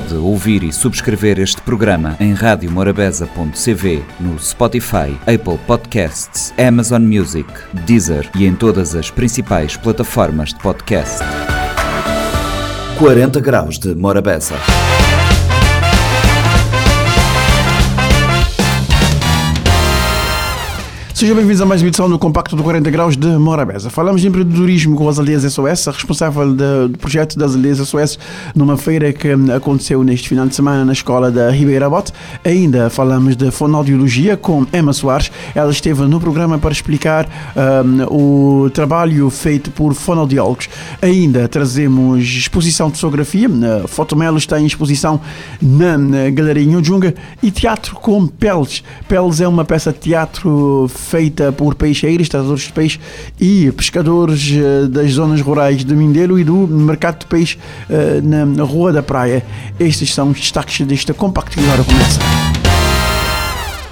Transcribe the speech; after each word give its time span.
Pode 0.00 0.14
ouvir 0.14 0.62
e 0.62 0.72
subscrever 0.72 1.38
este 1.38 1.60
programa 1.60 2.16
em 2.18 2.32
radiomorabeza.cv, 2.32 4.02
no 4.18 4.38
Spotify, 4.38 5.14
Apple 5.26 5.58
Podcasts, 5.66 6.54
Amazon 6.56 7.02
Music, 7.02 7.46
Deezer 7.84 8.30
e 8.34 8.46
em 8.46 8.54
todas 8.54 8.94
as 8.94 9.10
principais 9.10 9.76
plataformas 9.76 10.54
de 10.54 10.60
podcast. 10.60 11.18
40 12.98 13.40
graus 13.40 13.78
de 13.78 13.94
Morabeza. 13.94 14.54
Sejam 21.20 21.36
bem-vindos 21.36 21.60
a 21.60 21.66
mais 21.66 21.82
uma 21.82 21.88
edição 21.88 22.08
do 22.08 22.18
Compacto 22.18 22.56
do 22.56 22.62
40 22.62 22.90
Graus 22.90 23.14
de 23.14 23.26
Morabeza. 23.26 23.90
Falamos 23.90 24.22
de 24.22 24.28
empreendedorismo 24.28 24.96
com 24.96 25.06
as 25.06 25.18
aldeias 25.18 25.42
SOS, 25.42 25.88
a 25.88 25.90
responsável 25.90 26.54
de, 26.54 26.88
do 26.88 26.96
projeto 26.96 27.38
das 27.38 27.54
aldeias 27.54 27.76
SOS 27.76 28.18
numa 28.54 28.78
feira 28.78 29.12
que 29.12 29.28
aconteceu 29.54 30.02
neste 30.02 30.30
final 30.30 30.46
de 30.46 30.54
semana 30.54 30.82
na 30.82 30.94
escola 30.94 31.30
da 31.30 31.50
Ribeira 31.50 31.90
Bote. 31.90 32.10
Ainda 32.42 32.88
falamos 32.88 33.36
de 33.36 33.50
fonoaudiologia 33.50 34.34
com 34.34 34.66
Emma 34.72 34.94
Soares. 34.94 35.30
Ela 35.54 35.70
esteve 35.70 36.00
no 36.04 36.18
programa 36.18 36.58
para 36.58 36.72
explicar 36.72 37.28
um, 37.84 38.64
o 38.64 38.70
trabalho 38.70 39.28
feito 39.28 39.70
por 39.70 39.92
fonoaudiólogos. 39.92 40.70
Ainda 41.02 41.46
trazemos 41.48 42.24
exposição 42.24 42.88
de 42.88 42.98
fotografia. 42.98 43.46
A 43.84 43.86
Fotomelo 43.86 44.38
está 44.38 44.58
em 44.58 44.64
exposição 44.64 45.20
na, 45.60 45.98
na 45.98 46.30
Galeria 46.30 46.64
Nhujunga 46.64 47.14
e 47.42 47.50
teatro 47.50 47.94
com 47.96 48.26
Peles. 48.26 48.82
Peles 49.06 49.42
é 49.42 49.46
uma 49.46 49.66
peça 49.66 49.92
de 49.92 49.98
teatro 49.98 50.88
feita 51.10 51.50
por 51.50 51.74
peixeiros, 51.74 52.28
tratadores 52.28 52.62
de 52.62 52.72
peixe 52.72 53.00
e 53.40 53.70
pescadores 53.72 54.52
uh, 54.52 54.88
das 54.88 55.12
zonas 55.12 55.40
rurais 55.40 55.84
de 55.84 55.94
Mindelo 55.94 56.38
e 56.38 56.44
do 56.44 56.54
mercado 56.68 57.20
de 57.20 57.26
peixe 57.26 57.58
na, 58.22 58.46
na, 58.46 58.62
Rua 58.62 58.92
da 58.92 59.02
Praia. 59.02 59.44
Estes 59.78 60.14
são 60.14 60.30
os 60.30 60.38
destaques 60.38 60.86
desta 60.86 61.12
compacto 61.12 61.56
que 61.56 61.64
agora 61.64 61.82
começa. 61.82 62.59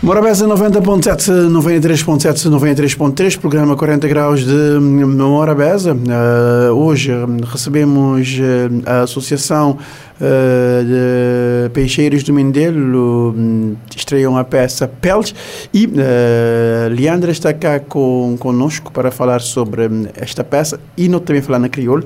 Morabeza 0.00 0.46
90.7, 0.46 1.50
93.7, 1.50 2.48
93.3, 2.48 3.36
programa 3.36 3.74
40 3.74 4.06
graus 4.06 4.44
de 4.44 4.78
Morabeza. 4.78 5.92
Uh, 5.92 6.72
hoje 6.72 7.10
recebemos 7.44 8.38
a 8.86 9.00
Associação 9.00 9.72
uh, 9.72 10.84
de 10.84 11.70
Peixeiros 11.70 12.22
do 12.22 12.32
Mindelo, 12.32 13.34
um, 13.36 13.74
estreiam 13.94 14.36
a 14.36 14.44
peça 14.44 14.86
Peles 14.86 15.34
e 15.74 15.86
uh, 15.86 15.90
Leandra 16.94 17.32
está 17.32 17.52
cá 17.52 17.80
com, 17.80 18.36
conosco 18.38 18.92
para 18.92 19.10
falar 19.10 19.40
sobre 19.40 19.82
esta 20.14 20.44
peça 20.44 20.78
e 20.96 21.08
não 21.08 21.18
também 21.18 21.42
falar 21.42 21.58
na 21.58 21.68
crioulo. 21.68 22.04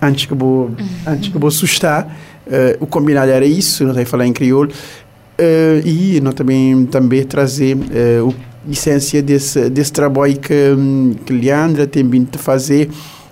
Antes 0.00 0.26
que 0.26 0.34
vou, 0.34 0.72
antes 1.06 1.28
que 1.28 1.38
vou 1.38 1.48
assustar, 1.48 2.16
o 2.80 2.86
combinado 2.86 3.30
era 3.30 3.44
isso, 3.44 3.84
não 3.84 3.94
tem 3.94 4.04
falar 4.04 4.26
em 4.26 4.32
crioulo. 4.32 4.70
Uh, 5.40 5.86
e 5.86 6.20
não 6.20 6.32
também 6.32 6.84
também 6.84 7.24
trazer 7.24 7.74
uh, 7.74 8.28
o 8.28 8.34
essência 8.68 9.22
desse 9.22 9.70
desse 9.70 9.92
trabalho 9.92 10.38
que 10.38 10.54
que 11.24 11.32
Leandra 11.32 11.86
tem 11.86 12.06
vindo 12.06 12.28
a 12.34 12.38
fazer 12.38 12.90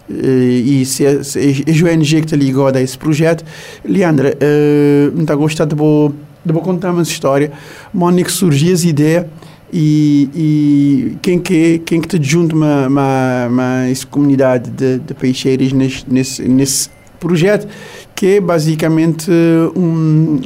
uh, 0.08 0.12
e 0.12 0.84
se, 0.86 1.22
se, 1.24 1.38
a 1.38 1.92
ONG 1.92 2.20
que 2.20 2.26
está 2.26 2.36
ligada 2.36 2.78
a 2.78 2.82
esse 2.82 2.96
projeto. 2.96 3.44
Leandra 3.84 4.36
uh, 4.36 5.20
está 5.20 5.34
gostando 5.34 5.74
de 5.74 5.76
vou, 5.76 6.14
de 6.44 6.52
vou 6.52 6.62
contar 6.62 6.92
uma 6.92 7.02
história. 7.02 7.52
Onde 7.94 8.24
que 8.24 8.32
surgiu 8.32 8.72
essa 8.72 8.86
ideia 8.86 9.28
e, 9.72 10.30
e 10.34 11.16
quem 11.20 11.38
que 11.38 11.80
quem 11.80 12.00
que 12.00 12.08
te 12.08 12.26
junta 12.26 12.54
uma, 12.54 12.86
uma, 12.86 13.46
uma 13.48 13.84
comunidade 14.10 14.70
de, 14.70 14.98
de 14.98 15.14
peixeiros 15.14 15.72
nesse, 15.72 16.04
nesse, 16.08 16.42
nesse 16.48 16.90
projeto 17.20 17.68
que 18.14 18.36
é 18.36 18.40
basicamente 18.40 19.30
um 19.76 20.40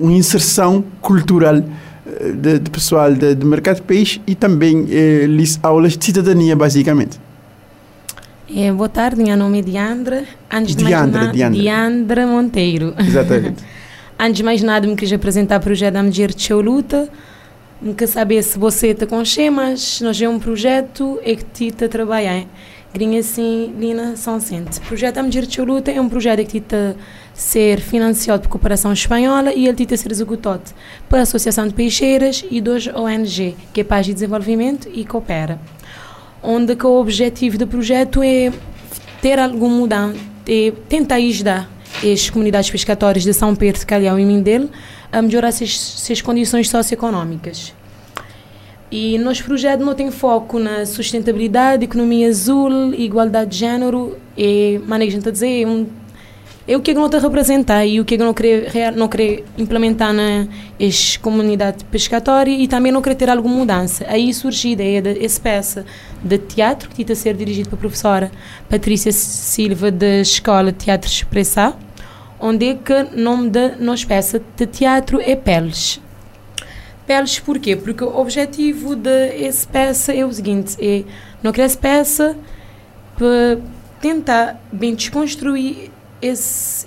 uma 0.00 0.12
inserção 0.12 0.84
cultural 1.00 1.56
eh, 1.56 2.32
de, 2.32 2.58
de 2.58 2.70
pessoal 2.70 3.12
de, 3.12 3.34
de, 3.34 3.46
mercado 3.46 3.76
de 3.76 3.82
peixe 3.82 4.20
e 4.26 4.34
também 4.34 4.86
eh, 4.90 5.26
aulas 5.62 5.96
de 5.96 6.04
cidadania, 6.04 6.56
basicamente. 6.56 7.20
É, 8.54 8.72
boa 8.72 8.88
tarde, 8.88 9.22
meu 9.22 9.36
nome 9.36 9.60
é 9.60 9.62
Diandra. 9.62 10.24
Antes 10.50 10.74
de 10.74 10.84
Diandra, 10.84 10.98
mais 10.98 11.12
nada, 11.12 11.32
Diandra. 11.32 11.60
Diandra 11.60 12.26
Monteiro. 12.26 12.94
Exatamente. 12.98 13.62
Antes 14.18 14.36
de 14.36 14.42
mais 14.42 14.62
nada, 14.62 14.86
me 14.86 14.96
quis 14.96 15.12
apresentar 15.12 15.58
o 15.58 15.62
projeto 15.62 15.94
da 15.94 16.02
Mulher 16.02 16.30
de 16.30 16.52
Luta. 16.52 17.08
Me 17.80 17.94
quer 17.94 18.08
saber 18.08 18.42
se 18.42 18.58
você 18.58 18.88
está 18.88 19.06
com 19.06 19.22
mas 19.52 20.00
nós 20.02 20.20
é 20.20 20.28
um 20.28 20.38
projeto 20.38 21.18
é 21.22 21.34
que 21.36 21.44
te 21.44 21.66
está. 21.68 21.86
Grinha 22.92 23.20
assim, 23.20 23.72
Lina 23.78 24.16
São 24.16 24.40
Sente. 24.40 24.78
O 24.80 24.82
projeto 24.82 25.14
da 25.14 25.22
Mulher 25.22 25.46
de 25.46 25.60
Luta 25.62 25.90
é 25.90 26.00
um 26.00 26.08
projeto 26.08 26.44
que 26.44 26.58
está 26.58 26.94
ser 27.34 27.80
financiado 27.80 28.42
por 28.42 28.48
cooperação 28.48 28.92
espanhola 28.92 29.52
e 29.52 29.66
ele 29.66 29.96
ser 29.96 30.10
executado 30.10 30.62
pela 31.08 31.22
Associação 31.22 31.66
de 31.66 31.74
Peixeiras 31.74 32.44
e 32.50 32.60
dos 32.60 32.86
ONG, 32.88 33.56
que 33.72 33.80
é 33.80 33.84
Paz 33.84 34.08
e 34.08 34.14
Desenvolvimento 34.14 34.88
e 34.92 35.04
Coopera. 35.04 35.58
Onde 36.42 36.74
que 36.76 36.86
o 36.86 37.00
objetivo 37.00 37.58
do 37.58 37.66
projeto 37.66 38.22
é 38.22 38.52
ter 39.20 39.38
algum 39.38 39.68
mudança, 39.68 40.18
é 40.46 40.72
tentar 40.88 41.16
ajudar 41.16 41.70
as 42.02 42.30
comunidades 42.30 42.70
pescatórias 42.70 43.24
de 43.24 43.34
São 43.34 43.54
Pedro, 43.54 43.86
Calhau 43.86 44.18
e 44.18 44.24
Mindelo 44.24 44.70
a 45.12 45.20
melhorar 45.20 45.52
suas, 45.52 46.20
condições 46.20 46.68
socioeconómicas. 46.68 47.74
E 48.90 49.18
nosso 49.18 49.44
projeto 49.44 49.84
não 49.84 49.94
tem 49.94 50.10
foco 50.10 50.58
na 50.58 50.84
sustentabilidade, 50.84 51.84
economia 51.84 52.28
azul, 52.28 52.92
igualdade 52.94 53.50
de 53.50 53.58
género, 53.58 54.16
e, 54.36 54.80
maneira 54.84 55.16
a 55.16 55.30
dizer, 55.30 55.62
é 55.62 55.66
um 55.66 55.86
é 56.70 56.76
o 56.76 56.80
que 56.80 56.94
não 56.94 57.10
te 57.10 57.18
representar 57.18 57.84
e 57.84 57.98
o 57.98 58.04
que 58.04 58.16
não 58.16 58.32
querer, 58.32 58.92
não 58.94 59.08
querer 59.08 59.44
implementar 59.58 60.12
na 60.12 60.46
comunidade 61.20 61.84
pescatória 61.86 62.52
e 62.52 62.68
também 62.68 62.92
não 62.92 63.02
querer 63.02 63.16
ter 63.16 63.28
alguma 63.28 63.56
mudança. 63.56 64.06
Aí 64.08 64.32
surge 64.32 64.68
a 64.68 64.70
ideia 64.70 65.02
dessa 65.02 65.40
peça 65.40 65.84
de 66.22 66.38
teatro 66.38 66.88
que 66.90 67.02
está 67.02 67.12
a 67.12 67.16
ser 67.16 67.34
dirigido 67.34 67.70
pela 67.70 67.80
professora 67.80 68.30
Patrícia 68.68 69.10
Silva 69.10 69.90
da 69.90 70.20
Escola 70.20 70.70
Teatro 70.70 71.10
Expressar, 71.10 71.76
onde 72.38 72.68
é 72.68 72.74
que 72.76 72.92
o 72.92 73.20
nome 73.20 73.50
da 73.50 73.74
nossa 73.74 74.06
peça 74.06 74.40
de 74.56 74.64
teatro 74.64 75.20
é 75.20 75.34
Peles. 75.34 76.00
Peles 77.04 77.40
porquê? 77.40 77.74
Porque 77.74 78.04
o 78.04 78.16
objetivo 78.16 78.94
dessa 78.94 79.66
peça 79.66 80.14
é 80.14 80.24
o 80.24 80.32
seguinte, 80.32 80.76
é 80.80 81.02
não 81.42 81.50
criar 81.50 81.76
peça 81.76 82.38
para 83.16 83.58
tentar 84.00 84.62
bem 84.72 84.94
desconstruir 84.94 85.90
esse, 86.20 86.86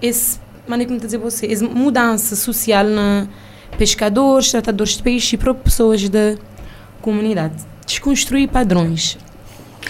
esse 0.00 0.40
maneira 0.66 0.88
como 0.88 1.00
dizer 1.00 1.18
você, 1.18 1.46
essa 1.46 1.64
mudança 1.64 2.36
social 2.36 2.84
na 2.84 3.26
pescadores, 3.76 4.50
tratadores 4.50 4.96
de 4.96 5.02
peixe 5.02 5.36
e 5.36 5.38
próprias 5.38 5.64
pessoas 5.64 6.08
da 6.08 6.36
comunidade. 7.00 7.54
Desconstruir 7.86 8.48
padrões. 8.48 9.18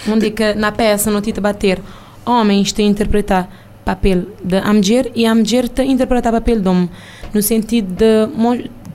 Onde 0.07 0.31
que 0.31 0.53
na 0.53 0.71
peça 0.71 1.11
não 1.11 1.21
tenta 1.21 1.39
bater 1.39 1.81
homens 2.25 2.71
têm 2.71 2.87
interpretar 2.87 3.49
papel 3.85 4.27
de 4.43 4.61
mulher 4.61 5.11
e 5.13 5.25
a 5.25 5.35
mulher 5.35 5.67
tem 5.67 5.91
interpretar 5.91 6.31
papel 6.31 6.59
de 6.59 6.67
homem 6.67 6.89
no 7.33 7.41
sentido 7.41 7.93
de 7.93 8.27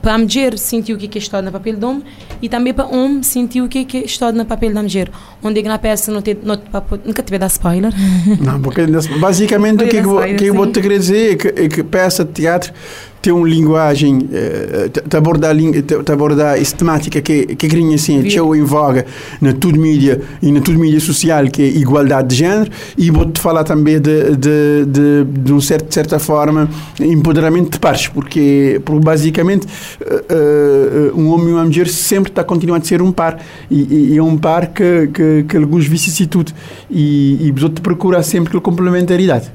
para 0.01 0.13
a 0.13 0.17
mulher 0.17 0.57
sentir 0.57 0.93
o 0.93 0.97
que 0.97 1.17
é 1.17 1.19
estudado 1.19 1.45
no 1.45 1.51
papel 1.51 1.75
de 1.75 1.85
homem 1.85 2.03
e 2.41 2.49
também 2.49 2.73
para 2.73 2.85
o 2.85 2.95
homem 2.95 3.23
sentir 3.23 3.61
o 3.61 3.67
que 3.67 3.87
é 3.93 3.97
estudado 4.05 4.35
no 4.35 4.45
papel 4.45 4.73
da 4.73 4.81
mulher. 4.81 5.09
Onde 5.43 5.61
na 5.63 5.77
peça 5.77 6.11
não 6.11 6.21
tem, 6.21 6.37
não, 6.43 6.59
nunca 7.05 7.23
tive 7.23 7.37
dar 7.37 7.47
spoiler. 7.47 7.93
Não, 8.41 8.61
porque 8.61 8.85
basicamente 9.19 9.83
o 9.83 9.87
que, 9.87 10.01
que, 10.01 10.35
que 10.35 10.45
eu 10.45 10.53
vou 10.53 10.67
te 10.67 10.81
dizer 10.81 11.33
é 11.33 11.35
que, 11.35 11.47
é 11.47 11.67
que 11.67 11.83
peça 11.83 12.23
de 12.23 12.31
teatro 12.31 12.73
tem 13.21 13.33
uma 13.33 13.47
linguagem 13.47 14.29
eh, 14.31 14.89
te 14.89 15.17
abordar 15.17 15.55
te 15.55 16.11
abordar 16.11 16.57
essa 16.57 16.75
temática 16.75 17.21
que 17.21 17.55
que 17.55 17.67
grinha 17.67 17.95
assim 17.95 18.21
que 18.23 18.39
em 18.39 18.63
voga 18.63 19.05
na 19.41 19.53
tudo 19.53 19.79
mídia 19.79 20.21
e 20.41 20.51
na 20.51 20.61
tudo 20.61 20.79
mídia 20.79 20.99
social 20.99 21.47
que 21.47 21.61
é 21.61 21.65
igualdade 21.67 22.29
de 22.29 22.35
género 22.35 22.71
e 22.97 23.11
vou 23.11 23.25
te 23.25 23.41
falar 23.41 23.63
também 23.63 23.99
de 23.99 24.35
de, 24.35 24.85
de, 24.85 25.23
de 25.25 25.53
um 25.53 25.59
certo 25.59 25.87
de 25.87 25.93
certa 25.93 26.19
forma 26.19 26.69
empoderamento 26.99 27.71
de 27.71 27.79
pares 27.79 28.07
porque, 28.07 28.81
porque 28.85 29.03
basicamente 29.03 29.65
uh, 29.65 31.15
uh, 31.15 31.19
um 31.19 31.29
homem 31.29 31.49
e 31.49 31.53
uma 31.53 31.65
mulher 31.65 31.87
sempre 31.87 32.31
está 32.31 32.41
a 32.41 32.45
continuar 32.45 32.77
a 32.77 32.81
ser 32.81 33.01
um 33.01 33.11
par 33.11 33.39
e, 33.69 34.13
e 34.13 34.17
é 34.17 34.23
um 34.23 34.37
par 34.37 34.67
que 34.67 35.07
que, 35.07 35.45
que 35.47 35.57
alguns 35.57 35.85
vicissitude 35.85 36.53
e 36.89 37.49
e 37.49 37.51
te 37.69 37.81
procurar 37.81 38.23
sempre 38.23 38.57
a 38.57 38.61
complementaridade. 38.61 39.51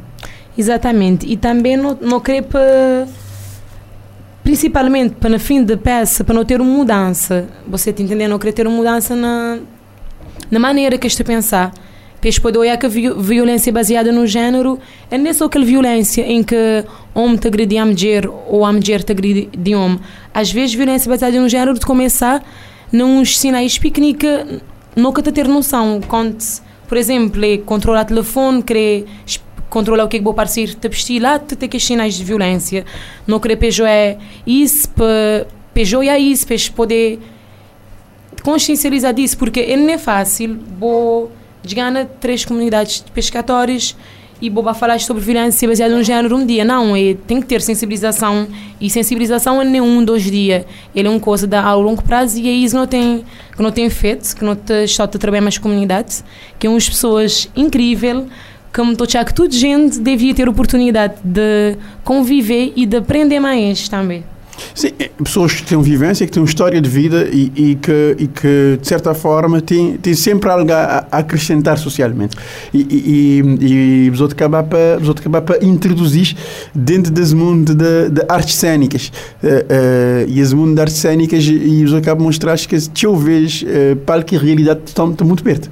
Exatamente. 0.57 1.27
E 1.27 1.37
também 1.37 1.77
não 1.77 1.99
não 2.01 2.21
querer 2.21 2.43
para 2.43 3.07
principalmente 4.55 5.17
para 5.17 5.31
no 5.31 5.41
fim 5.41 5.65
da 5.65 5.77
peça, 5.77 6.23
para 6.23 6.33
não 6.33 6.45
ter 6.45 6.61
uma 6.61 6.71
mudança. 6.71 7.49
Você 7.67 7.91
está 7.91 8.01
entendendo? 8.05 8.31
Não 8.31 8.39
querer 8.39 8.53
ter 8.53 8.65
uma 8.65 8.77
mudança 8.77 9.17
na, 9.17 9.59
na 10.49 10.61
maneira 10.61 10.97
que 10.97 11.09
está 11.09 11.25
a 11.25 11.27
pensar. 11.27 11.73
Depois 12.15 12.39
pode 12.39 12.57
olhar 12.57 12.77
que 12.77 12.87
a 12.87 12.89
violência 12.89 13.73
baseada 13.73 14.13
no 14.13 14.25
género 14.29 14.79
é 15.11 15.19
nem 15.19 15.33
só 15.33 15.47
aquela 15.47 15.65
violência 15.65 16.23
em 16.23 16.45
que 16.45 16.85
homem 17.13 17.37
te 17.37 17.49
agride 17.49 17.77
a 17.77 17.85
mulher 17.85 18.29
ou 18.47 18.65
a 18.65 18.73
mulher 18.73 19.03
te 19.03 19.11
agride 19.11 19.49
de 19.59 19.75
homem. 19.75 19.99
Às 20.33 20.53
vezes, 20.53 20.73
violência 20.73 21.11
baseada 21.11 21.39
no 21.41 21.49
género 21.49 21.75
de 21.75 21.85
começar 21.85 22.41
nos 22.93 23.37
sinais 23.37 23.77
pequenos 23.77 24.63
nunca 24.95 25.21
te 25.21 25.33
ter 25.33 25.49
noção. 25.49 26.01
Quando, 26.07 26.37
por 26.87 26.97
exemplo, 26.97 27.45
é 27.45 27.59
controlar 27.59 28.03
o 28.03 28.07
telefone, 28.07 28.63
querer 28.63 29.05
controlar 29.75 30.05
o 30.05 30.09
que 30.09 30.17
é 30.17 30.21
que 30.21 30.25
vou 30.25 30.33
parecer, 30.33 30.73
te 30.73 30.89
vestir 30.89 31.21
lá, 31.21 31.37
te 31.37 31.57
ter 31.57 31.67
que 31.67 31.81
sinais 31.81 32.15
de 32.15 32.23
violência. 32.23 32.85
Não 33.27 33.41
querer 33.41 33.57
pejo 33.57 33.85
é 33.85 34.17
isso, 34.47 34.89
pejo 35.75 36.01
é 36.01 36.17
isso, 36.17 36.47
para 36.47 36.57
poder 36.77 37.19
consciencializar 38.45 39.13
disso, 39.13 39.37
porque 39.37 39.77
não 39.77 39.91
é 39.91 39.99
fácil, 39.99 40.61
vou 40.79 41.33
ganhar 41.65 42.07
três 42.21 42.45
comunidades 42.45 43.03
de 43.05 43.11
pescadores 43.11 43.97
e 44.41 44.49
boba 44.49 44.75
falar 44.75 45.01
sobre 45.01 45.23
violência 45.23 45.67
baseada 45.67 45.97
no 45.97 46.05
género 46.05 46.37
um 46.37 46.47
dia. 46.47 46.65
Não, 46.65 46.95
é, 46.95 47.15
tem 47.27 47.41
que 47.41 47.47
ter 47.47 47.61
sensibilização. 47.61 48.47
E 48.81 48.89
sensibilização 48.89 49.61
é 49.61 49.65
nem 49.65 49.81
um, 49.81 50.05
dois 50.05 50.23
dias. 50.23 50.65
Ele 50.95 51.09
é 51.09 51.11
uma 51.11 51.19
coisa 51.19 51.47
da, 51.47 51.65
a 51.65 51.75
longo 51.75 52.03
prazo 52.03 52.39
e 52.39 52.49
é 52.49 52.53
isso 52.53 52.75
que 52.75 52.81
não 52.81 52.87
tem, 52.87 53.25
que 53.57 53.63
não 53.63 53.73
tem 53.73 53.91
feito, 53.91 54.37
que 54.37 54.45
não 54.45 54.53
está 54.53 55.05
a 55.05 55.09
trabalhar 55.09 55.43
mais 55.43 55.59
comunidades, 55.59 56.23
que 56.59 56.67
é 56.67 56.71
umas 56.71 56.89
pessoas 56.89 57.49
incríveis, 57.57 58.25
que 58.75 58.83
me 58.83 58.91
estou 58.91 59.07
que 59.07 59.33
toda 59.33 59.53
gente 59.53 60.01
devia 60.01 60.35
ter 60.35 60.49
oportunidade 60.49 61.15
de 61.23 61.77
conviver 62.03 62.73
e 62.75 62.85
de 62.85 62.97
aprender 62.97 63.39
mais 63.39 63.89
também. 63.89 64.25
Sim, 64.75 64.91
é, 64.99 65.11
pessoas 65.23 65.53
que 65.53 65.63
têm 65.63 65.81
vivência, 65.81 66.27
que 66.27 66.33
têm 66.33 66.43
uma 66.43 66.49
história 66.49 66.81
de 66.81 66.89
vida 66.89 67.29
e, 67.33 67.53
e, 67.55 67.75
que, 67.77 68.17
e 68.19 68.27
que, 68.27 68.79
de 68.81 68.87
certa 68.87 69.15
forma, 69.15 69.61
têm, 69.61 69.97
têm 69.97 70.15
sempre 70.15 70.51
algo 70.51 70.73
a, 70.73 71.07
a 71.11 71.19
acrescentar 71.19 71.79
socialmente. 71.79 72.37
E, 72.73 72.81
e, 72.81 74.07
e 74.07 74.11
vos 74.11 74.23
acabar 74.23 74.65
para 74.65 74.99
acabar 75.19 75.43
para 75.43 75.65
introduzir 75.65 76.37
dentro 76.75 77.13
desse 77.13 77.35
mundo 77.35 77.75
de, 77.75 78.11
de 78.11 78.25
artes 78.29 78.55
cênicas. 78.55 79.13
Uh, 79.43 79.47
uh, 79.47 80.29
e 80.29 80.41
esse 80.41 80.55
mundo 80.55 80.75
de 80.75 80.81
artes 80.81 80.97
cênicas, 80.97 81.45
e 81.45 81.85
vos 81.85 81.95
acabo 81.95 82.23
mostrar 82.23 82.59
que, 82.59 82.81
se 82.81 82.91
eu 83.03 83.17
vejo, 83.17 83.67
uh, 83.67 83.97
palco 83.97 84.35
e 84.35 84.39
realidade 84.39 84.81
estão, 84.87 85.11
estão 85.11 85.27
muito 85.27 85.45
perto. 85.45 85.71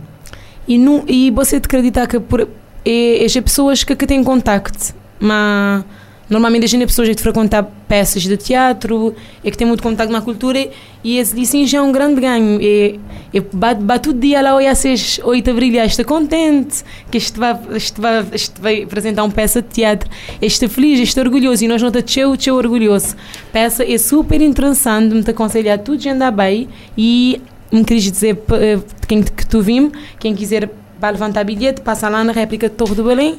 E, 0.66 0.78
não, 0.78 1.02
e 1.08 1.30
você 1.30 1.58
te 1.58 1.66
acredita 1.66 2.06
que 2.06 2.20
por, 2.20 2.48
é, 2.84 3.24
é 3.24 3.40
pessoas 3.40 3.84
que, 3.84 3.94
que 3.94 4.06
têm 4.06 4.22
contacto, 4.22 4.94
mas 5.20 5.84
Normalmente 6.32 6.64
a 6.64 6.66
gente 6.66 6.82
é 6.82 6.86
pessoas 6.86 7.10
que 7.10 7.20
frequentam 7.20 7.66
peças 7.86 8.22
de 8.22 8.38
teatro 8.38 9.14
e 9.44 9.50
que 9.50 9.58
tem 9.58 9.66
muito 9.66 9.82
contato 9.82 10.08
com 10.08 10.16
a 10.16 10.22
cultura 10.22 10.66
e 11.04 11.18
esse 11.18 11.66
já 11.66 11.76
é 11.76 11.82
um 11.82 11.92
grande 11.92 12.22
ganho. 12.22 12.58
E, 12.58 12.98
e 13.34 13.40
bate 13.40 14.02
todo 14.02 14.18
dia 14.18 14.40
lá, 14.40 14.54
olha, 14.54 14.70
às 14.70 14.82
oito 15.24 15.44
de 15.44 15.50
abril, 15.50 15.74
está 15.84 16.02
contente 16.02 16.82
que 17.10 17.18
este 17.18 17.38
vai, 17.38 17.58
este, 17.74 18.00
vai, 18.00 18.24
este 18.32 18.60
vai 18.62 18.82
apresentar 18.84 19.24
uma 19.24 19.30
peça 19.30 19.60
de 19.60 19.68
teatro. 19.68 20.08
Este 20.40 20.68
feliz, 20.68 21.00
este 21.00 21.20
orgulhoso 21.20 21.66
e 21.66 21.68
nós 21.68 21.82
não 21.82 21.90
estamos 21.90 22.42
teu, 22.42 22.54
orgulhoso. 22.54 23.14
Peça 23.52 23.84
é 23.84 23.98
super 23.98 24.40
interessante, 24.40 25.14
me 25.14 25.22
aconselhar 25.28 25.78
tudo 25.80 25.98
de 25.98 26.08
andar 26.08 26.30
bem 26.30 26.66
e 26.96 27.42
me 27.70 27.84
queres 27.84 28.10
dizer 28.10 28.38
eh, 28.52 28.78
quem 29.06 29.22
que 29.22 29.46
tu 29.46 29.60
vim, 29.60 29.92
quem 30.18 30.34
quiser 30.34 30.70
para 31.02 31.10
levantar 31.10 31.42
bilhete, 31.42 31.80
passa 31.80 32.08
lá 32.08 32.22
na 32.22 32.30
réplica 32.30 32.68
de 32.68 32.76
Torre 32.76 32.94
do 32.94 33.02
Belém, 33.02 33.36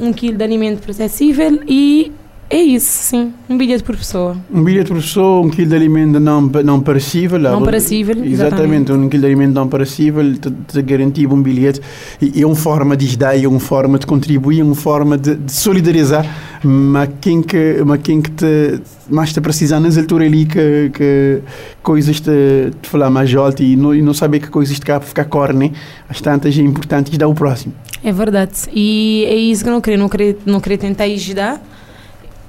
um 0.00 0.12
quilo 0.12 0.36
de 0.36 0.42
alimento 0.42 0.82
processível 0.82 1.62
e 1.64 2.10
é 2.48 2.58
isso, 2.58 3.02
sim. 3.02 3.34
Um 3.48 3.58
bilhete 3.58 3.82
por 3.82 3.96
pessoa. 3.96 4.36
Um 4.52 4.62
bilhete 4.62 4.88
por 4.88 5.00
pessoa, 5.00 5.44
um 5.44 5.50
quilo 5.50 5.68
de 5.68 5.74
alimento 5.74 6.20
não, 6.20 6.40
não 6.40 6.80
perecível. 6.80 7.38
Não 7.40 7.62
perecível, 7.62 8.14
exatamente. 8.24 8.32
exatamente. 8.32 8.92
Um 8.92 9.08
quilo 9.08 9.22
de 9.22 9.26
alimento 9.26 9.54
não 9.54 9.68
perecível 9.68 10.32
te, 10.38 10.50
te 10.50 10.82
garantir 10.82 11.26
um 11.26 11.42
bilhete. 11.42 11.80
E 12.20 12.40
é 12.42 12.46
uma 12.46 12.54
forma 12.54 12.96
de 12.96 13.06
ajudar, 13.06 13.36
é 13.36 13.48
uma 13.48 13.58
forma 13.58 13.98
de 13.98 14.06
contribuir, 14.06 14.60
é 14.60 14.64
uma 14.64 14.76
forma 14.76 15.18
de, 15.18 15.34
de 15.34 15.50
solidarizar. 15.50 16.24
Mas 16.62 17.10
quem 17.20 17.42
que, 17.42 17.82
mas 17.84 18.00
quem 18.00 18.22
que 18.22 18.30
te, 18.30 18.80
mais 19.10 19.32
te 19.32 19.40
precisa 19.40 19.80
nas 19.80 19.98
alturas 19.98 20.28
ali 20.28 20.46
que, 20.46 20.90
que 20.94 21.40
coisas 21.82 22.20
te, 22.20 22.70
te 22.80 22.88
falar 22.88 23.10
mais 23.10 23.34
alto 23.34 23.62
e 23.62 23.74
não, 23.74 23.92
e 23.92 24.00
não 24.00 24.14
saber 24.14 24.38
que 24.38 24.48
coisas 24.48 24.78
te 24.78 24.86
cá 24.86 25.00
para 25.00 25.08
ficar 25.08 25.24
corne, 25.24 25.72
as 26.08 26.20
tantas 26.20 26.56
é 26.56 26.62
importante 26.62 27.10
ajudar 27.10 27.26
o 27.26 27.34
próximo. 27.34 27.74
É 28.04 28.12
verdade. 28.12 28.52
E 28.72 29.24
é 29.28 29.34
isso 29.34 29.64
que 29.64 29.68
eu 29.68 29.72
não 29.72 29.80
queria. 29.80 29.98
Não 29.98 30.08
queria, 30.08 30.36
não 30.46 30.60
queria 30.60 30.78
tentar 30.78 31.04
ajudar 31.04 31.60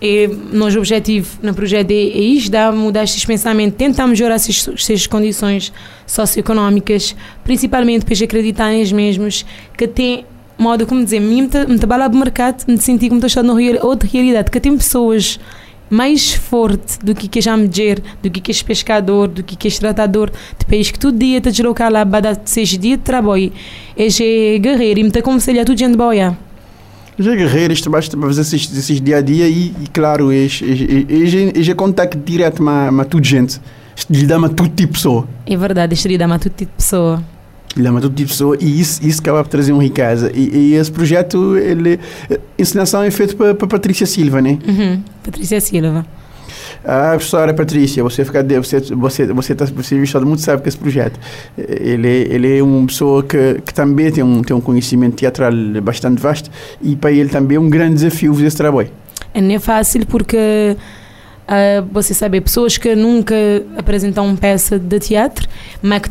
e 0.01 0.27
nosso 0.51 0.77
objetivo 0.77 1.39
no 1.41 1.53
projeto 1.53 1.91
é, 1.91 1.95
é 1.95 2.19
isto, 2.19 2.51
dá 2.51 2.71
mudar 2.71 3.03
estes 3.03 3.25
pensamentos, 3.25 3.77
tentar 3.77 4.07
melhorar 4.07 4.35
essas 4.35 5.07
condições 5.07 5.73
socioeconómicas, 6.05 7.15
principalmente 7.43 8.05
para 8.05 8.23
acreditar 8.23 8.69
neles 8.69 8.91
mesmos, 8.91 9.45
que 9.75 9.87
tem 9.87 10.25
modo, 10.57 10.85
como 10.85 11.03
dizer, 11.03 11.19
me 11.19 11.47
trabalhar 11.77 12.09
no 12.09 12.19
mercado, 12.19 12.63
me 12.67 12.77
sentir 12.77 13.09
como 13.09 13.25
estou 13.25 13.43
numa 13.43 13.59
outra 13.83 14.09
realidade, 14.11 14.51
que 14.51 14.59
tem 14.59 14.75
pessoas 14.77 15.39
mais 15.89 16.33
forte 16.33 16.99
do 16.99 17.15
que 17.15 17.27
que 17.27 17.39
já 17.39 17.55
mulher, 17.55 18.01
do 18.21 18.29
que 18.29 18.41
que 18.41 18.51
este 18.51 18.63
pescador, 18.63 19.27
do 19.27 19.43
que 19.43 19.55
que 19.55 19.67
este 19.67 19.79
tratador 19.79 20.29
de 20.29 20.65
peixe 20.65 20.91
que 20.91 20.99
todo 20.99 21.17
dia 21.17 21.39
te 21.39 21.49
deslocar 21.49 21.91
lá 21.91 22.05
para 22.05 22.33
dar 22.33 22.41
seis 22.45 22.69
dias 22.69 22.97
de 22.97 23.03
trabalho. 23.03 23.51
É 23.95 24.07
guerreiro 24.59 24.99
e 24.99 25.03
me 25.03 25.09
está 25.09 25.19
aconselhar 25.19 25.65
tudo 25.65 25.77
gente 25.77 25.95
boia. 25.95 26.37
Já 27.19 27.35
guerreiros 27.35 27.81
trabalham 27.81 28.09
para 28.09 28.21
fazer 28.21 28.41
esses, 28.41 28.77
esses 28.77 29.01
dia 29.01 29.17
a 29.17 29.21
dia 29.21 29.47
e, 29.47 29.73
e 29.81 29.87
claro, 29.91 30.31
eles 30.31 31.67
é 31.67 31.73
contacto 31.73 32.17
direto 32.17 32.63
com 32.63 33.05
toda 33.05 33.23
gente. 33.23 33.59
Lhe 34.09 34.27
dá 34.27 34.37
todo 34.47 34.69
tipo 34.69 34.75
de 34.75 34.87
pessoa. 34.87 35.27
É 35.45 35.57
verdade, 35.57 35.95
isto 35.95 36.07
lhe 36.07 36.17
dá 36.17 36.27
todo 36.27 36.53
tipo 36.53 36.71
de 36.71 36.77
pessoa. 36.77 37.23
Lhe 37.75 37.83
dá 37.83 37.91
todo 37.91 38.01
tipo 38.01 38.15
de 38.15 38.25
pessoa 38.25 38.57
e 38.59 38.79
isso, 38.79 39.05
isso 39.05 39.19
acaba 39.19 39.43
por 39.43 39.49
trazer 39.49 39.71
uma 39.71 39.81
riqueza. 39.81 40.31
E, 40.35 40.49
e 40.55 40.73
esse 40.75 40.91
projeto, 40.91 41.57
ele, 41.57 41.99
a 42.29 42.37
encenação 42.61 43.01
é 43.01 43.09
feito 43.09 43.35
para, 43.35 43.55
para 43.55 43.67
Patrícia 43.67 44.05
Silva, 44.05 44.39
né? 44.39 44.59
Uhum, 44.67 45.01
Patrícia 45.23 45.59
Silva. 45.59 46.05
Ah, 46.83 47.11
professora 47.11 47.53
Patrícia, 47.53 48.03
você 48.03 48.23
fica 48.23 48.43
você 48.43 48.79
você 48.79 49.25
você 49.27 49.55
tá 49.55 49.65
você 49.65 50.05
todo 50.05 50.25
mundo 50.25 50.39
sabe 50.39 50.61
que 50.61 50.69
esse 50.69 50.77
projeto 50.77 51.19
ele 51.57 52.27
ele 52.29 52.57
é 52.57 52.63
uma 52.63 52.85
pessoa 52.87 53.23
que, 53.23 53.61
que 53.65 53.73
também 53.73 54.11
tem 54.11 54.23
um 54.23 54.41
tem 54.41 54.55
um 54.55 54.61
conhecimento 54.61 55.15
teatral 55.15 55.51
bastante 55.81 56.21
vasto 56.21 56.49
e 56.81 56.95
para 56.95 57.11
ele 57.11 57.29
também 57.29 57.57
é 57.57 57.59
um 57.59 57.69
grande 57.69 57.95
desafio 57.95 58.33
fazer 58.33 58.47
esse 58.47 58.57
trabalho. 58.57 58.89
É 59.33 59.41
não 59.41 59.55
é 59.55 59.59
fácil 59.59 60.05
porque 60.05 60.77
Uh, 61.47 61.87
você 61.93 62.13
sabe, 62.13 62.41
pessoas 62.41 62.77
que 62.77 62.93
nunca 62.93 63.33
apresentam 63.77 64.27
uma 64.27 64.35
peça 64.35 64.77
de 64.77 64.99
teatro, 64.99 65.47
mas 65.81 66.01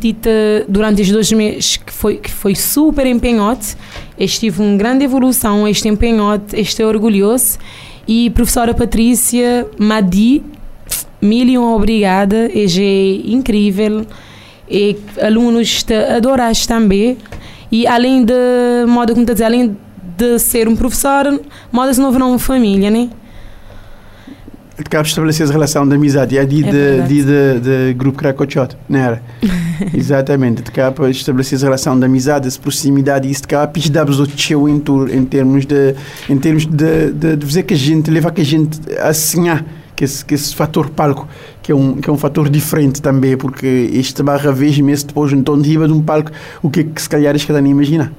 durante 0.66 1.02
os 1.02 1.10
dois 1.10 1.30
meses 1.30 1.76
que 1.76 1.92
foi, 1.92 2.16
que 2.16 2.30
foi 2.30 2.54
super 2.54 3.06
empenhote, 3.06 3.76
este 4.18 4.40
tive 4.40 4.62
uma 4.62 4.78
grande 4.78 5.04
evolução, 5.04 5.68
este 5.68 5.88
empenhote, 5.88 6.58
este 6.58 6.80
é 6.80 6.86
orgulhoso. 6.86 7.58
E 8.08 8.30
professora 8.30 8.72
Patrícia 8.72 9.66
Madi 9.78 10.42
mil 11.20 11.46
e 11.46 11.58
uma 11.58 11.74
obrigada, 11.74 12.50
é 12.54 13.30
incrível. 13.30 14.06
E 14.68 14.96
alunos 15.20 15.82
te 15.82 15.94
adoraste 15.94 16.66
também. 16.66 17.16
E 17.70 17.86
além 17.86 18.24
de, 18.24 18.32
modo 18.86 19.14
como 19.14 19.26
dizer, 19.26 19.44
além 19.44 19.76
de 20.16 20.38
ser 20.38 20.68
um 20.68 20.76
professor, 20.76 21.40
modo 21.70 21.92
se 21.92 22.00
não 22.00 22.10
uma 22.10 22.38
família, 22.38 22.90
né? 22.90 23.10
Acabas 24.78 25.06
de 25.06 25.12
estabelecer 25.12 25.48
a 25.48 25.52
relação 25.52 25.88
de 25.88 25.94
amizade, 25.94 26.36
é 26.36 26.44
de, 26.44 26.62
é 26.62 26.70
de, 26.70 27.24
de, 27.24 27.60
de, 27.60 27.94
grupo 27.94 28.18
Cracochot, 28.18 28.76
não 28.86 29.00
era? 29.00 29.22
Exatamente, 29.94 30.62
de 30.62 30.70
capa 30.70 31.08
estabelecer 31.08 31.58
a 31.60 31.62
relação 31.62 31.98
de 31.98 32.04
amizade, 32.04 32.48
de 32.48 32.58
proximidade, 32.58 33.30
isso 33.30 33.42
de 33.42 33.48
capa 33.48 33.80
dá-vos 33.90 34.20
o 34.20 34.26
teu 34.26 34.68
em, 34.68 34.78
termos 35.24 35.64
de, 35.64 35.94
em 36.28 36.36
termos 36.36 36.66
de, 36.66 37.10
de, 37.10 37.36
de 37.36 37.62
que 37.62 37.72
a 37.72 37.76
gente, 37.76 38.10
levar 38.10 38.32
que 38.32 38.42
a 38.42 38.44
gente 38.44 38.78
a 39.00 39.14
sonhar 39.14 39.64
que 39.96 40.04
esse, 40.04 40.24
que 40.24 40.34
esse 40.34 40.54
fator 40.54 40.90
palco, 40.90 41.26
que 41.62 41.72
é, 41.72 41.74
um, 41.74 41.94
que 41.94 42.08
é 42.08 42.12
um 42.12 42.18
fator 42.18 42.48
diferente 42.50 43.00
também, 43.00 43.36
porque 43.36 43.90
este 43.92 44.22
barra 44.22 44.52
vez 44.52 44.78
mesmo 44.78 45.08
depois 45.08 45.32
um 45.32 45.42
tom 45.42 45.58
de 45.58 45.70
riba 45.70 45.88
de 45.88 45.94
um 45.94 46.02
palco, 46.02 46.30
o 46.62 46.70
que, 46.70 46.80
é 46.80 46.84
que 46.84 47.00
se 47.00 47.08
calhar 47.08 47.34
este 47.34 47.46
cada 47.46 47.60
nem 47.60 47.72
imagina. 47.72 48.12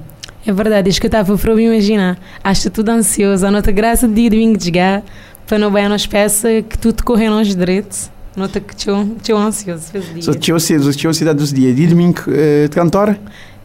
É 0.44 0.52
verdade, 0.52 0.90
isto 0.90 1.00
que 1.00 1.06
eu 1.06 1.08
estava 1.08 1.36
para 1.36 1.54
me 1.54 1.64
imaginar. 1.64 2.18
Acho 2.42 2.68
tudo 2.70 2.90
ansioso, 2.90 3.46
a 3.46 3.50
nota 3.50 3.70
graça 3.70 4.08
de 4.08 4.28
domingo 4.28 4.58
de 4.58 4.64
chegar, 4.64 5.02
para 5.46 5.58
não 5.58 5.70
bem 5.70 5.88
nas 5.88 6.06
peças, 6.06 6.64
que 6.68 6.76
tudo 6.76 7.04
correr 7.04 7.26
aos 7.26 7.54
direitos. 7.54 8.10
Nota 8.36 8.60
que 8.60 8.74
estou 8.74 9.36
ansioso. 9.36 9.92
Só 10.20 10.32
tinha 10.32 10.58
cedo, 10.60 10.92
tinha 10.92 11.12
cidade 11.12 11.38
dos 11.38 11.52
dias. 11.52 11.74
Dia 11.74 11.88
domingo, 11.88 12.20
uh, 12.28 12.68
de 12.68 12.74
cantora? 12.74 13.18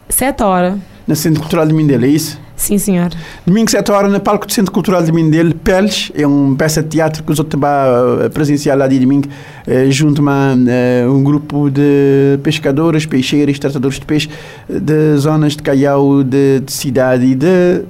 Sete 0.08 0.42
horas. 0.42 0.78
No 1.06 1.14
Centro 1.14 1.40
Cultural 1.40 1.66
de 1.66 1.74
Mindelo, 1.74 2.04
é 2.04 2.08
isso? 2.08 2.40
Sim, 2.56 2.78
senhor. 2.78 3.10
Domingo, 3.44 3.70
7 3.70 3.90
horas, 3.92 4.10
no 4.10 4.20
palco 4.20 4.46
do 4.46 4.52
Centro 4.52 4.72
Cultural 4.72 5.02
de 5.02 5.12
Mindelo, 5.12 5.54
Peles, 5.54 6.10
é 6.14 6.26
uma 6.26 6.56
peça 6.56 6.82
de 6.82 6.88
teatro 6.88 7.22
que 7.22 7.30
os 7.30 7.38
outros 7.38 7.60
vão 7.60 8.30
presenciar 8.30 8.78
lá 8.78 8.86
de 8.86 8.98
domingo, 8.98 9.28
eh, 9.66 9.90
junto 9.90 10.26
a 10.26 10.54
eh, 10.66 11.06
um 11.06 11.22
grupo 11.22 11.68
de 11.68 12.38
pescadores, 12.42 13.04
peixeiros, 13.04 13.58
tratadores 13.58 13.98
de 13.98 14.06
peixe, 14.06 14.30
de 14.68 15.16
zonas 15.16 15.56
de 15.56 15.62
Caiau, 15.62 16.22
de, 16.22 16.60
de 16.60 16.72
cidade 16.72 17.26
e 17.26 17.34
de 17.34 17.82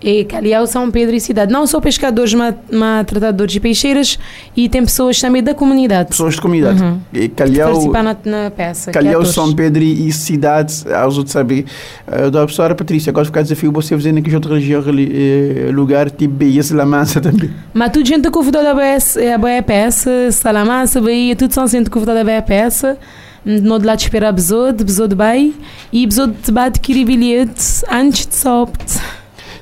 e 0.00 0.24
Calhau, 0.24 0.66
São 0.66 0.90
Pedro 0.90 1.14
e 1.14 1.20
cidade. 1.20 1.52
Não 1.52 1.66
só 1.66 1.80
pescadores, 1.80 2.34
mas, 2.34 2.54
mas 2.70 3.06
tratadores 3.06 3.52
de 3.52 3.60
peixeiras 3.60 4.18
e 4.56 4.68
tem 4.68 4.82
pessoas 4.82 5.20
também 5.20 5.42
da 5.42 5.54
comunidade. 5.54 6.10
Pessoas 6.10 6.34
de 6.34 6.40
comunidade. 6.40 6.82
Uhum. 6.82 7.00
E 7.12 7.28
Calhau, 7.28 7.70
participar 7.70 8.02
na, 8.02 8.16
na 8.24 8.50
peça. 8.50 8.90
Calhau, 8.90 9.24
São 9.24 9.52
Pedro 9.54 9.82
e 9.82 10.12
cidade, 10.12 10.84
aos 10.92 11.16
outros 11.16 11.32
saber. 11.32 11.64
Uh, 12.06 12.30
da 12.30 12.40
professora 12.40 12.74
Patrícia, 12.74 13.10
agora 13.10 13.24
fica 13.24 13.42
desafio 13.42 13.72
você 13.72 13.94
fazer 13.94 14.12
naquele 14.12 14.34
outro 14.36 14.54
região, 14.54 14.80
uh, 14.80 15.72
lugar, 15.72 16.10
tipo 16.10 16.34
Bahia, 16.34 16.62
Salamanca 16.62 17.20
também. 17.20 17.50
Mas 17.72 17.90
tudo 17.92 18.06
gente 18.06 18.30
convidou 18.30 18.62
da 18.62 18.74
Bahia 18.74 19.62
peça, 19.62 20.30
Salamanca, 20.30 21.00
Bahia, 21.00 21.34
tudo 21.34 21.52
são 21.52 21.66
gente 21.66 21.90
convidou 21.90 22.14
da 22.14 22.24
Bahia 22.24 22.42
peça 22.42 22.98
no 23.46 23.78
de 23.78 23.86
lá 23.86 23.94
de 23.94 24.02
esperar 24.02 24.32
Besode, 24.32 24.82
Besode 24.82 25.14
Bay 25.14 25.54
e 25.92 26.04
Besode 26.04 26.34
de 26.42 26.50
bate 26.50 26.80
que 26.80 27.04
bilhete 27.04 27.84
antes 27.88 28.26
de 28.26 28.34
sopt. 28.34 28.98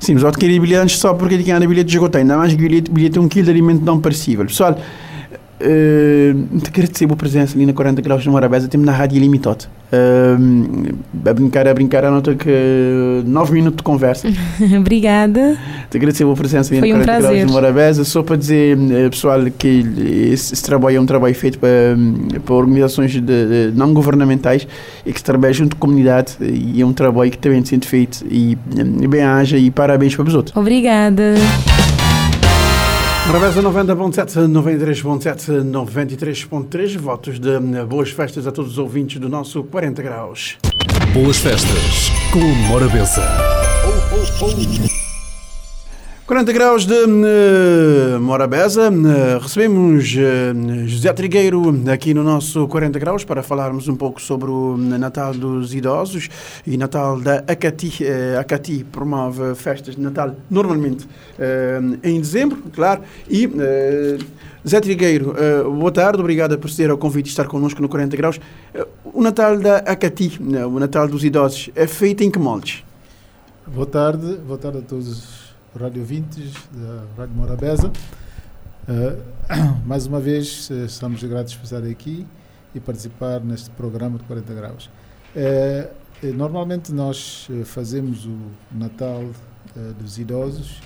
Sim, 0.04 0.14
mas 0.14 0.24
adquirir 0.24 0.60
bilhetes 0.60 0.98
só 0.98 1.14
porque 1.14 1.38
tinha 1.38 1.58
bilhete 1.58 1.88
de 1.88 1.96
esgotar. 1.96 2.20
Ainda 2.20 2.36
mais 2.36 2.52
que 2.52 2.60
bilhete, 2.60 2.90
bilhete 2.90 3.16
é 3.16 3.20
um 3.22 3.26
quilo 3.26 3.46
de 3.46 3.50
alimento 3.50 3.82
não 3.82 3.98
perecível. 3.98 4.44
Pessoal, 4.44 4.78
Uh, 5.54 6.60
queria 6.72 6.90
dizer 6.90 7.10
a 7.10 7.16
presença 7.16 7.56
ali 7.56 7.64
na 7.64 7.72
40 7.72 8.02
graus 8.02 8.22
de 8.22 8.28
Morabeza, 8.28 8.68
temos 8.68 8.84
na 8.84 8.92
rádio 8.92 9.20
limitado. 9.20 9.66
Uh, 9.94 11.28
a 11.28 11.32
brincar, 11.32 11.68
a 11.68 11.74
brincar, 11.74 12.04
a 12.04 12.10
nota 12.10 12.34
que 12.34 13.22
9 13.24 13.52
minutos 13.52 13.78
de 13.78 13.82
conversa. 13.82 14.28
Obrigada. 14.78 15.56
Te 15.90 15.96
agradecer 15.96 16.24
a 16.24 16.34
presença 16.34 16.74
Foi 16.76 16.92
na 16.92 17.04
40 17.04 17.30
um 17.30 17.46
de 17.46 17.52
Morabeza. 17.52 18.04
Só 18.04 18.22
para 18.22 18.36
dizer, 18.36 18.76
uh, 18.76 19.10
pessoal, 19.10 19.40
que 19.58 19.84
esse, 20.32 20.52
esse, 20.52 20.62
trabalho 20.62 20.96
é 20.96 21.00
um 21.00 21.06
trabalho 21.06 21.34
feito 21.34 21.58
para, 21.58 21.96
para 22.44 22.54
organizações 22.54 23.12
de, 23.12 23.20
de 23.20 23.72
não 23.74 23.94
governamentais 23.94 24.66
e 25.04 25.12
que 25.12 25.18
se 25.18 25.24
trabalha 25.24 25.52
junto 25.52 25.76
com 25.76 25.86
a 25.86 25.88
comunidade 25.88 26.36
e 26.40 26.80
é 26.80 26.86
um 26.86 26.92
trabalho 26.92 27.30
que 27.30 27.38
também 27.38 27.62
tem 27.62 27.70
sido 27.70 27.86
feito 27.86 28.24
e, 28.30 28.58
e 29.00 29.06
bem 29.06 29.22
haja 29.22 29.56
e 29.56 29.70
parabéns 29.70 30.14
para 30.16 30.26
os 30.26 30.34
outros. 30.34 30.56
Obrigada. 30.56 31.34
Morabeza 33.26 33.62
90.7, 33.62 34.46
93.7, 34.46 35.64
93.3. 35.64 36.98
Votos 36.98 37.40
de 37.40 37.58
boas 37.88 38.10
festas 38.10 38.46
a 38.46 38.52
todos 38.52 38.72
os 38.72 38.78
ouvintes 38.78 39.18
do 39.18 39.30
nosso 39.30 39.64
40 39.64 40.02
Graus. 40.02 40.58
Boas 41.14 41.38
festas 41.38 42.10
com 42.30 42.40
Morabeza. 42.68 43.22
Oh, 43.86 44.44
oh, 44.44 44.50
oh. 44.90 45.03
40 46.26 46.52
graus 46.54 46.86
de 46.86 46.94
uh, 46.94 48.18
Morabeza. 48.18 48.90
Uh, 48.90 49.38
recebemos 49.42 50.14
uh, 50.14 50.88
José 50.88 51.12
Trigueiro 51.12 51.62
aqui 51.92 52.14
no 52.14 52.24
nosso 52.24 52.66
40 52.66 52.98
graus 52.98 53.24
para 53.24 53.42
falarmos 53.42 53.88
um 53.88 53.94
pouco 53.94 54.22
sobre 54.22 54.50
o 54.50 54.74
Natal 54.78 55.34
dos 55.34 55.74
Idosos 55.74 56.30
e 56.66 56.78
Natal 56.78 57.20
da 57.20 57.44
Acati. 57.46 58.02
Uh, 58.02 58.40
Acati 58.40 58.84
promove 58.84 59.54
festas 59.54 59.96
de 59.96 60.00
Natal 60.00 60.34
normalmente 60.50 61.06
em 62.02 62.20
dezembro, 62.20 62.62
claro. 62.72 63.02
E 63.28 63.46
Zé 64.66 64.80
Trigueiro, 64.80 65.34
boa 65.76 65.92
tarde, 65.92 66.20
obrigado 66.20 66.58
por 66.58 66.70
ser 66.70 66.88
ao 66.88 66.96
convite 66.96 67.24
de 67.24 67.30
estar 67.30 67.46
connosco 67.46 67.82
no 67.82 67.88
40 67.88 68.16
graus. 68.16 68.40
o 69.04 69.20
Natal 69.20 69.58
da 69.58 69.78
Acati, 69.78 70.40
o 70.40 70.78
Natal 70.78 71.06
dos 71.06 71.22
Idosos, 71.22 71.70
é 71.74 71.86
feito 71.86 72.22
em 72.22 72.30
que 72.30 72.38
moldes? 72.38 72.82
Boa 73.66 73.86
tarde, 73.86 74.38
boa 74.46 74.58
tarde 74.58 74.78
a 74.78 74.82
todos 74.82 75.43
Rádio 75.78 76.02
Ouvintes, 76.02 76.54
da 76.70 77.04
Rádio 77.16 77.34
Morabeza. 77.34 77.88
Uh, 78.88 79.82
mais 79.84 80.06
uma 80.06 80.20
vez, 80.20 80.70
uh, 80.70 80.84
estamos 80.84 81.22
gratos 81.24 81.56
por 81.56 81.64
estar 81.64 81.82
aqui 81.82 82.24
e 82.72 82.78
participar 82.78 83.40
neste 83.40 83.70
programa 83.70 84.16
de 84.18 84.24
40 84.24 84.54
graus. 84.54 84.90
Uh, 85.34 86.32
normalmente 86.34 86.92
nós 86.92 87.48
fazemos 87.64 88.24
o 88.24 88.38
Natal 88.72 89.28
dos 89.98 90.16
Idosos 90.16 90.80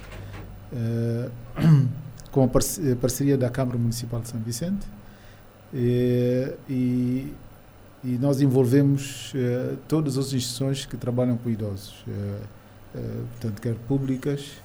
com 2.32 2.42
a 2.42 2.48
parceria 3.00 3.36
da 3.36 3.48
Câmara 3.48 3.78
Municipal 3.78 4.20
de 4.20 4.28
São 4.28 4.40
Vicente 4.40 4.84
e, 5.72 6.56
e 6.68 8.18
nós 8.18 8.40
envolvemos 8.40 9.32
todas 9.86 10.18
as 10.18 10.32
instituições 10.32 10.86
que 10.86 10.96
trabalham 10.96 11.36
com 11.36 11.48
idosos, 11.50 12.04
portanto, 13.30 13.60
quer 13.60 13.74
públicas, 13.86 14.56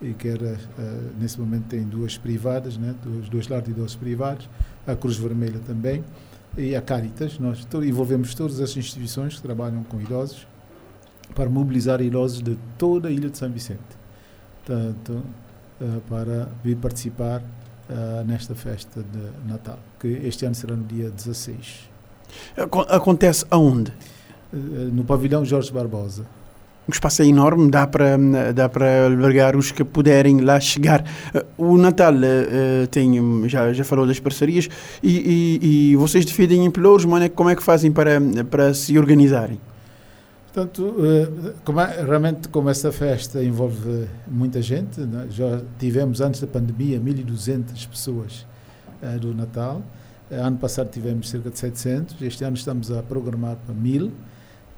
e 0.00 0.14
que 0.14 0.28
era, 0.28 0.54
uh, 0.54 1.20
nesse 1.20 1.40
momento 1.40 1.66
tem 1.68 1.82
duas 1.82 2.16
privadas, 2.16 2.76
né, 2.76 2.94
dois, 3.02 3.28
dois 3.28 3.48
lares 3.48 3.66
de 3.66 3.72
idosos 3.72 3.96
privados, 3.96 4.48
a 4.86 4.94
Cruz 4.94 5.16
Vermelha 5.16 5.60
também 5.66 6.04
e 6.56 6.74
a 6.74 6.80
Caritas. 6.80 7.38
Nós 7.38 7.64
to 7.64 7.84
envolvemos 7.84 8.34
todas 8.34 8.60
as 8.60 8.76
instituições 8.76 9.36
que 9.36 9.42
trabalham 9.42 9.82
com 9.84 10.00
idosos 10.00 10.46
para 11.34 11.50
mobilizar 11.50 12.00
idosos 12.00 12.42
de 12.42 12.56
toda 12.76 13.08
a 13.08 13.10
Ilha 13.10 13.28
de 13.28 13.36
São 13.36 13.50
Vicente, 13.50 13.80
tanto 14.64 15.12
uh, 15.12 16.00
para 16.08 16.48
vir 16.62 16.76
participar 16.76 17.40
uh, 17.40 18.24
nesta 18.24 18.54
festa 18.54 19.02
de 19.02 19.48
Natal, 19.48 19.78
que 19.98 20.08
este 20.08 20.46
ano 20.46 20.54
será 20.54 20.76
no 20.76 20.84
dia 20.84 21.10
16. 21.10 21.90
Acontece 22.88 23.44
aonde? 23.50 23.92
no 24.50 25.04
pavilhão 25.04 25.44
Jorge 25.44 25.70
Barbosa 25.70 26.24
o 26.88 26.90
espaço 26.90 27.20
é 27.20 27.26
enorme, 27.26 27.70
dá 27.70 27.86
para, 27.86 28.16
dá 28.54 28.66
para 28.66 29.04
albergar 29.04 29.54
os 29.54 29.70
que 29.70 29.84
puderem 29.84 30.40
lá 30.40 30.58
chegar. 30.58 31.04
Eh, 31.34 31.44
o 31.58 31.76
Natal 31.76 32.14
uh, 32.14 32.86
tem, 32.90 33.46
já, 33.46 33.72
já 33.74 33.84
falou 33.84 34.06
das 34.06 34.18
parcerias 34.18 34.68
e, 35.02 35.58
e, 35.60 35.90
e 35.92 35.96
vocês 35.96 36.24
defendem 36.24 36.64
em 36.64 36.70
Pelouros, 36.70 37.04
como 37.34 37.50
é 37.50 37.54
que 37.54 37.62
fazem 37.62 37.92
para, 37.92 38.18
para 38.50 38.72
se 38.72 38.98
organizarem? 38.98 39.60
Portanto, 40.46 40.96
como 41.62 41.78
é, 41.80 42.02
realmente 42.02 42.48
como 42.48 42.70
essa 42.70 42.90
festa 42.90 43.44
envolve 43.44 44.08
muita 44.26 44.62
gente, 44.62 44.98
né? 45.02 45.26
já 45.30 45.60
tivemos 45.78 46.22
antes 46.22 46.40
da 46.40 46.46
pandemia 46.46 46.98
1.200 46.98 47.86
pessoas 47.86 48.46
uh, 49.02 49.18
do 49.18 49.34
Natal, 49.34 49.82
ano 50.30 50.56
passado 50.56 50.90
tivemos 50.90 51.28
cerca 51.28 51.50
de 51.50 51.58
700, 51.58 52.22
este 52.22 52.44
ano 52.44 52.56
estamos 52.56 52.90
a 52.90 53.02
programar 53.02 53.56
para 53.56 53.74
1.000, 53.74 54.10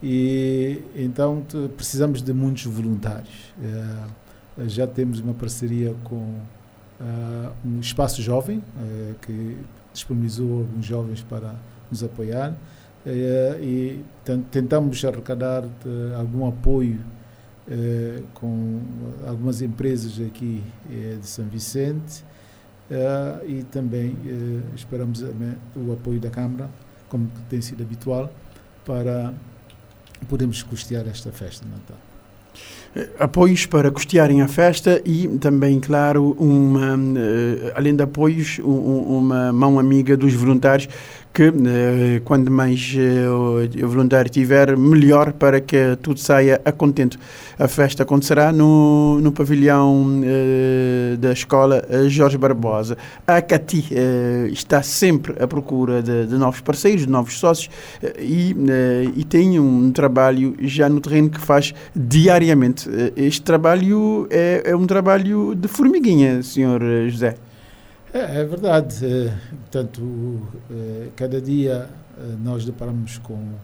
e 0.03 0.83
então 0.97 1.45
precisamos 1.77 2.23
de 2.23 2.33
muitos 2.33 2.65
voluntários. 2.65 3.53
Uh, 3.59 4.69
já 4.69 4.87
temos 4.87 5.21
uma 5.21 5.35
parceria 5.35 5.95
com 6.05 6.17
uh, 6.17 7.53
um 7.65 7.81
espaço 7.81 8.23
jovem 8.23 8.59
uh, 8.59 9.15
que 9.21 9.59
disponibilizou 9.93 10.61
alguns 10.61 10.87
jovens 10.87 11.23
para 11.23 11.55
nos 11.91 12.03
apoiar 12.03 12.55
e 13.61 14.05
tentamos 14.51 15.05
arrecadar 15.05 15.65
algum 16.17 16.47
apoio 16.47 17.01
com 18.35 18.81
algumas 19.27 19.63
empresas 19.63 20.25
aqui 20.25 20.63
de 20.89 21.27
São 21.27 21.47
Vicente 21.47 22.23
e 23.49 23.65
também 23.65 24.15
esperamos 24.77 25.25
o 25.75 25.93
apoio 25.93 26.21
da 26.21 26.31
Câmara, 26.31 26.71
como 27.09 27.29
tem 27.49 27.61
sido 27.61 27.83
habitual, 27.83 28.31
para 28.85 29.35
podemos 30.29 30.63
custear 30.63 31.07
esta 31.09 31.31
festa 31.31 31.65
de 31.65 31.71
Natal. 31.71 31.97
Eh, 32.97 33.09
apoios 33.21 33.67
para 33.67 33.91
custearem 33.91 34.43
a 34.43 34.49
festa 34.49 35.01
e 35.05 35.29
também, 35.39 35.79
claro, 35.79 36.33
uma, 36.39 36.99
eh, 37.19 37.73
além 37.77 37.95
de 37.95 38.03
apoios, 38.03 38.59
uma 38.63 39.53
mão 39.53 39.79
amiga 39.79 40.17
dos 40.17 40.35
voluntários 40.35 40.89
que 41.33 41.45
eh, 41.45 42.21
quando 42.25 42.51
mais 42.51 42.95
o 43.83 43.89
voluntário 43.89 44.31
tiver, 44.31 44.77
melhor 44.77 45.33
para 45.33 45.61
que 45.61 45.97
tudo 46.03 46.19
saia 46.19 46.61
a 46.65 46.73
contento. 46.73 47.19
A 47.59 47.69
festa 47.69 48.03
acontecerá 48.03 48.53
no, 48.53 49.21
no 49.21 49.33
pavilhão 49.33 50.21
da 51.19 51.33
escola 51.33 51.85
Jorge 52.09 52.39
Barbosa. 52.39 52.97
A 53.27 53.41
Cati 53.43 53.89
está 54.51 54.83
sempre 54.83 55.35
à 55.43 55.47
procura 55.47 56.03
de, 56.03 56.27
de, 56.27 56.35
novos 56.37 56.61
parceiros, 56.61 57.03
de 57.03 57.11
novos 57.11 57.39
sócios 57.39 57.71
e, 58.19 58.57
e 59.15 59.25
tem 59.25 59.61
um 59.61 59.93
trabalho 59.93 60.57
já 60.61 60.89
no 60.89 61.01
terreno 61.01 61.31
que 61.31 61.41
faz 61.41 61.75
diariamente 61.95 62.89
eh, 62.89 63.13
este 63.17 63.43
trabalho 63.43 64.27
é, 64.31 64.63
é 64.67 64.77
um 64.77 64.87
trabalho 64.87 65.55
de 65.55 65.69
formiguinha, 65.69 66.43
senhor 66.43 66.83
José. 67.09 67.35
É, 68.13 68.41
é 68.41 68.45
verdade. 68.45 69.05
Eh, 69.05 69.33
portanto, 69.61 70.49
eh, 70.71 71.09
cada 71.17 71.41
dia 71.41 71.89
nós 72.43 72.65
deparamos 72.67 73.19
com 73.19 73.55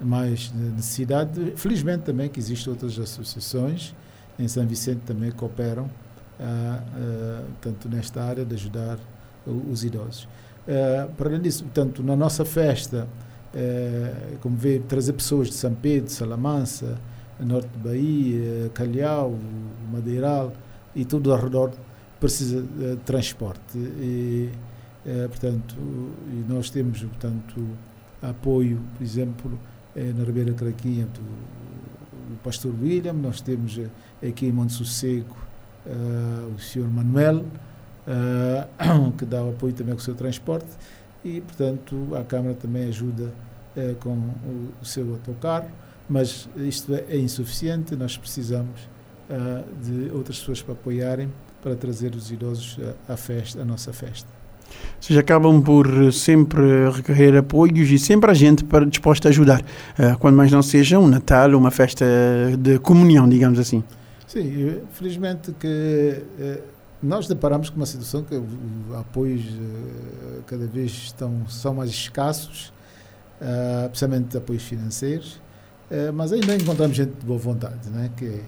mais 0.00 0.52
necessidade. 0.52 1.52
Felizmente 1.56 2.04
também 2.04 2.28
que 2.28 2.40
existem 2.40 2.72
outras 2.72 2.98
associações 2.98 3.94
em 4.38 4.48
São 4.48 4.66
Vicente 4.66 5.02
também 5.06 5.30
cooperam 5.30 5.88
tanto 7.60 7.88
nesta 7.88 8.24
área 8.24 8.44
de 8.44 8.54
ajudar 8.54 8.98
os 9.46 9.84
idosos. 9.84 10.26
para 11.16 11.28
além 11.28 11.40
disso, 11.40 11.64
portanto, 11.64 12.02
na 12.02 12.16
nossa 12.16 12.44
festa, 12.46 13.06
como 14.40 14.56
vê, 14.56 14.78
trazer 14.80 15.12
pessoas 15.12 15.48
de 15.48 15.54
São 15.54 15.74
Pedro, 15.74 16.06
de 16.06 16.12
Salamança, 16.12 16.98
norte 17.38 17.68
de 17.68 17.78
Bahia, 17.78 18.70
Calhau, 18.72 19.38
Madeiral 19.92 20.52
e 20.96 21.04
tudo 21.04 21.32
ao 21.32 21.40
redor 21.40 21.72
precisa 22.20 22.60
de 22.60 22.96
transporte. 22.98 23.78
E, 23.78 24.50
é, 25.04 25.26
portanto, 25.26 25.74
nós 26.46 26.68
temos, 26.68 27.02
portanto, 27.02 27.66
apoio, 28.20 28.80
por 28.96 29.02
exemplo, 29.02 29.58
é, 29.96 30.12
na 30.12 30.22
Ribeira 30.22 30.52
Craquinha 30.52 31.06
do, 31.06 31.22
do 32.30 32.36
pastor 32.44 32.72
William, 32.80 33.14
nós 33.14 33.40
temos 33.40 33.78
eh, 33.78 34.28
aqui 34.28 34.46
em 34.46 34.52
Monte 34.52 34.74
Sossego 34.74 35.36
o 36.54 36.58
senhor 36.60 36.88
Manuel, 36.88 37.46
que 39.16 39.24
dá 39.24 39.40
apoio 39.40 39.72
também 39.72 39.94
com 39.94 40.00
o 40.00 40.04
seu 40.04 40.14
transporte, 40.14 40.68
e, 41.24 41.40
portanto, 41.40 42.14
a 42.14 42.22
Câmara 42.22 42.54
também 42.54 42.86
ajuda 42.86 43.32
com 44.00 44.12
o, 44.80 44.84
seu 44.84 45.10
autocarro 45.10 45.70
mas 46.06 46.48
isto 46.56 46.94
é, 46.94 47.06
é 47.08 47.16
insuficiente, 47.16 47.96
nós 47.96 48.18
precisamos 48.18 48.78
de 49.82 50.10
outras 50.12 50.38
pessoas 50.38 50.60
para 50.60 50.74
apoiarem, 50.74 51.32
para 51.62 51.74
trazer 51.74 52.14
os 52.14 52.30
idosos 52.30 52.78
à 53.08 53.16
festa, 53.16 53.62
à 53.62 53.64
nossa 53.64 53.92
festa. 53.92 54.40
Vocês 55.00 55.18
acabam 55.18 55.62
por 55.62 56.12
sempre 56.12 56.90
recorrer 56.90 57.34
a 57.34 57.40
apoios 57.40 57.90
e 57.90 57.98
sempre 57.98 58.30
a 58.30 58.34
gente 58.34 58.64
para, 58.64 58.84
disposta 58.84 59.28
a 59.28 59.30
ajudar, 59.30 59.60
uh, 59.60 60.18
quando 60.18 60.36
mais 60.36 60.52
não 60.52 60.62
seja 60.62 60.98
um 60.98 61.08
Natal, 61.08 61.50
uma 61.54 61.70
festa 61.70 62.04
de 62.58 62.78
comunhão, 62.78 63.28
digamos 63.28 63.58
assim. 63.58 63.82
Sim, 64.26 64.80
felizmente 64.92 65.52
que 65.58 66.22
eh, 66.38 66.60
nós 67.02 67.26
deparamos 67.26 67.68
com 67.68 67.76
uma 67.76 67.86
situação 67.86 68.22
que 68.22 68.36
os 68.36 68.94
apoios 68.94 69.42
eh, 69.44 70.42
cada 70.46 70.66
vez 70.68 70.92
estão, 70.92 71.48
são 71.48 71.74
mais 71.74 71.90
escassos, 71.90 72.72
principalmente 73.88 74.36
apoios 74.36 74.62
financeiros, 74.62 75.40
mas 76.14 76.32
ainda 76.32 76.54
encontramos 76.54 76.96
gente 76.96 77.12
de 77.18 77.26
boa 77.26 77.40
vontade, 77.40 77.88
né? 77.90 78.08
que 78.16 78.40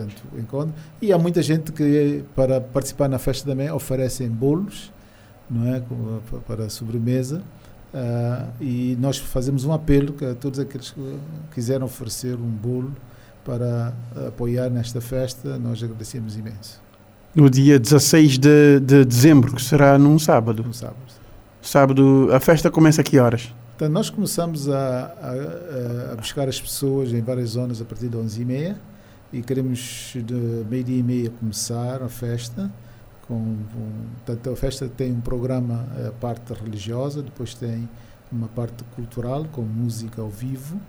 tanto 0.00 0.22
encontra. 0.38 0.74
E 1.00 1.12
há 1.12 1.18
muita 1.18 1.42
gente 1.42 1.72
que, 1.72 2.24
para 2.34 2.60
participar 2.60 3.08
na 3.08 3.18
festa 3.18 3.48
também, 3.48 3.70
oferecem 3.70 4.28
bolos 4.28 4.92
não 5.50 5.74
é? 5.74 5.82
para 6.46 6.68
sobremesa. 6.68 7.42
Uh, 7.94 8.62
e 8.62 8.96
nós 9.00 9.16
fazemos 9.16 9.64
um 9.64 9.72
apelo 9.72 10.14
a 10.30 10.34
todos 10.34 10.58
aqueles 10.58 10.90
que 10.90 11.18
quiseram 11.54 11.86
oferecer 11.86 12.34
um 12.34 12.50
bolo 12.50 12.94
para 13.44 13.94
apoiar 14.26 14.68
nesta 14.68 15.00
festa, 15.00 15.56
nós 15.56 15.82
agradecemos 15.82 16.36
imenso 16.36 16.84
no 17.36 17.50
dia 17.50 17.78
16 17.78 18.38
de, 18.38 18.80
de 18.80 19.04
dezembro, 19.04 19.54
que 19.54 19.62
será 19.62 19.98
num 19.98 20.18
sábado. 20.18 20.64
Um 20.66 20.72
sábado. 20.72 20.96
Sábado, 21.60 22.30
a 22.32 22.40
festa 22.40 22.70
começa 22.70 23.02
a 23.02 23.04
que 23.04 23.18
horas? 23.18 23.54
Então, 23.76 23.90
nós 23.90 24.08
começamos 24.08 24.70
a, 24.70 25.12
a, 25.20 26.12
a 26.12 26.16
buscar 26.16 26.48
as 26.48 26.58
pessoas 26.58 27.12
em 27.12 27.20
várias 27.20 27.50
zonas 27.50 27.82
a 27.82 27.84
partir 27.84 28.08
de 28.08 28.16
11h30 28.16 28.76
e 29.32 29.42
queremos 29.42 30.12
de 30.14 30.34
meio-dia 30.68 30.98
e 30.98 31.02
meia 31.02 31.30
começar 31.30 32.02
a 32.02 32.08
festa. 32.08 32.70
Com, 33.26 33.34
um, 33.34 33.56
portanto, 34.24 34.50
a 34.50 34.56
festa 34.56 34.88
tem 34.88 35.12
um 35.12 35.20
programa, 35.20 35.86
a 36.06 36.12
parte 36.12 36.52
religiosa, 36.52 37.22
depois 37.22 37.54
tem 37.54 37.88
uma 38.30 38.48
parte 38.48 38.84
cultural 38.94 39.44
com 39.46 39.62
música 39.62 40.22
ao 40.22 40.28
vivo, 40.28 40.80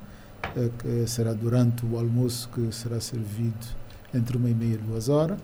eh, 0.55 0.69
que 0.77 1.07
será 1.07 1.33
durante 1.33 1.85
o 1.85 1.97
almoço 1.97 2.49
que 2.49 2.71
será 2.71 2.99
servido 2.99 3.65
entre 4.13 4.37
uma 4.37 4.49
e 4.49 4.53
meia 4.53 4.75
e 4.75 4.77
duas 4.77 5.09
horas 5.09 5.39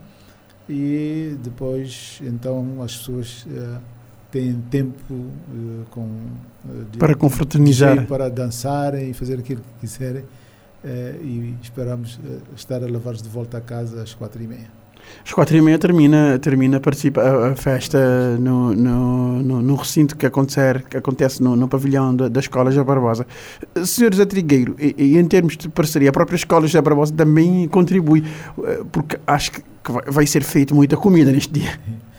e 0.70 1.38
depois 1.44 2.22
então 2.24 2.82
as 2.82 2.96
pessoas 2.96 3.46
uh, 3.46 3.82
têm 4.32 4.54
tempo 4.70 5.14
uh, 5.14 5.86
com 5.90 6.02
uh, 6.02 6.86
de, 6.90 6.98
para 6.98 7.16
confraternizar 7.16 8.08
para 8.08 8.30
dançarem 8.30 9.10
e 9.10 9.14
fazer 9.14 9.40
aquilo 9.40 9.62
que 9.62 9.82
quiserem 9.82 10.24
e 10.86 11.56
esperamos 11.62 12.20
estar 12.56 12.84
a 12.84 12.86
levar-os 12.86 13.22
de 13.22 13.30
volta 13.30 13.58
a 13.58 13.62
casa 13.62 14.02
às 14.02 14.13
quatro 14.13 14.42
e 14.44 14.48
meia 14.48 14.84
às 15.24 15.32
quatro 15.32 15.56
e 15.56 15.62
meia 15.62 15.80
termina, 15.80 16.38
termina 16.40 16.80
participa, 16.80 17.22
a, 17.22 17.50
a 17.50 17.56
festa 17.56 18.38
no, 18.38 18.74
no, 18.74 19.44
no, 19.44 19.62
no, 19.62 19.75
recinto 19.75 20.16
que, 20.16 20.25
acontecer, 20.25 20.84
que 20.84 20.98
acontece 20.98 21.42
no, 21.42 21.56
no 21.56 21.68
pavilhão 21.68 22.16
da, 22.16 22.28
da 22.28 22.40
Escola 22.40 22.72
José 22.72 22.84
Barbosa. 22.84 23.25
Senhor 23.86 24.13
Zé 24.13 24.25
Trigueiro, 24.25 24.75
e, 24.80 24.96
e, 24.98 25.18
em 25.18 25.25
termos 25.25 25.58
de 25.58 25.70
parceria, 25.70 26.10
a 26.10 26.13
própria 26.13 26.36
Escola 26.36 26.68
José 26.68 26.82
Barbosa 26.82 27.13
também 27.13 27.68
contribui, 27.68 28.24
eh, 28.63 28.84
porque 28.92 29.18
acho 29.25 29.52
que, 29.52 29.63
vai 30.08 30.25
ser 30.25 30.44
feito 30.44 30.74
muita 30.74 30.96
comida 30.96 31.32
neste 31.32 31.54
dia. 31.54 31.80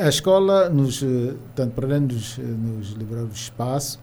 A 0.00 0.08
escola, 0.08 0.70
nos, 0.70 1.02
eh, 1.02 1.34
tanto 1.54 1.72
para 1.74 1.86
além 1.86 2.06
de 2.06 2.14
nos, 2.14 2.38
eh, 2.38 2.42
nos 2.42 2.92
liberar 2.92 3.24
o 3.24 3.28
espaço, 3.34 4.00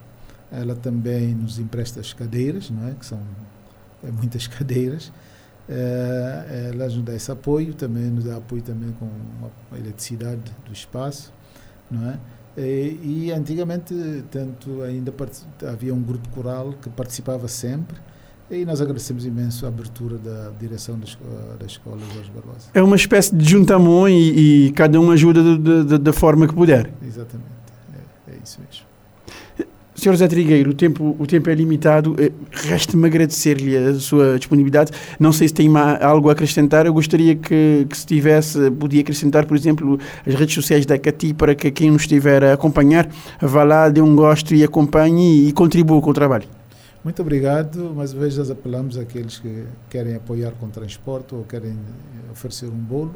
ela 0.52 0.76
também 0.76 1.34
nos 1.34 1.58
empresta 1.58 2.00
as 2.00 2.14
cadeiras, 2.14 2.70
não 2.70 2.90
é? 2.90 2.92
que 2.92 3.06
são 3.06 3.18
muitas 4.04 4.48
cadeiras, 4.48 5.12
é, 5.70 6.72
ela 6.74 6.86
nos 6.86 7.02
dá 7.02 7.16
esse 7.16 7.32
apoio, 7.32 7.74
também 7.74 8.10
nos 8.10 8.26
dá 8.26 8.38
apoio 8.38 8.62
também 8.62 8.92
com 8.94 9.10
a 9.72 9.78
eletricidade 9.78 10.42
do 10.66 10.74
espaço, 10.74 11.34
não 11.90 12.10
é? 12.10 12.20
E, 12.58 13.00
e 13.04 13.32
antigamente, 13.32 13.94
tanto 14.30 14.82
ainda 14.82 15.14
havia 15.72 15.94
um 15.94 16.02
grupo 16.02 16.28
coral 16.30 16.74
que 16.74 16.90
participava 16.90 17.48
sempre, 17.48 17.98
e 18.50 18.66
nós 18.66 18.82
agradecemos 18.82 19.26
imenso 19.26 19.66
a 19.66 19.70
abertura 19.70 20.18
da 20.18 20.52
direção 20.60 21.00
da, 21.00 21.06
escola, 21.06 21.58
da 21.58 21.66
escola 21.66 22.00
Jorge 22.14 22.32
Barbosa. 22.32 22.68
É 22.74 22.82
uma 22.82 22.98
espécie 22.98 23.34
de 23.34 23.50
juntamão 23.50 24.10
e, 24.10 24.66
e 24.68 24.72
cada 24.74 25.00
um 25.00 25.10
ajuda 25.10 25.98
da 25.98 26.12
forma 26.12 26.46
que 26.46 26.54
puder. 26.54 26.92
Exatamente, 27.02 27.48
é, 28.28 28.34
é 28.34 28.38
isso 28.44 28.60
mesmo. 28.60 28.91
Senhor 30.02 30.16
Zé 30.16 30.28
Trigueiro, 30.28 30.72
o 30.72 30.74
tempo, 30.74 31.16
o 31.20 31.28
tempo 31.28 31.48
é 31.48 31.54
limitado. 31.54 32.16
Eh, 32.18 32.32
resta-me 32.50 33.06
agradecer-lhe 33.06 33.78
a 33.78 33.94
sua 34.00 34.40
disponibilidade. 34.40 34.92
Não 35.20 35.32
sei 35.32 35.48
se 35.48 35.54
tem 35.54 35.70
algo 35.78 36.30
a 36.30 36.32
acrescentar. 36.32 36.88
Eu 36.88 36.94
gostaria 36.96 37.36
que, 37.36 37.86
que 37.88 37.96
se 37.96 38.08
tivesse, 38.08 38.72
podia 38.72 39.02
acrescentar, 39.02 39.46
por 39.46 39.56
exemplo, 39.56 40.00
as 40.26 40.34
redes 40.34 40.56
sociais 40.56 40.88
da 40.88 40.98
CATI 40.98 41.36
para 41.36 41.54
que 41.54 41.70
quem 41.70 41.92
nos 41.92 42.02
estiver 42.02 42.44
a 42.44 42.54
acompanhar 42.54 43.08
vá 43.40 43.64
lá, 43.64 43.90
dê 43.90 44.02
um 44.02 44.16
gosto 44.16 44.56
e 44.56 44.64
acompanhe 44.64 45.48
e 45.48 45.52
contribua 45.52 46.02
com 46.02 46.10
o 46.10 46.14
trabalho. 46.16 46.50
Muito 47.04 47.22
obrigado. 47.22 47.94
Mais 47.96 48.12
uma 48.12 48.22
vez, 48.22 48.38
nós 48.38 48.50
apelamos 48.50 48.98
àqueles 48.98 49.38
que 49.38 49.66
querem 49.88 50.16
apoiar 50.16 50.54
com 50.54 50.68
transporte 50.68 51.36
ou 51.36 51.44
querem 51.44 51.78
oferecer 52.32 52.66
um 52.66 52.72
bolo. 52.72 53.14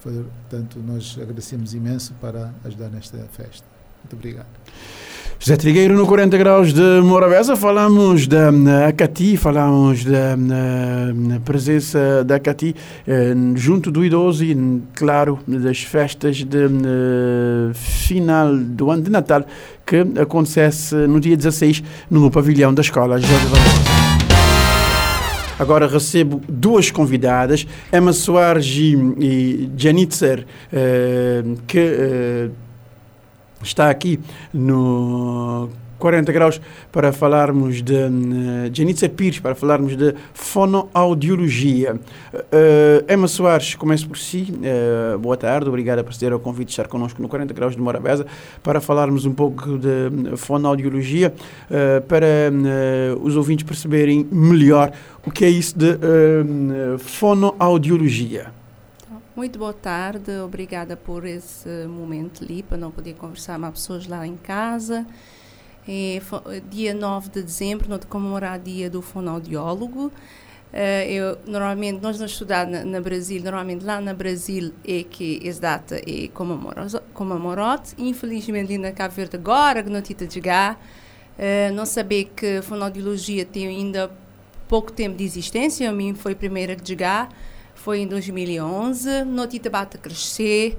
Portanto, 0.00 0.78
nós 0.86 1.18
agradecemos 1.20 1.74
imenso 1.74 2.14
para 2.20 2.54
ajudar 2.64 2.90
nesta 2.90 3.18
festa. 3.32 3.66
Muito 4.04 4.14
obrigado. 4.14 4.46
José 5.40 5.56
Trigueiro 5.56 5.94
no 5.94 6.04
40 6.04 6.36
graus 6.36 6.72
de 6.72 7.00
Morabeza, 7.00 7.54
falamos 7.54 8.26
da 8.26 8.50
Acati, 8.88 9.36
falamos 9.36 10.04
da 10.04 10.36
presença 11.44 12.24
da 12.24 12.34
Acati 12.34 12.74
eh, 13.06 13.34
junto 13.54 13.92
do 13.92 14.04
idoso 14.04 14.44
e, 14.44 14.82
claro, 14.96 15.38
das 15.46 15.80
festas 15.82 16.38
de 16.38 16.64
eh, 16.64 17.72
final 17.72 18.56
do 18.56 18.90
ano 18.90 19.02
de 19.02 19.10
Natal 19.10 19.46
que 19.86 20.04
acontece 20.20 20.96
no 21.06 21.20
dia 21.20 21.36
16 21.36 21.84
no 22.10 22.28
pavilhão 22.32 22.74
da 22.74 22.82
escola 22.82 23.20
Jorge 23.20 23.36
Agora 25.56 25.86
recebo 25.86 26.40
duas 26.48 26.90
convidadas, 26.90 27.64
Emma 27.92 28.12
Soares 28.12 28.66
e, 28.66 29.70
Janitzer, 29.76 30.44
eh, 30.72 31.44
que 31.66 32.50
está 33.62 33.90
aqui 33.90 34.20
no 34.52 35.68
40 35.98 36.32
graus 36.32 36.60
para 36.92 37.12
falarmos 37.12 37.82
de 37.82 37.94
uh, 37.94 38.70
Janitza 38.72 39.08
Pires, 39.08 39.40
para 39.40 39.54
falarmos 39.54 39.96
de 39.96 40.14
fonoaudiologia. 40.32 41.94
Uh, 42.34 43.12
Emma 43.12 43.26
Soares, 43.28 43.74
começo 43.74 44.08
por 44.08 44.16
si. 44.16 44.52
Uh, 44.52 45.18
boa 45.18 45.36
tarde, 45.36 45.68
obrigada 45.68 46.02
por 46.04 46.14
ter 46.14 46.32
o 46.32 46.38
convite 46.38 46.68
de 46.68 46.72
estar 46.72 46.88
connosco 46.88 47.20
no 47.20 47.28
40 47.28 47.52
graus 47.52 47.74
de 47.74 47.80
Morabeza 47.80 48.26
para 48.62 48.80
falarmos 48.80 49.24
um 49.24 49.34
pouco 49.34 49.78
de 49.78 50.36
fonoaudiologia, 50.36 51.34
uh, 51.70 52.00
para 52.02 52.28
os 53.20 53.36
ouvintes 53.36 53.64
perceberem 53.64 54.26
melhor 54.30 54.92
o 55.26 55.30
que 55.30 55.44
é 55.44 55.48
isso 55.48 55.76
de 55.76 55.98
fonoaudiologia. 56.98 58.52
Muito 59.38 59.56
boa 59.56 59.72
tarde, 59.72 60.32
obrigada 60.40 60.96
por 60.96 61.24
esse 61.24 61.86
momento 61.86 62.42
ali, 62.42 62.60
para 62.60 62.76
não 62.76 62.90
poder 62.90 63.14
conversar 63.14 63.56
com 63.56 63.66
as 63.66 63.70
pessoas 63.70 64.08
lá 64.08 64.26
em 64.26 64.36
casa. 64.36 65.06
É, 65.86 66.20
dia 66.68 66.92
9 66.92 67.30
de 67.30 67.44
dezembro, 67.44 67.88
nós 67.88 68.04
comemorar 68.04 68.58
o 68.58 68.60
dia 68.60 68.90
do 68.90 69.00
fonoaudiólogo. 69.00 70.06
Uh, 70.06 71.08
eu, 71.08 71.38
normalmente, 71.46 72.02
nós 72.02 72.18
não 72.18 72.26
estudamos 72.26 72.78
na, 72.80 72.84
na, 72.84 73.00
Brasil, 73.00 73.40
normalmente 73.40 73.84
lá 73.84 74.00
na 74.00 74.12
Brasil 74.12 74.72
é 74.84 75.04
que 75.04 75.40
essa 75.44 75.60
data 75.60 76.02
é 76.04 76.26
comemorada. 77.14 77.80
Infelizmente, 77.96 78.76
na 78.76 78.90
Cabo 78.90 79.14
Verde 79.14 79.36
agora, 79.36 79.84
que 79.84 79.88
não 79.88 80.00
de 80.00 80.34
chegar, 80.34 80.74
uh, 81.38 81.72
não 81.72 81.86
saber 81.86 82.24
que 82.34 82.56
a 82.56 82.62
fonoaudiologia 82.62 83.44
tem 83.44 83.68
ainda 83.68 84.10
pouco 84.66 84.90
tempo 84.90 85.16
de 85.16 85.22
existência, 85.22 85.88
a 85.88 85.92
mim 85.92 86.12
foi 86.12 86.32
a 86.32 86.36
primeira 86.36 86.74
a 86.74 86.84
chegar 86.84 87.28
foi 87.78 88.00
em 88.00 88.06
2011. 88.06 89.24
Notita 89.24 89.70
bate 89.70 89.96
a 89.96 90.00
crescer. 90.00 90.76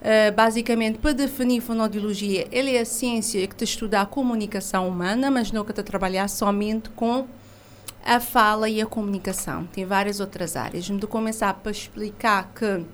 Uh, 0.00 0.34
basicamente, 0.34 0.98
para 0.98 1.12
definir 1.12 1.60
fonoaudiologia, 1.60 2.48
ele 2.50 2.74
é 2.74 2.80
a 2.80 2.84
ciência 2.84 3.46
que 3.46 3.54
te 3.54 3.64
estuda 3.64 4.00
a 4.00 4.06
comunicação 4.06 4.88
humana, 4.88 5.30
mas 5.30 5.50
que 5.64 5.72
te 5.72 5.82
trabalhar 5.82 6.28
somente 6.28 6.90
com 6.90 7.26
a 8.04 8.18
fala 8.18 8.68
e 8.68 8.80
a 8.82 8.86
comunicação. 8.86 9.64
Tem 9.72 9.84
várias 9.84 10.18
outras 10.18 10.56
áreas. 10.56 10.84
De 10.84 11.06
começar 11.06 11.54
para 11.54 11.70
explicar 11.70 12.52
que 12.52 12.84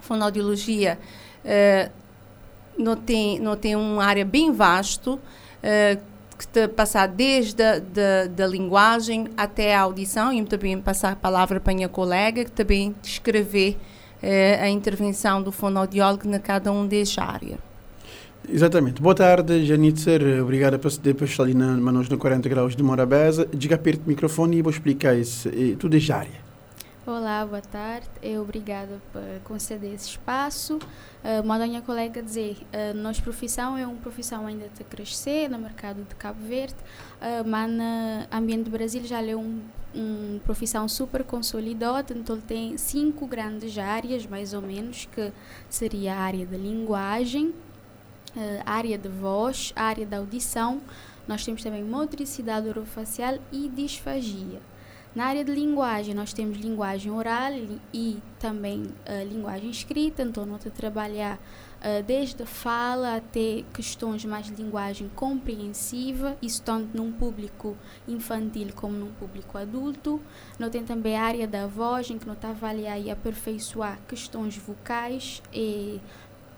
fonoaudiologia 0.00 0.98
uh, 1.44 1.90
não, 2.76 2.96
tem, 2.96 3.38
não 3.38 3.56
tem 3.56 3.76
uma 3.76 4.04
área 4.04 4.24
bem 4.24 4.52
vasto, 4.52 5.14
uh, 5.14 6.09
que 6.40 6.48
te 6.48 6.66
passar 6.68 7.06
desde 7.06 7.62
a 7.62 7.78
da, 7.78 8.26
da 8.26 8.46
linguagem 8.46 9.28
até 9.36 9.74
a 9.74 9.82
audição 9.82 10.32
e 10.32 10.42
também 10.46 10.80
passar 10.80 11.12
a 11.12 11.16
palavra 11.16 11.60
para 11.60 11.72
a 11.72 11.76
minha 11.76 11.88
colega 11.88 12.44
que 12.46 12.50
também 12.50 12.94
descrever 13.02 13.76
eh, 14.22 14.58
a 14.58 14.70
intervenção 14.70 15.42
do 15.42 15.52
fonoaudiólogo 15.52 16.26
na 16.26 16.38
cada 16.38 16.72
um 16.72 16.86
desta 16.86 17.22
área. 17.22 17.58
Exatamente. 18.48 19.02
Boa 19.02 19.14
tarde, 19.14 19.66
Janitzer. 19.66 20.42
Obrigada 20.42 20.78
por 20.78 20.88
estar 20.88 21.42
ali 21.42 21.52
na 21.52 21.76
no 21.76 22.16
40 22.16 22.48
Graus 22.48 22.74
de 22.74 22.82
Morabeza. 22.82 23.46
Diga 23.52 23.76
perto 23.76 24.00
do 24.00 24.08
microfone 24.08 24.56
e 24.56 24.62
vou 24.62 24.70
explicar 24.70 25.14
isso. 25.14 25.50
Tudo 25.78 25.94
é 25.94 26.12
área. 26.12 26.49
Olá, 27.06 27.46
boa 27.46 27.62
tarde. 27.62 28.10
Eu 28.22 28.42
obrigada 28.42 29.00
por 29.10 29.22
conceder 29.44 29.94
esse 29.94 30.10
espaço. 30.10 30.76
Uh, 30.76 31.42
manda 31.46 31.64
a 31.64 31.66
minha 31.66 31.80
colega 31.80 32.22
dizer, 32.22 32.58
uh, 32.74 32.94
nossa 32.94 33.22
profissão 33.22 33.74
é 33.74 33.86
uma 33.86 33.96
profissão 33.96 34.46
ainda 34.46 34.66
a 34.66 34.84
crescer 34.84 35.48
no 35.48 35.58
mercado 35.58 36.06
de 36.06 36.14
Cabo 36.16 36.38
Verde, 36.44 36.74
uh, 36.74 37.48
mas 37.48 37.72
no 37.72 37.82
ambiente 38.30 38.64
do 38.64 38.70
Brasil 38.70 39.02
já 39.02 39.24
é 39.24 39.34
um, 39.34 39.62
uma 39.94 40.40
profissão 40.40 40.86
super 40.88 41.24
consolidada, 41.24 42.12
então 42.12 42.38
tem 42.38 42.76
cinco 42.76 43.26
grandes 43.26 43.78
áreas, 43.78 44.26
mais 44.26 44.52
ou 44.52 44.60
menos, 44.60 45.08
que 45.10 45.32
seria 45.70 46.12
a 46.12 46.18
área 46.18 46.44
da 46.44 46.58
linguagem, 46.58 47.54
a 48.66 48.74
área 48.74 48.98
de 48.98 49.08
voz, 49.08 49.72
área 49.74 50.04
da 50.04 50.18
audição, 50.18 50.82
nós 51.26 51.44
temos 51.46 51.62
também 51.62 51.82
motricidade 51.82 52.68
orofacial 52.68 53.38
e 53.50 53.70
disfagia. 53.70 54.60
Na 55.12 55.26
área 55.26 55.44
de 55.44 55.50
linguagem, 55.52 56.14
nós 56.14 56.32
temos 56.32 56.56
linguagem 56.58 57.10
oral 57.10 57.52
e 57.92 58.18
também 58.38 58.82
uh, 58.82 59.28
linguagem 59.28 59.68
escrita, 59.68 60.22
então 60.22 60.46
nós 60.46 60.64
a 60.64 60.70
trabalhar 60.70 61.34
uh, 61.36 62.00
desde 62.06 62.46
fala 62.46 63.16
até 63.16 63.64
questões 63.74 64.24
mais 64.24 64.46
de 64.46 64.54
linguagem 64.54 65.10
compreensiva, 65.16 66.36
isso 66.40 66.62
tanto 66.62 66.96
num 66.96 67.10
público 67.10 67.76
infantil 68.06 68.68
como 68.76 68.96
num 68.96 69.12
público 69.14 69.58
adulto. 69.58 70.20
Nós 70.60 70.70
temos 70.70 70.86
também 70.86 71.16
a 71.16 71.24
área 71.24 71.48
da 71.48 71.66
voz, 71.66 72.08
em 72.08 72.16
que 72.16 72.26
nós 72.26 72.36
está 72.36 72.50
avaliar 72.50 73.00
e 73.00 73.10
aperfeiçoar 73.10 73.98
questões 74.06 74.56
vocais 74.56 75.42
e 75.52 76.00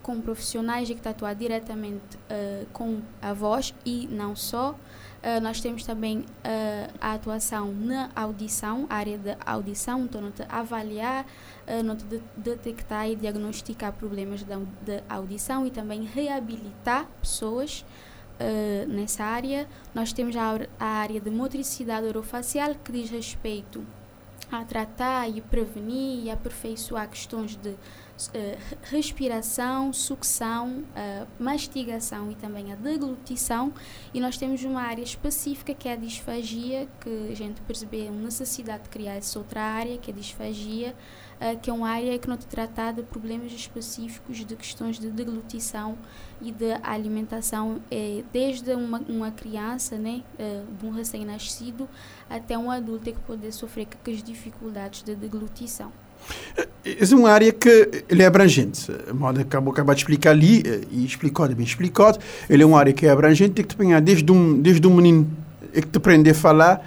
com 0.03 0.21
profissionais 0.21 0.89
que 0.89 0.95
estão 0.95 1.13
atuar 1.13 1.35
diretamente 1.35 2.17
uh, 2.17 2.67
com 2.73 3.01
a 3.23 3.33
voz 3.33 3.75
e 3.87 4.07
não 4.09 4.37
só. 4.37 4.77
Uh, 5.23 5.41
nós 5.41 5.61
temos 5.61 5.85
também 5.85 6.19
uh, 6.19 6.93
a 7.01 7.13
atuação 7.13 7.73
na 7.73 8.11
audição, 8.15 8.87
área 8.91 9.17
de 9.17 9.37
audição, 9.47 10.01
então 10.03 10.21
de 10.21 10.43
avaliar, 10.49 11.25
uh, 11.69 11.95
de 11.95 12.21
detectar 12.37 13.09
e 13.09 13.15
diagnosticar 13.15 13.93
problemas 13.93 14.43
de, 14.43 14.57
de, 14.85 15.01
audição 15.09 15.65
e 15.65 15.71
também 15.71 16.03
reabilitar 16.03 17.07
pessoas 17.21 17.85
uh, 18.41 18.89
nessa 18.89 19.23
área. 19.23 19.69
Nós 19.95 20.13
temos 20.13 20.35
a, 20.35 20.59
a 20.81 20.87
área 20.87 21.21
de 21.21 21.31
motricidade 21.31 22.05
orofacial, 22.05 22.75
que 22.75 22.91
diz 22.91 23.09
respeito 23.09 23.87
a 24.51 24.65
tratar 24.65 25.29
e 25.29 25.41
prevenir 25.41 26.25
e 26.25 26.31
aperfeiçoar 26.31 27.09
questões 27.09 27.57
de 27.57 27.75
respiração, 28.83 29.93
sucção, 29.93 30.85
uh, 30.97 31.27
mastigação 31.39 32.31
e 32.31 32.35
também 32.35 32.73
a 32.73 32.77
deglutição. 32.77 33.73
E 34.13 34.21
nós 34.21 34.37
temos 34.37 34.63
uma 34.65 34.83
área 34.83 35.03
específica 35.03 35.75
que 35.75 35.89
é 35.89 35.93
a 35.93 35.97
disfagia, 35.97 36.89
que 37.01 37.31
a 37.31 37.35
gente 37.35 37.61
percebe 37.63 38.09
a 38.09 38.11
necessidade 38.11 38.85
de 38.85 38.89
criar 38.91 39.15
essa 39.15 39.39
outra 39.39 39.61
área, 39.61 39.99
que 39.99 40.11
é 40.11 40.15
a 40.15 40.17
disfagia, 40.17 40.95
uh, 41.41 41.59
que 41.59 41.71
é 41.71 41.73
uma 41.73 41.89
área 41.89 42.19
que 42.19 42.29
não 42.29 42.37
trata 42.37 42.93
de 42.93 43.03
problemas 43.03 43.53
específicos 43.53 44.45
de 44.45 44.57
questões 44.57 44.99
de 44.99 45.11
deglutição 45.11 45.99
e 46.41 46.51
de 46.51 46.73
alimentação, 46.83 47.81
eh, 47.91 48.25
desde 48.33 48.75
uma, 48.75 48.99
uma 49.09 49.31
criança, 49.31 49.97
né, 49.97 50.25
de 50.79 50.85
um 50.85 50.91
recém-nascido, 50.91 51.89
até 52.29 52.59
um 52.59 52.69
adulto 52.69 53.13
que 53.13 53.21
pode 53.21 53.53
sofrer 53.53 53.87
com 53.87 54.11
as 54.11 54.23
dificuldades 54.23 55.05
de 55.05 55.15
deglutição. 55.15 55.93
Essa 56.85 57.15
é 57.15 57.19
uma 57.19 57.31
área 57.31 57.53
que 57.53 58.03
ele 58.09 58.23
é 58.23 58.27
abrangente. 58.27 58.91
A 59.09 59.15
moda 59.15 59.41
acabou, 59.41 59.73
acabou 59.73 59.95
de 59.95 60.01
explicar 60.01 60.31
ali, 60.31 60.63
eh, 60.67 60.81
e 60.91 61.05
explicou, 61.05 61.49
bem 61.49 61.65
explicado. 61.65 62.19
Ele 62.51 62.63
é 62.63 62.67
uma 62.67 62.79
área 62.79 62.93
que 62.93 63.07
é 63.07 63.11
abrangente, 63.11 63.53
tem 63.53 63.65
que 63.65 63.75
te 63.75 63.77
pegar 63.77 64.01
desde 64.01 64.31
um, 64.31 64.61
desde 64.61 64.87
um 64.87 64.95
menino 64.95 65.29
que 65.73 65.83
te 65.83 65.97
aprender 65.97 66.31
a 66.31 66.35
falar, 66.35 66.87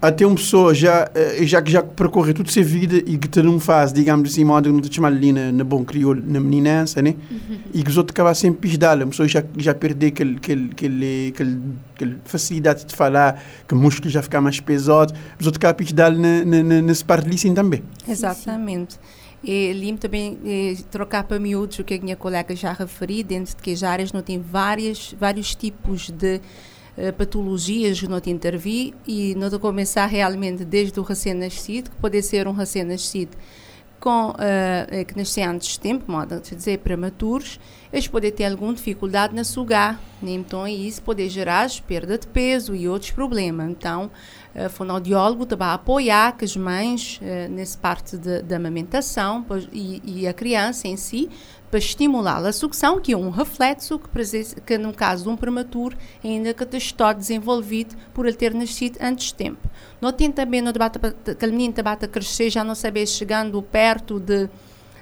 até 0.00 0.26
uma 0.26 0.36
pessoa 0.36 0.74
já, 0.74 1.10
eh, 1.14 1.44
já 1.46 1.62
que 1.62 1.70
já 1.70 1.82
percorre 1.82 2.32
toda 2.32 2.48
a 2.48 2.52
sua 2.52 2.62
vida 2.62 2.96
e 3.06 3.16
que 3.16 3.28
te 3.28 3.42
não 3.42 3.58
faz, 3.58 3.92
digamos 3.92 4.30
assim, 4.30 4.44
modo 4.44 4.72
não 4.72 4.80
te 4.80 4.94
chama 4.94 5.08
ali 5.08 5.32
na, 5.32 5.50
na 5.50 5.64
bom 5.64 5.84
crioulo, 5.84 6.22
na 6.24 6.38
meninança, 6.38 7.00
né? 7.00 7.14
Uhum. 7.30 7.58
E 7.72 7.82
que 7.82 7.90
os 7.90 7.96
outros 7.96 8.14
acabam 8.14 8.34
sempre 8.34 8.68
pisdar, 8.68 9.00
a 9.00 9.06
pessoa 9.06 9.26
já, 9.26 9.42
já 9.56 9.74
perder 9.74 10.08
aquele, 10.08 10.36
aquele, 10.36 10.70
aquele, 10.70 11.28
aquele, 11.28 11.60
aquele 11.94 12.16
facilidade 12.24 12.84
de 12.84 12.94
falar, 12.94 13.42
que 13.66 13.74
o 13.74 13.76
músculo 13.76 14.10
já 14.10 14.22
fica 14.22 14.40
mais 14.40 14.60
pesado, 14.60 15.12
os 15.40 15.46
outros 15.46 15.58
acabam 15.58 15.76
pisdar 15.76 16.12
na, 16.12 16.44
na, 16.44 16.62
na, 16.62 16.82
nesse 16.82 17.04
parte 17.04 17.26
ali 17.26 17.38
sim 17.38 17.54
também. 17.54 17.82
Exatamente. 18.06 18.98
E 19.42 19.72
lim 19.72 19.96
também 19.96 20.38
e, 20.44 20.76
trocar 20.90 21.24
para 21.24 21.38
miúdos 21.38 21.78
o 21.78 21.84
que 21.84 21.94
a 21.94 22.00
minha 22.00 22.16
colega 22.16 22.54
já 22.56 22.72
referiu, 22.72 23.24
dentro 23.24 23.56
de 23.56 23.62
que 23.62 23.70
as 23.70 23.82
áreas 23.82 24.12
não 24.12 24.22
tem 24.22 24.40
várias, 24.40 25.14
vários 25.18 25.54
tipos 25.54 26.10
de 26.10 26.40
patologias 27.16 28.00
que 28.00 28.08
não 28.08 28.20
te 28.20 28.30
intervir 28.30 28.94
e 29.06 29.34
não 29.34 29.50
te 29.50 29.58
começar 29.58 30.06
realmente 30.06 30.64
desde 30.64 30.98
o 30.98 31.02
recém-nascido, 31.02 31.90
que 31.90 31.96
pode 31.96 32.22
ser 32.22 32.48
um 32.48 32.52
recém-nascido 32.52 33.36
com 34.00 34.30
uh, 34.30 35.04
que 35.04 35.16
nascem 35.16 35.44
antes 35.44 35.68
de 35.68 35.80
tempo, 35.80 36.10
modo 36.10 36.40
de 36.40 36.54
dizer, 36.54 36.78
prematuros, 36.78 37.58
eles 37.92 38.06
podem 38.06 38.30
ter 38.30 38.44
alguma 38.44 38.74
dificuldade 38.74 39.34
na 39.34 39.42
sugar, 39.42 40.00
né? 40.22 40.32
então 40.32 40.66
isso 40.68 41.02
pode 41.02 41.28
gerar 41.28 41.68
perda 41.86 42.18
de 42.18 42.26
peso 42.26 42.74
e 42.74 42.88
outros 42.88 43.10
problemas. 43.10 43.68
Então, 43.70 44.10
o 44.54 44.70
fonoaudiólogo 44.70 45.46
vai 45.56 45.74
apoiar 45.74 46.36
que 46.36 46.44
as 46.44 46.56
mães 46.56 47.20
uh, 47.20 47.50
nessa 47.50 47.78
parte 47.78 48.16
da 48.16 48.56
amamentação 48.56 49.44
e, 49.72 50.02
e, 50.04 50.28
a 50.28 50.32
criança 50.32 50.88
em 50.88 50.96
si 50.96 51.28
para 51.70 51.78
estimular 51.78 52.44
a 52.44 52.52
sucção, 52.52 53.00
que 53.00 53.12
é 53.12 53.16
um 53.16 53.30
reflexo 53.30 53.98
que, 53.98 54.60
que 54.60 54.78
no 54.78 54.92
caso 54.92 55.24
de 55.24 55.28
um 55.30 55.36
prematuro 55.36 55.96
ainda 56.22 56.54
que 56.54 56.76
está 56.76 57.12
desenvolvido 57.12 57.96
por 58.14 58.26
ele 58.26 58.36
ter 58.36 58.54
nascido 58.54 58.98
antes 59.00 59.26
de 59.26 59.34
tempo. 59.34 59.68
Não 60.00 60.12
tem 60.12 60.30
também 60.30 60.60
no 60.62 60.72
debate 60.72 60.98
que 60.98 61.44
a 61.44 61.48
menina 61.48 61.74
está 61.78 61.92
a 61.92 62.08
crescer, 62.08 62.50
já 62.50 62.62
não 62.62 62.74
saber 62.74 63.06
chegando 63.06 63.60
perto 63.62 64.20
de 64.20 64.48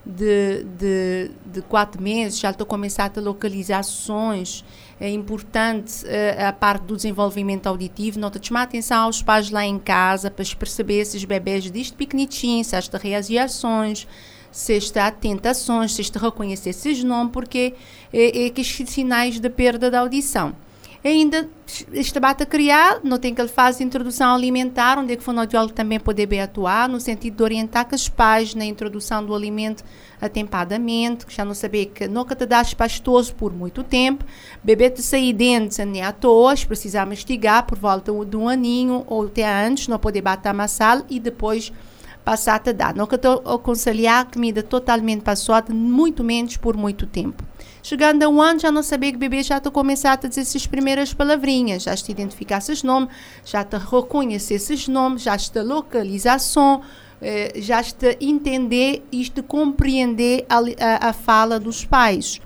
de, 0.06 0.64
de, 0.64 1.30
de 1.46 1.62
quatro 1.62 2.02
meses, 2.02 2.38
já 2.38 2.50
estou 2.50 2.64
a 2.64 2.68
começar 2.68 3.06
a 3.06 3.08
ter 3.08 3.20
localizações. 3.20 4.64
É 5.00 5.08
importante 5.08 6.04
uh, 6.04 6.48
a 6.48 6.52
parte 6.52 6.82
do 6.84 6.94
desenvolvimento 6.94 7.66
auditivo. 7.66 8.20
Nota 8.20 8.38
chamar 8.42 8.62
atenção 8.62 9.04
aos 9.04 9.22
pais 9.22 9.50
lá 9.50 9.64
em 9.64 9.78
casa 9.78 10.30
para 10.30 10.44
perceber 10.58 11.04
se 11.04 11.16
os 11.16 11.24
bebês 11.24 11.70
desde 11.70 11.94
pequenininhos, 11.94 12.68
se 12.68 12.76
esta 12.76 12.98
reações, 12.98 14.06
se 14.54 14.76
está 14.76 15.10
tentações, 15.10 15.92
se 15.92 16.00
está 16.00 16.20
reconhecer 16.20 16.70
esses 16.70 17.02
nomes, 17.02 17.32
porque 17.32 17.74
é, 18.12 18.46
é 18.46 18.50
que 18.50 18.62
sinais 18.62 19.40
de 19.40 19.50
perda 19.50 19.90
da 19.90 19.98
audição. 19.98 20.54
Ainda 21.04 21.50
bate 22.20 22.44
a 22.44 22.46
criar, 22.46 23.00
não 23.02 23.18
tem 23.18 23.34
que 23.34 23.40
ele 23.40 23.48
faz 23.48 23.80
introdução 23.80 24.32
alimentar, 24.32 24.96
onde 24.96 25.12
é 25.12 25.16
que 25.16 25.22
o 25.22 25.24
fonoaudiólogo 25.24 25.74
também 25.74 25.98
pode 25.98 26.24
bem 26.24 26.40
atuar, 26.40 26.88
no 26.88 27.00
sentido 27.00 27.36
de 27.36 27.42
orientar 27.42 27.88
que 27.88 27.96
os 27.96 28.08
pais 28.08 28.54
na 28.54 28.64
introdução 28.64 29.26
do 29.26 29.34
alimento 29.34 29.82
atempadamente, 30.20 31.26
que 31.26 31.34
já 31.34 31.44
não 31.44 31.52
saber 31.52 31.86
que 31.86 32.06
nunca 32.06 32.36
te 32.36 32.46
das 32.46 32.72
pastoso 32.72 33.34
por 33.34 33.52
muito 33.52 33.82
tempo, 33.82 34.24
bebê 34.62 34.88
te 34.88 35.02
sair 35.02 35.32
dentes 35.32 35.78
nem 35.78 36.00
à 36.00 36.12
toa, 36.12 36.54
precisar 36.66 37.04
mastigar 37.06 37.66
por 37.66 37.76
volta 37.76 38.12
de 38.24 38.36
um 38.36 38.48
aninho 38.48 39.02
ou 39.08 39.26
até 39.26 39.44
antes, 39.66 39.88
não 39.88 39.98
poder 39.98 40.22
bater 40.22 40.50
amassá-lo 40.50 41.04
e 41.10 41.18
depois 41.18 41.72
passar 42.24 42.62
a 42.66 42.72
dar. 42.72 42.94
Nunca 42.94 43.18
te 43.18 43.28
aconselhar 43.28 44.30
comida 44.30 44.62
totalmente 44.62 45.22
passada, 45.22 45.74
muito 45.74 46.24
menos 46.24 46.56
por 46.56 46.76
muito 46.76 47.06
tempo. 47.06 47.44
Chegando 47.82 48.22
a 48.22 48.28
um 48.28 48.40
ano, 48.40 48.58
já 48.58 48.72
não 48.72 48.82
sabia 48.82 49.12
que 49.12 49.18
bebê 49.18 49.42
já 49.42 49.58
a 49.58 49.70
começar 49.70 50.12
a 50.12 50.28
dizer 50.28 50.40
essas 50.40 50.66
primeiras 50.66 51.12
palavrinhas, 51.12 51.82
já 51.82 51.92
está 51.92 52.10
a 52.10 52.12
identificar 52.12 52.58
esses 52.58 52.82
nomes, 52.82 53.10
já 53.44 53.60
está 53.60 53.76
a 53.76 53.80
reconhecer 53.80 54.54
esses 54.54 54.88
nomes, 54.88 55.22
já 55.22 55.34
a 55.34 55.62
localização, 55.62 56.80
eh, 57.20 57.52
já 57.56 57.80
a 57.80 57.84
entender 58.20 59.06
e 59.12 59.30
a 59.38 59.42
compreender 59.42 60.46
a, 60.48 60.58
a, 60.58 61.10
a 61.10 61.12
fala 61.12 61.60
dos 61.60 61.84
pais. 61.84 62.40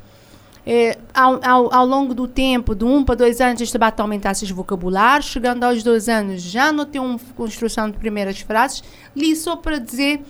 É, 0.71 0.99
ao, 1.15 1.41
ao, 1.43 1.75
ao, 1.75 1.87
longo 1.87 2.13
do 2.13 2.29
tempo, 2.29 2.75
de 2.75 2.85
um 2.85 3.03
para 3.03 3.15
dois 3.15 3.41
anos, 3.41 3.59
este 3.63 3.79
bate 3.79 4.03
aumentar 4.03 4.33
esses 4.33 4.51
vocabulários. 4.51 5.31
Chegando 5.31 5.65
aos 5.65 5.83
dois 5.83 6.11
anos, 6.11 6.43
já 6.43 6.71
não 6.71 6.85
tem 6.85 7.01
uma 7.01 7.19
construção 7.35 7.91
de 7.91 7.97
primeiras 7.97 8.39
frases. 8.41 8.85
Li 9.17 9.35
só 9.35 9.57
para 9.57 9.79
dizer 9.79 10.21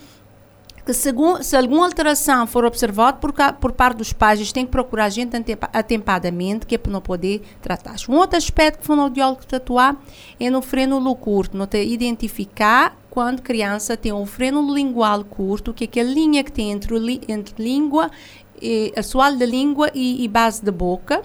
que 0.87 0.95
se, 0.95 1.11
alguma 1.57 1.85
alteração 1.85 2.47
for 2.47 2.65
observada 2.65 3.19
por, 3.19 3.35
por 3.61 3.73
parte 3.73 3.99
dos 3.99 4.13
pais, 4.13 4.39
eles 4.39 4.53
têm 4.53 4.65
que 4.65 4.71
procurar 4.71 5.07
a 5.07 5.09
gente 5.11 5.37
atempadamente, 5.73 6.67
que 6.67 6.77
é 6.77 6.79
para 6.79 6.93
não 6.93 7.01
poder 7.01 7.43
tratar. 7.61 7.97
Um 8.09 8.15
outro 8.15 8.39
aspecto 8.39 8.79
que 8.79 8.85
o 8.85 8.87
fonoaudiólogo 8.87 9.41
atuar 9.53 10.01
é 10.39 10.49
no 10.49 10.63
freno 10.63 11.15
curto, 11.17 11.59
não 11.59 11.67
ter 11.67 11.85
identificar 11.85 12.97
quando 13.11 13.43
criança 13.43 13.97
tem 13.97 14.13
um 14.13 14.25
freno 14.25 14.73
lingual 14.73 15.25
curto, 15.25 15.75
que 15.75 15.85
é 15.85 15.87
aquela 15.87 16.09
linha 16.09 16.45
que 16.45 16.53
tem 16.53 16.71
entre, 16.71 16.95
entre 17.29 17.63
língua, 17.63 18.11
assoalho 18.97 19.39
da 19.39 19.47
língua 19.47 19.91
e, 19.95 20.25
e 20.25 20.29
base 20.29 20.65
da 20.65 20.73
boca, 20.73 21.23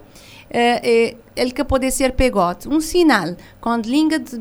é, 0.54 1.08
é, 1.10 1.16
ele 1.36 1.52
que 1.52 1.64
pode 1.64 1.90
ser 1.90 2.12
pegote. 2.12 2.70
Um 2.70 2.80
sinal, 2.80 3.36
quando 3.60 3.88
língua 3.88 4.20
de, 4.20 4.38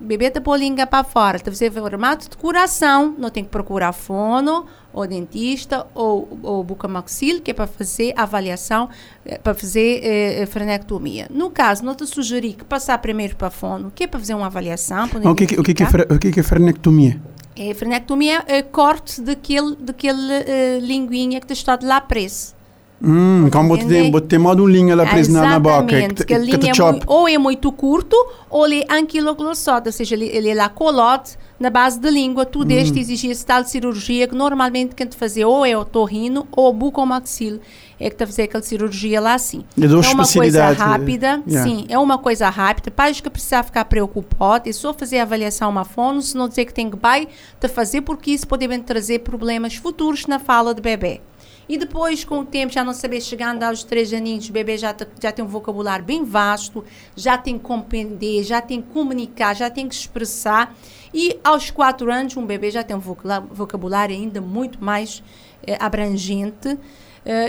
bebê 0.00 0.26
está 0.26 0.40
pôr 0.40 0.52
a 0.52 0.56
língua 0.56 0.86
para 0.86 1.02
fora, 1.02 1.36
está 1.36 1.50
fazer 1.50 1.72
formato 1.72 2.30
de 2.30 2.36
coração, 2.36 3.14
não 3.18 3.28
tem 3.30 3.42
que 3.42 3.50
procurar 3.50 3.92
fono, 3.92 4.64
ou 4.92 5.06
dentista, 5.08 5.84
ou, 5.92 6.38
ou 6.42 6.62
bucomaxil, 6.62 7.42
que 7.42 7.50
é 7.50 7.54
para 7.54 7.66
fazer 7.66 8.14
avaliação, 8.16 8.88
é, 9.24 9.38
para 9.38 9.54
fazer 9.54 10.00
é, 10.04 10.46
frenectomia. 10.46 11.26
No 11.30 11.50
caso, 11.50 11.84
não 11.84 11.96
te 11.96 12.06
sugerir 12.06 12.54
que 12.54 12.64
passar 12.64 12.96
primeiro 12.98 13.34
para 13.34 13.50
fono, 13.50 13.90
que 13.92 14.04
é 14.04 14.06
para 14.06 14.20
fazer 14.20 14.34
uma 14.34 14.46
avaliação. 14.46 15.06
O 15.24 15.34
que, 15.34 15.44
o, 15.58 15.62
que, 15.64 15.74
que, 15.74 15.82
é, 15.82 15.86
o 16.14 16.18
que 16.18 16.40
é 16.40 16.42
frenectomia? 16.44 17.20
É, 17.56 17.74
frenectomia 17.74 18.44
é 18.46 18.62
corte 18.62 19.20
daquele, 19.20 19.74
daquele 19.76 20.18
uh, 20.20 20.78
linguinha 20.80 21.40
que 21.40 21.52
está 21.52 21.74
de 21.74 21.86
lá 21.86 22.00
preso. 22.00 22.55
Hum, 23.02 23.50
como 23.52 23.76
tem, 23.76 24.10
tem 24.22 24.38
modo 24.38 24.62
um 24.62 24.66
linha 24.66 24.96
lá 24.96 25.04
preso 25.06 25.30
na 25.30 25.58
boca. 25.58 25.92
Exatamente, 25.92 26.24
que, 26.24 26.32
a 26.32 26.38
linha 26.38 26.56
é 26.56 26.82
muito, 26.82 27.04
ou 27.06 27.28
é 27.28 27.38
muito 27.38 27.70
curto 27.70 28.16
ou 28.48 28.66
é 28.66 28.84
anquiloglossado, 28.88 29.88
ou 29.88 29.92
seja, 29.92 30.14
ele, 30.14 30.26
ele 30.26 30.48
é 30.48 30.54
lá 30.54 30.68
colado 30.68 31.36
na 31.60 31.68
base 31.68 32.00
da 32.00 32.10
língua. 32.10 32.46
Tudo 32.46 32.72
hum. 32.72 32.78
este 32.78 32.98
exigia 32.98 33.34
tal 33.44 33.64
cirurgia 33.64 34.26
que 34.26 34.34
normalmente 34.34 34.94
quem 34.94 35.06
te 35.06 35.16
fazia 35.16 35.46
ou 35.46 35.64
é 35.66 35.76
o 35.76 35.84
torrino 35.84 36.46
ou 36.50 36.70
o 36.70 36.72
bucomaxilo 36.72 37.60
é 38.00 38.08
que 38.08 38.16
te 38.16 38.24
fazer 38.24 38.42
aquela 38.42 38.62
cirurgia 38.62 39.20
lá 39.20 39.34
assim. 39.34 39.64
É 39.78 39.86
uma 39.86 40.26
coisa 40.26 40.70
rápida, 40.70 41.42
yeah. 41.46 41.68
sim, 41.68 41.86
é 41.88 41.98
uma 41.98 42.18
coisa 42.18 42.48
rápida. 42.48 42.90
Pais 42.90 43.20
que 43.20 43.28
precisar 43.28 43.62
ficar 43.62 43.84
preocupado, 43.86 44.68
é 44.68 44.72
só 44.72 44.94
fazer 44.94 45.18
a 45.18 45.22
avaliação 45.22 45.68
uma 45.68 45.84
fono, 45.84 46.20
se 46.22 46.36
não 46.36 46.48
dizer 46.48 46.64
que 46.64 46.74
tem 46.74 46.90
que 46.90 46.96
vai 46.96 47.28
te 47.60 47.68
fazer, 47.68 48.02
porque 48.02 48.30
isso 48.30 48.46
pode 48.46 48.66
trazer 48.80 49.20
problemas 49.20 49.76
futuros 49.76 50.26
na 50.26 50.38
fala 50.38 50.74
do 50.74 50.82
bebê. 50.82 51.20
E 51.68 51.76
depois, 51.76 52.24
com 52.24 52.40
o 52.40 52.44
tempo, 52.44 52.72
já 52.72 52.84
não 52.84 52.92
saber, 52.92 53.20
chegando 53.20 53.62
aos 53.62 53.82
três 53.82 54.12
aninhos, 54.12 54.48
o 54.48 54.52
bebê 54.52 54.78
já, 54.78 54.94
já 55.20 55.32
tem 55.32 55.44
um 55.44 55.48
vocabulário 55.48 56.04
bem 56.04 56.24
vasto, 56.24 56.84
já 57.16 57.36
tem 57.36 57.58
que 57.58 57.64
compreender, 57.64 58.44
já 58.44 58.60
tem 58.60 58.80
que 58.80 58.88
comunicar, 58.88 59.54
já 59.54 59.68
tem 59.68 59.88
que 59.88 59.94
expressar. 59.94 60.74
E 61.12 61.38
aos 61.42 61.70
quatro 61.70 62.12
anos, 62.12 62.36
um 62.36 62.46
bebê 62.46 62.70
já 62.70 62.84
tem 62.84 62.94
um 62.94 63.00
vocabulário 63.00 64.14
ainda 64.14 64.40
muito 64.40 64.82
mais 64.82 65.22
eh, 65.66 65.76
abrangente 65.80 66.68
uh, 66.68 66.78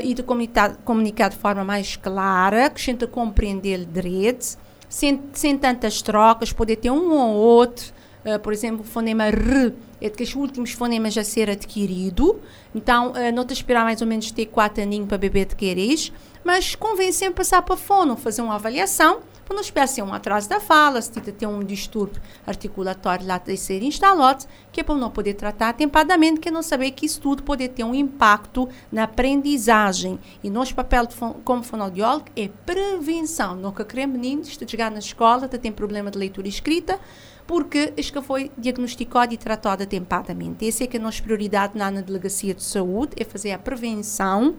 e 0.04 0.14
de 0.14 0.24
comunicar, 0.24 0.78
comunicar 0.78 1.30
de 1.30 1.38
forma 1.38 1.64
mais 1.64 1.96
clara, 1.96 2.70
que 2.70 2.82
a 2.82 2.84
gente 2.84 3.06
compreender 3.06 3.86
direito, 3.86 4.58
sem, 4.90 5.22
sem 5.34 5.58
tantas 5.58 6.02
trocas, 6.02 6.52
poder 6.52 6.78
ter 6.78 6.90
um 6.90 7.12
ou 7.12 7.36
outro 7.36 7.94
Uh, 8.26 8.40
por 8.40 8.52
exemplo, 8.52 8.82
o 8.82 8.84
fonema 8.84 9.26
R 9.26 9.74
é 10.02 10.10
de 10.10 10.16
que 10.16 10.24
os 10.24 10.36
últimos 10.36 10.72
fonemas 10.72 11.18
a 11.18 11.24
ser 11.24 11.50
adquirido. 11.50 12.40
Então, 12.74 13.12
uh, 13.12 13.34
não 13.34 13.46
te 13.46 13.54
esperar 13.54 13.84
mais 13.84 14.02
ou 14.02 14.08
menos 14.08 14.32
ter 14.32 14.48
quatro 14.48 14.84
aninhos 14.84 15.08
para 15.08 15.18
beber 15.18 15.44
adquirir, 15.44 16.12
mas 16.44 16.76
convém 16.76 17.12
sempre 17.12 17.36
passar 17.36 17.62
para 17.62 17.76
fono, 17.76 18.16
fazer 18.16 18.42
uma 18.42 18.56
avaliação, 18.56 19.22
para 19.48 19.56
não 19.56 19.62
esperar 19.62 19.88
ser 19.88 20.02
um 20.02 20.14
atraso 20.14 20.50
da 20.50 20.60
fala, 20.60 21.02
se 21.02 21.10
tem 21.12 21.48
um 21.48 21.64
distúrbio 21.64 22.22
articulatório 22.46 23.26
lá 23.26 23.38
de 23.38 23.56
ser 23.56 23.82
instalado, 23.82 24.46
que 24.74 24.82
é 24.82 24.84
para 24.84 24.96
não 24.96 25.10
poder 25.10 25.36
tratar 25.36 25.70
atempadamente, 25.70 26.42
que 26.42 26.50
é 26.50 26.52
não 26.52 26.62
saber 26.62 26.92
que 26.92 27.06
isso 27.06 27.22
tudo 27.22 27.44
pode 27.44 27.66
ter 27.70 27.86
um 27.86 27.96
impacto 27.96 28.68
na 28.92 29.04
aprendizagem. 29.04 30.20
E 30.44 30.50
nosso 30.50 30.76
papel 30.76 31.08
como 31.46 31.64
fonoaudiólogo 31.64 32.26
é 32.36 32.50
prevenção. 32.66 33.56
Nunca 33.56 33.86
queremos 33.86 34.20
meninos, 34.20 34.58
de 34.58 34.70
chegar 34.70 34.92
na 34.92 35.00
escola, 35.00 35.48
tem 35.48 35.72
problema 35.72 36.12
de 36.12 36.18
leitura 36.18 36.48
e 36.48 36.50
escrita, 36.50 37.00
porque 37.48 37.94
que 37.96 38.22
foi 38.22 38.52
diagnosticado 38.58 39.34
e 39.34 39.38
tratado 39.38 39.84
atempadamente. 39.84 40.68
Essa 40.68 40.84
é 40.84 40.88
que 40.88 40.98
a 40.98 41.00
nossa 41.00 41.24
prioridade 41.24 41.78
na 41.78 41.90
Delegacia 41.90 42.54
de 42.54 42.64
Saúde, 42.64 43.14
é 43.18 43.24
fazer 43.24 43.52
a 43.52 43.58
prevenção 43.58 44.56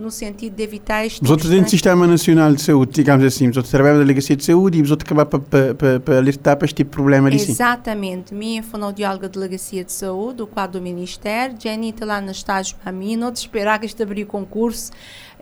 no 0.00 0.10
sentido 0.10 0.56
de 0.56 0.62
evitar 0.62 1.04
este. 1.04 1.22
Os 1.22 1.30
outros 1.30 1.50
dentro 1.50 1.66
do 1.66 1.70
Sistema 1.70 2.06
Nacional 2.06 2.54
de 2.54 2.62
Saúde, 2.62 2.92
digamos 2.92 3.24
assim, 3.24 3.48
os 3.48 3.56
outros 3.56 3.70
trabalham 3.70 3.98
na 3.98 4.02
Delegacia 4.02 4.34
de 4.34 4.44
Saúde 4.44 4.78
e 4.78 4.82
os 4.82 4.90
outros 4.90 5.06
acabam 5.06 5.42
para 5.76 6.16
alertar 6.16 6.56
para 6.56 6.64
este 6.64 6.76
tipo 6.76 6.90
de 6.90 6.94
problema 6.96 7.28
ali 7.28 7.38
sim. 7.38 7.52
Exatamente. 7.52 8.34
Minha 8.34 8.62
fonoaudióloga 8.62 9.28
da 9.28 9.34
Delegacia 9.34 9.84
de 9.84 9.92
Saúde, 9.92 10.42
o 10.42 10.46
quadro 10.46 10.80
do 10.80 10.82
Ministério, 10.82 11.54
Jenny 11.60 11.90
está 11.90 12.06
lá 12.06 12.20
no 12.20 12.30
estágio 12.30 12.76
para 12.82 12.90
mim, 12.90 13.14
não 13.14 13.30
te 13.30 13.36
esperar 13.36 13.78
que 13.78 13.86
este 13.86 14.02
abrir 14.02 14.24
concurso. 14.24 14.90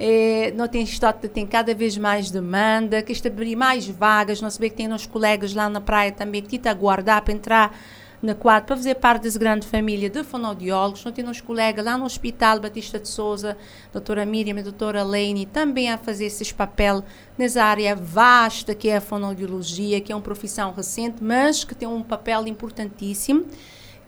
É, 0.00 0.52
não 0.52 0.68
tem 0.68 0.86
tem 1.32 1.44
cada 1.44 1.74
vez 1.74 1.98
mais 1.98 2.30
demanda, 2.30 3.02
que 3.02 3.10
este 3.10 3.26
abrir 3.26 3.56
mais 3.56 3.88
vagas, 3.88 4.40
não 4.40 4.48
saber 4.48 4.70
que 4.70 4.76
tem 4.76 4.92
uns 4.92 5.06
colegas 5.06 5.52
lá 5.52 5.68
na 5.68 5.80
praia 5.80 6.12
também 6.12 6.40
que 6.40 6.56
te 6.56 6.68
aguardar 6.68 7.20
para 7.22 7.34
entrar 7.34 7.76
na 8.22 8.34
quadra 8.34 8.66
para 8.66 8.76
fazer 8.76 8.94
parte 8.96 9.22
dessa 9.22 9.38
grande 9.38 9.66
família 9.66 10.08
de 10.08 10.22
fonoaudiólogos. 10.22 11.04
Nós 11.04 11.14
temos 11.14 11.40
colegas 11.40 11.84
lá 11.84 11.96
no 11.96 12.04
Hospital 12.04 12.60
Batista 12.60 12.98
de 12.98 13.08
Souza, 13.08 13.56
doutora 13.92 14.24
Miriam 14.24 14.58
e 14.58 14.62
doutora 14.62 15.02
Leine, 15.02 15.46
também 15.46 15.90
a 15.90 15.98
fazer 15.98 16.26
esse 16.26 16.52
papel 16.52 17.04
nessa 17.36 17.62
área 17.64 17.94
vasta 17.94 18.74
que 18.74 18.88
é 18.88 18.96
a 18.96 19.00
fonoaudiologia, 19.00 20.00
que 20.00 20.12
é 20.12 20.14
uma 20.14 20.22
profissão 20.22 20.72
recente, 20.72 21.22
mas 21.22 21.64
que 21.64 21.74
tem 21.74 21.88
um 21.88 22.02
papel 22.02 22.46
importantíssimo 22.46 23.46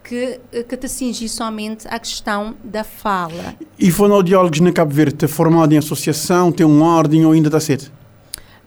que, 0.03 0.41
que 0.69 0.77
te 0.77 0.89
cinge 0.89 1.29
somente 1.29 1.87
à 1.89 1.99
questão 1.99 2.55
da 2.65 2.85
fala. 2.85 3.55
E 3.79 3.91
fonoaudiólogos 3.91 4.61
na 4.61 4.73
Cabo 4.73 4.93
Verde, 4.93 5.27
formado 5.29 5.73
em 5.73 5.79
associação, 5.79 6.51
tem 6.51 6.67
uma 6.67 6.97
ordem 6.97 7.25
ou 7.25 7.33
ainda 7.33 7.49
está 7.49 7.61
cedo? 7.61 7.91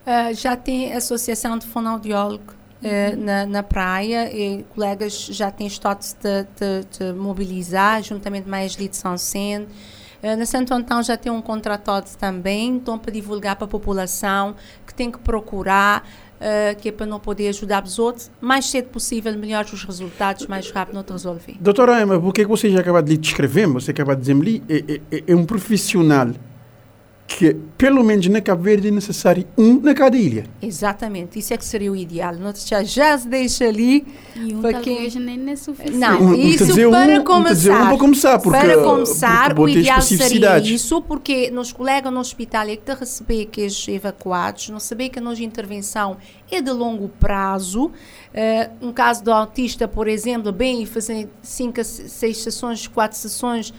Uh, 0.06 0.34
já 0.34 0.54
tem 0.54 0.92
associação 0.92 1.56
de 1.58 1.66
fonoaudiólogo 1.66 2.52
uh, 2.82 3.24
na, 3.24 3.46
na 3.46 3.62
praia 3.62 4.30
e 4.34 4.62
colegas 4.74 5.26
já 5.30 5.50
têm 5.50 5.66
estado 5.66 6.00
de, 6.02 6.42
de, 6.42 6.98
de 6.98 7.18
mobilizar, 7.18 8.02
juntamente 8.02 8.48
mais 8.48 8.76
de 8.76 8.88
São 8.92 9.16
Sendo. 9.16 9.66
Uh, 10.22 10.36
na 10.36 10.46
Santo 10.46 10.72
Antão 10.74 11.02
já 11.02 11.16
tem 11.16 11.32
um 11.32 11.40
contratado 11.40 12.08
também, 12.18 12.76
então 12.76 12.98
para 12.98 13.12
divulgar 13.12 13.56
para 13.56 13.64
a 13.64 13.68
população 13.68 14.54
que 14.86 14.94
tem 14.94 15.10
que 15.10 15.18
procurar, 15.18 16.06
uh, 16.44 16.76
que 16.76 16.90
é 16.90 16.92
para 16.92 17.06
não 17.06 17.18
poder 17.18 17.48
ajudar 17.48 17.82
os 17.82 17.98
outros, 17.98 18.30
mais 18.40 18.66
cedo 18.66 18.88
possível, 18.88 19.36
melhores 19.36 19.72
os 19.72 19.84
resultados, 19.84 20.46
mais 20.46 20.70
rápido 20.70 20.94
não 20.94 21.02
te 21.02 21.12
resolver. 21.12 21.56
Doutora 21.60 22.00
Emma, 22.00 22.16
o 22.16 22.32
que 22.32 22.42
é 22.42 22.44
que 22.44 22.50
você 22.50 22.70
já 22.70 22.80
acabou 22.80 23.02
de 23.02 23.16
descrever, 23.16 23.66
você 23.66 23.90
acaba 23.90 24.14
de 24.14 24.20
dizer-me 24.20 24.62
é, 24.68 25.00
é, 25.10 25.24
é 25.28 25.34
um 25.34 25.44
profissional 25.44 26.28
que 27.26 27.54
pelo 27.78 28.04
menos 28.04 28.26
na 28.28 28.40
Cabo 28.40 28.62
Verde 28.62 28.88
é 28.88 28.90
necessário 28.90 29.46
um 29.56 29.80
na 29.80 29.94
cada 29.94 30.16
ilha. 30.16 30.44
Exatamente, 30.60 31.38
isso 31.38 31.54
é 31.54 31.56
que 31.56 31.64
seria 31.64 31.90
o 31.90 31.96
ideal. 31.96 32.34
Nós 32.34 32.66
já, 32.66 32.82
já 32.82 33.16
se 33.16 33.26
deixa 33.26 33.64
ali 33.64 34.06
e 34.36 34.54
um 34.54 34.60
para 34.60 34.80
quem 34.80 35.10
nem 35.10 35.50
é 35.50 35.56
suficiente. 35.56 35.98
Não, 35.98 36.20
um, 36.20 36.34
isso 36.34 36.66
para 36.90 37.20
um, 37.20 37.24
começar. 37.24 37.82
Um 37.82 37.86
para 37.88 37.98
começar, 37.98 38.38
porque, 38.38 38.58
para 38.58 38.82
começar 38.82 39.54
porque 39.54 39.76
o 39.76 39.80
ideal 39.80 40.02
seria 40.02 40.58
isso, 40.58 41.00
porque 41.02 41.50
nos 41.50 41.72
colegas 41.72 42.12
no 42.12 42.20
hospital 42.20 42.68
é 42.68 42.76
que 42.76 42.84
te 42.84 42.94
receber 42.94 43.46
que 43.46 43.64
os 43.64 43.88
evacuados, 43.88 44.68
não 44.68 44.78
saber 44.78 45.08
que 45.08 45.18
a 45.18 45.22
nossa 45.22 45.42
intervenção 45.42 46.18
é 46.50 46.60
de 46.60 46.70
longo 46.70 47.08
prazo. 47.08 47.86
Uh, 47.86 48.88
um 48.88 48.92
caso 48.92 49.24
do 49.24 49.32
autista, 49.32 49.88
por 49.88 50.08
exemplo, 50.08 50.52
bem, 50.52 50.84
fazer 50.84 51.28
cinco, 51.42 51.82
seis 51.82 52.38
sessões, 52.38 52.86
quatro 52.86 53.16
sessões 53.16 53.72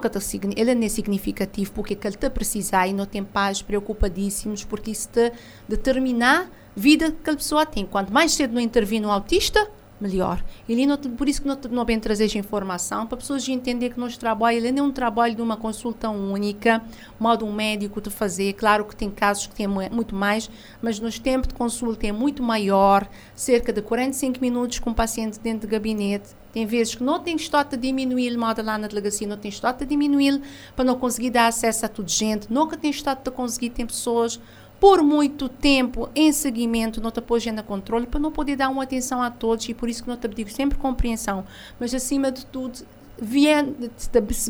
não 0.00 0.38
que 0.38 0.60
ele 0.60 0.74
não 0.74 0.84
é 0.84 0.88
significativo 0.88 1.72
porque 1.72 1.94
que 1.94 2.06
ele 2.06 2.16
te 2.16 2.30
precisar 2.30 2.86
e 2.86 2.92
não 2.92 3.06
tem 3.06 3.22
pais 3.22 3.62
preocupadíssimos 3.62 4.64
porque 4.64 4.90
isso 4.90 5.08
te 5.08 5.32
determinar 5.68 6.42
a 6.42 6.46
vida 6.74 7.12
que 7.12 7.30
a 7.30 7.36
pessoa 7.36 7.66
tem. 7.66 7.84
Quanto 7.84 8.12
mais 8.12 8.32
cedo 8.32 8.54
não 8.54 8.60
intervir 8.60 9.00
no 9.00 9.10
autista, 9.10 9.70
melhor. 10.02 10.44
E 10.68 10.86
não, 10.86 10.96
por 10.96 11.28
isso 11.28 11.40
que 11.40 11.48
não, 11.68 11.84
bem 11.84 11.98
trazer 12.00 12.36
informação, 12.36 13.06
para 13.06 13.16
pessoas 13.16 13.48
entender 13.48 13.90
que 13.90 14.00
nosso 14.00 14.18
trabalho 14.18 14.58
ele 14.58 14.72
não 14.72 14.84
é 14.84 14.88
um 14.88 14.92
trabalho 14.92 15.34
de 15.34 15.42
uma 15.42 15.56
consulta 15.56 16.10
única, 16.10 16.82
modo 17.18 17.46
um 17.46 17.52
médico 17.52 18.00
de 18.00 18.10
fazer. 18.10 18.52
Claro 18.54 18.84
que 18.84 18.96
tem 18.96 19.10
casos 19.10 19.46
que 19.46 19.54
tem 19.54 19.66
muito 19.66 20.14
mais, 20.14 20.50
mas 20.82 20.98
nos 20.98 21.18
tempos 21.18 21.48
de 21.48 21.54
consulta 21.54 22.06
é 22.06 22.12
muito 22.12 22.42
maior, 22.42 23.08
cerca 23.34 23.72
de 23.72 23.80
45 23.80 24.40
minutos 24.40 24.78
com 24.80 24.90
o 24.90 24.94
paciente 24.94 25.38
dentro 25.38 25.68
do 25.68 25.70
gabinete. 25.70 26.30
Tem 26.52 26.66
vezes 26.66 26.94
que 26.94 27.02
não 27.02 27.18
tem 27.18 27.34
estado 27.34 27.74
a 27.74 27.78
diminuir, 27.78 28.36
moda 28.36 28.62
lá 28.62 28.76
na 28.76 28.86
delegacia, 28.86 29.26
não 29.26 29.38
tem 29.38 29.48
estado 29.48 29.82
a 29.82 29.86
diminuir 29.86 30.42
para 30.76 30.84
não 30.84 30.98
conseguir 30.98 31.30
dar 31.30 31.46
acesso 31.46 31.86
a 31.86 31.88
toda 31.88 32.08
gente, 32.08 32.52
nunca 32.52 32.76
tem 32.76 32.90
estado 32.90 33.26
a 33.26 33.30
conseguir, 33.30 33.70
tem 33.70 33.86
pessoas 33.86 34.38
por 34.82 35.00
muito 35.00 35.48
tempo 35.48 36.10
em 36.12 36.32
seguimento, 36.32 37.00
não 37.00 37.12
te 37.12 37.20
apoiando 37.20 37.60
a 37.60 37.62
controle, 37.62 38.04
para 38.04 38.18
não 38.18 38.32
poder 38.32 38.56
dar 38.56 38.68
uma 38.68 38.82
atenção 38.82 39.22
a 39.22 39.30
todos 39.30 39.68
e 39.68 39.74
por 39.74 39.88
isso 39.88 40.02
que 40.02 40.08
não 40.08 40.16
te 40.16 40.26
digo 40.26 40.50
sempre 40.50 40.76
compreensão, 40.76 41.44
mas 41.78 41.94
acima 41.94 42.32
de 42.32 42.44
tudo, 42.46 42.80
viendo, 43.16 43.88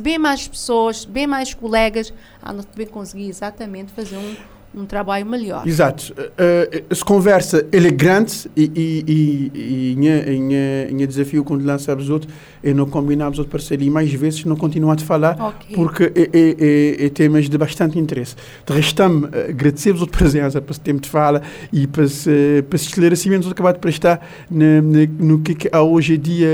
bem 0.00 0.16
mais 0.16 0.48
pessoas, 0.48 1.04
bem 1.04 1.26
mais 1.26 1.52
colegas, 1.52 2.14
a 2.40 2.50
não 2.50 2.64
te 2.64 2.86
conseguir 2.86 3.28
exatamente 3.28 3.92
fazer 3.92 4.16
um 4.16 4.34
um 4.74 4.86
trabalho 4.86 5.26
melhor. 5.26 5.66
Exato. 5.66 6.12
Uh, 6.12 6.84
essa 6.88 7.04
conversa 7.04 7.66
ele 7.70 7.88
é 7.88 7.90
grande 7.90 8.50
e, 8.56 8.70
e, 8.74 9.04
e, 9.06 9.96
e, 9.98 11.02
e, 11.02 11.06
desafio 11.06 11.44
quando 11.44 11.64
lançamos 11.64 12.08
outro 12.08 12.30
é 12.62 12.72
não 12.72 12.86
combinarmos 12.86 13.38
outra 13.38 13.52
parceria 13.52 13.90
mais 13.90 14.12
vezes 14.12 14.44
não 14.44 14.56
continuar 14.56 14.94
a 14.94 14.98
falar 14.98 15.36
okay. 15.40 15.76
porque 15.76 16.04
é, 16.04 16.22
é, 16.32 16.56
é, 17.02 17.06
é, 17.06 17.08
temas 17.10 17.48
de 17.48 17.58
bastante 17.58 17.98
interesse. 17.98 18.34
De 18.64 18.72
restamos 18.72 19.28
uh, 19.28 19.50
agradecer-vos 19.50 20.02
a 20.02 20.06
presença 20.06 20.60
para 20.60 20.70
esse 20.70 20.80
tempo 20.80 21.00
de 21.00 21.08
fala 21.08 21.42
e 21.72 21.86
para 21.86 22.04
esse, 22.04 22.64
para 22.68 22.76
esse 22.76 22.86
esclarecimento 22.86 23.46
que 23.46 23.52
acabaram 23.52 23.74
de 23.74 23.80
prestar 23.80 24.26
no 24.50 25.40
que, 25.40 25.68
é 25.70 25.78
hoje 25.78 26.14
é 26.14 26.16
dia 26.16 26.48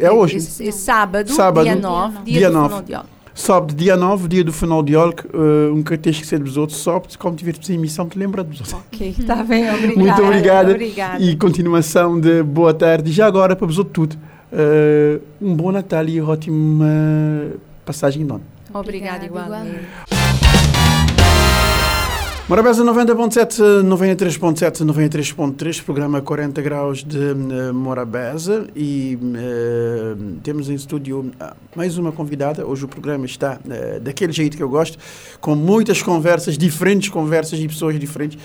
é, 0.00 0.10
hoje. 0.10 0.36
É, 0.36 0.70
sábado, 0.72 1.30
sábado, 1.30 1.64
dia 1.64 1.76
9, 1.76 2.18
dia, 2.24 2.38
dia 2.38 2.50
9 2.50 2.84
sobe 3.34 3.74
dia 3.74 3.96
9, 3.96 4.28
dia 4.28 4.44
do 4.44 4.52
final 4.52 4.82
de 4.82 4.94
uh, 4.96 5.74
um 5.74 5.82
que 5.82 5.98
tens 5.98 6.18
que 6.18 6.26
ser 6.26 6.38
dos 6.38 6.56
outros, 6.56 6.78
sobe 6.78 7.08
como 7.18 7.36
tiveres 7.36 7.68
em 7.68 7.74
emissão, 7.74 8.08
te 8.08 8.18
lembra 8.18 8.44
dos 8.44 8.60
outros. 8.60 8.80
Ok, 8.92 9.14
está 9.18 9.42
bem, 9.42 9.68
obrigada. 9.74 9.96
Muito 9.96 10.22
obrigada. 10.22 10.70
obrigada. 10.70 11.22
E 11.22 11.36
continuação 11.36 12.18
de 12.20 12.42
boa 12.42 12.72
tarde. 12.72 13.10
Já 13.10 13.26
agora, 13.26 13.56
para 13.56 13.66
vos 13.66 13.78
outros 13.78 13.92
tudo, 13.92 14.16
uh, 14.52 15.20
um 15.42 15.54
bom 15.54 15.72
Natal 15.72 16.06
e 16.06 16.20
ótima 16.20 16.86
passagem 17.84 18.24
de 18.24 18.32
ano. 18.32 18.44
Obrigada, 18.72 19.24
igualmente. 19.24 20.43
Morabeza 22.46 22.84
90.7, 22.84 23.82
93.7, 23.82 24.84
93.3, 24.84 25.82
programa 25.82 26.20
40 26.20 26.60
graus 26.60 27.02
de 27.02 27.16
uh, 27.16 27.72
Morabeza 27.72 28.68
e 28.76 29.18
uh, 29.18 30.40
temos 30.42 30.68
em 30.68 30.74
estúdio 30.74 31.20
uh, 31.20 31.56
mais 31.74 31.96
uma 31.96 32.12
convidada. 32.12 32.66
Hoje 32.66 32.84
o 32.84 32.88
programa 32.88 33.24
está 33.24 33.58
daquele 34.02 34.30
jeito 34.30 34.58
que 34.58 34.62
eu 34.62 34.68
gosto, 34.68 34.98
com 35.40 35.54
muitas 35.54 36.02
conversas, 36.02 36.58
diferentes 36.58 37.08
conversas 37.08 37.58
e 37.58 37.66
pessoas 37.66 37.98
diferentes. 37.98 38.38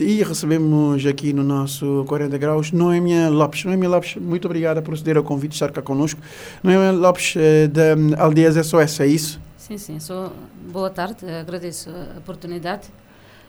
e 0.00 0.22
recebemos 0.22 1.04
aqui 1.04 1.34
no 1.34 1.44
nosso 1.44 2.06
40 2.08 2.38
graus 2.38 2.72
Noemia 2.72 3.28
Lopes. 3.28 3.66
Noemia 3.66 3.90
Lopes, 3.90 4.16
muito 4.16 4.46
obrigada 4.46 4.80
por 4.80 4.96
ceder 4.96 5.18
ao 5.18 5.22
convite 5.22 5.50
de 5.50 5.56
estar 5.56 5.70
cá 5.70 5.82
connosco. 5.82 6.18
Noemia 6.64 6.92
Lopes, 6.92 7.34
da 7.70 8.24
Aldeias 8.24 8.54
SOS, 8.66 9.00
é 9.00 9.06
isso? 9.06 9.45
Sim, 9.66 9.78
sim. 9.78 9.98
Sou... 9.98 10.32
Boa 10.70 10.90
tarde, 10.90 11.28
agradeço 11.28 11.90
a 11.90 12.18
oportunidade. 12.18 12.86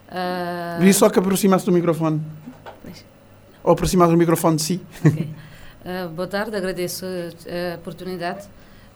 Uh... 0.10 0.84
E 0.84 0.92
só 0.92 1.12
que 1.12 1.20
aproximasse 1.20 1.64
do 1.64 1.72
microfone. 1.72 2.20
Pois. 2.82 3.06
Ou 3.64 3.74
aproximasse 3.74 4.12
do 4.14 4.18
microfone 4.18 4.56
de 4.56 4.64
si. 4.64 4.82
Okay. 5.06 5.30
Uh, 5.86 6.10
boa 6.18 6.28
tarde, 6.28 6.56
agradeço 6.56 7.06
a 7.06 7.76
oportunidade. 7.76 8.48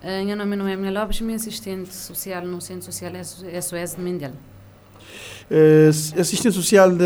Uh, 0.03 0.25
meu 0.25 0.35
nome 0.35 0.53
é 0.53 0.57
Noémia 0.57 0.91
Lopes, 0.99 1.21
minha 1.21 1.35
assistente 1.35 1.93
social 1.93 2.43
no 2.43 2.59
Centro 2.59 2.85
Social 2.85 3.11
SOS 3.23 3.97
de 3.97 4.01
Mindelo. 4.01 4.33
Uh, 5.51 5.89
assistente 5.89 6.55
social 6.55 6.89
de 6.89 7.03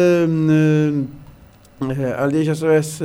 uh, 1.82 2.22
Aldeia 2.22 2.56
SOS 2.56 3.00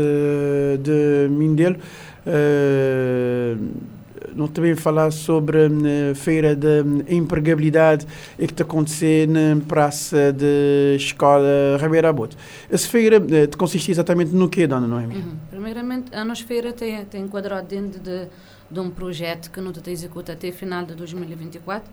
de 0.80 1.28
Mindelo. 1.28 1.76
Uh, 2.24 3.99
não 4.34 4.48
também 4.48 4.74
falar 4.74 5.10
sobre 5.10 5.64
a 5.64 5.68
hum, 5.68 6.14
feira 6.14 6.54
de 6.54 6.82
hum, 6.82 7.02
empregabilidade 7.08 8.06
que 8.36 8.44
está 8.44 8.64
acontecendo 8.64 9.32
na 9.32 9.60
praça 9.66 10.32
de 10.32 10.96
escola 10.96 11.78
Ribeira 11.80 12.08
Aboto. 12.08 12.36
Essa 12.70 12.88
feira 12.88 13.16
eh, 13.16 13.46
consiste 13.56 13.90
exatamente 13.90 14.32
no 14.32 14.48
que, 14.48 14.66
dona 14.66 14.86
Noemi? 14.86 15.16
Uhum. 15.16 15.36
Primeiramente, 15.50 16.14
a 16.14 16.24
nossa 16.24 16.44
feira 16.44 16.72
tem, 16.72 17.04
tem 17.04 17.22
enquadrado 17.22 17.66
dentro 17.66 18.00
de, 18.00 18.26
de 18.70 18.80
um 18.80 18.90
projeto 18.90 19.50
que 19.50 19.60
não 19.60 19.70
está 19.70 19.90
executa 19.90 20.32
até 20.32 20.50
final 20.52 20.84
de 20.84 20.94
2024. 20.94 21.90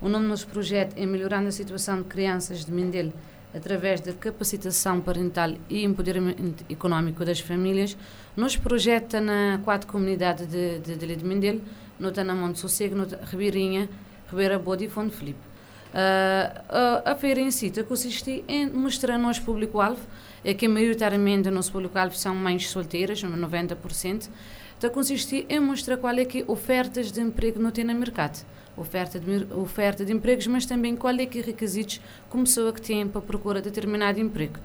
O 0.00 0.08
nome 0.08 0.24
do 0.24 0.30
nosso 0.30 0.46
projeto 0.46 0.94
é 0.96 1.04
Melhorando 1.04 1.48
a 1.48 1.52
Situação 1.52 1.98
de 1.98 2.04
Crianças 2.04 2.64
de 2.64 2.72
Mindelo 2.72 3.12
através 3.54 4.00
da 4.00 4.12
capacitação 4.12 5.00
parental 5.00 5.54
e 5.68 5.84
empoderamento 5.84 6.64
económico 6.70 7.24
das 7.24 7.40
famílias, 7.40 7.96
nos 8.36 8.56
projeta 8.56 9.20
na 9.20 9.60
quatro 9.64 9.88
comunidades 9.88 10.46
de, 10.46 10.78
de, 10.78 10.96
de, 10.96 11.16
de 11.16 11.24
Mindelo, 11.24 11.60
no 11.98 12.12
Tanamão 12.12 12.52
de 12.52 12.58
Sossego, 12.58 12.94
no 12.94 13.06
Ribeirinha, 13.24 13.88
Ribeira 14.30 14.58
Boa 14.58 14.82
e 14.82 14.88
Fonte 14.88 15.16
Filipe. 15.16 15.50
Uh, 15.90 17.02
a, 17.04 17.12
a, 17.12 17.16
feira 17.16 17.40
em 17.40 17.50
si 17.50 17.72
consiste 17.82 18.44
em 18.46 18.70
mostrar 18.70 19.18
nosso 19.18 19.42
público-alvo, 19.42 20.00
é 20.44 20.54
que 20.54 20.68
maioritariamente 20.68 21.48
o 21.48 21.52
nosso 21.52 21.72
público-alvo 21.72 22.16
são 22.16 22.34
mães 22.34 22.70
solteiras, 22.70 23.22
90%, 23.22 24.30
está 24.74 24.88
consiste 24.88 25.44
em 25.48 25.58
mostrar 25.58 25.96
qual 25.96 26.16
é 26.16 26.24
que 26.24 26.44
ofertas 26.46 27.10
de 27.10 27.20
emprego 27.20 27.60
não 27.60 27.72
tem 27.72 27.84
no 27.84 27.94
mercado 27.94 28.46
oferta 28.76 29.18
de, 29.18 29.46
oferta 29.54 30.04
de 30.04 30.12
empregos, 30.12 30.46
mas 30.46 30.66
também 30.66 30.96
qual 30.96 31.14
é 31.14 31.26
que 31.26 31.38
é 31.38 31.42
requisitos 31.42 32.00
como 32.28 32.44
pessoa 32.44 32.72
que 32.72 32.80
tem 32.80 33.06
para 33.06 33.20
procurar 33.20 33.60
determinado 33.60 34.20
emprego. 34.20 34.58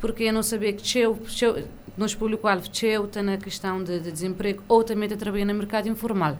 Porque 0.00 0.24
eu 0.24 0.32
não 0.32 0.42
sabia 0.42 0.72
que 0.72 0.82
Tcheu, 0.82 1.18
nos 1.96 2.14
público-alvo, 2.14 2.68
Tcheu 2.68 3.06
está 3.06 3.22
na 3.22 3.36
questão 3.38 3.82
de, 3.82 3.98
de, 3.98 4.12
desemprego 4.12 4.62
ou 4.68 4.84
também 4.84 5.04
está 5.04 5.16
trabalhando 5.16 5.48
no 5.48 5.54
mercado 5.54 5.88
informal. 5.88 6.36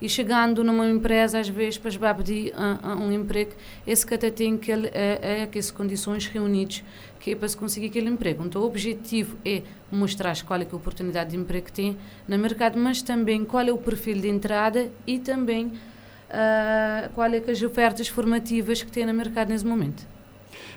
E 0.00 0.08
chegando 0.08 0.64
numa 0.64 0.88
empresa, 0.88 1.40
às 1.40 1.48
vezes, 1.48 1.76
para 1.76 2.14
pedir 2.14 2.54
um, 2.56 3.04
um 3.04 3.12
emprego, 3.12 3.52
esse 3.86 4.06
que 4.06 4.14
até 4.14 4.30
tem 4.30 4.56
que, 4.56 4.72
é, 4.72 5.48
é, 5.52 5.72
condições 5.74 6.26
reunidas 6.26 6.82
que 7.18 7.32
é 7.32 7.36
para 7.36 7.46
se 7.46 7.56
conseguir 7.56 7.88
aquele 7.88 8.08
emprego. 8.08 8.42
Então, 8.44 8.62
o 8.62 8.64
objetivo 8.64 9.36
é 9.44 9.62
mostrar 9.92 10.34
qual 10.42 10.58
é, 10.58 10.62
é 10.62 10.68
a 10.72 10.76
oportunidade 10.76 11.30
de 11.30 11.36
emprego 11.36 11.66
que 11.66 11.72
tem 11.72 11.98
no 12.26 12.38
mercado, 12.38 12.78
mas 12.78 13.02
também 13.02 13.44
qual 13.44 13.68
é 13.68 13.72
o 13.72 13.76
perfil 13.76 14.18
de 14.18 14.28
entrada 14.28 14.90
e 15.06 15.18
também 15.18 15.70
uh, 16.30 17.10
qual 17.14 17.32
é 17.32 17.40
que 17.40 17.50
as 17.50 17.62
ofertas 17.62 18.08
formativas 18.08 18.82
que 18.82 18.90
tem 18.90 19.04
no 19.04 19.12
mercado 19.12 19.50
nesse 19.50 19.66
momento. 19.66 20.06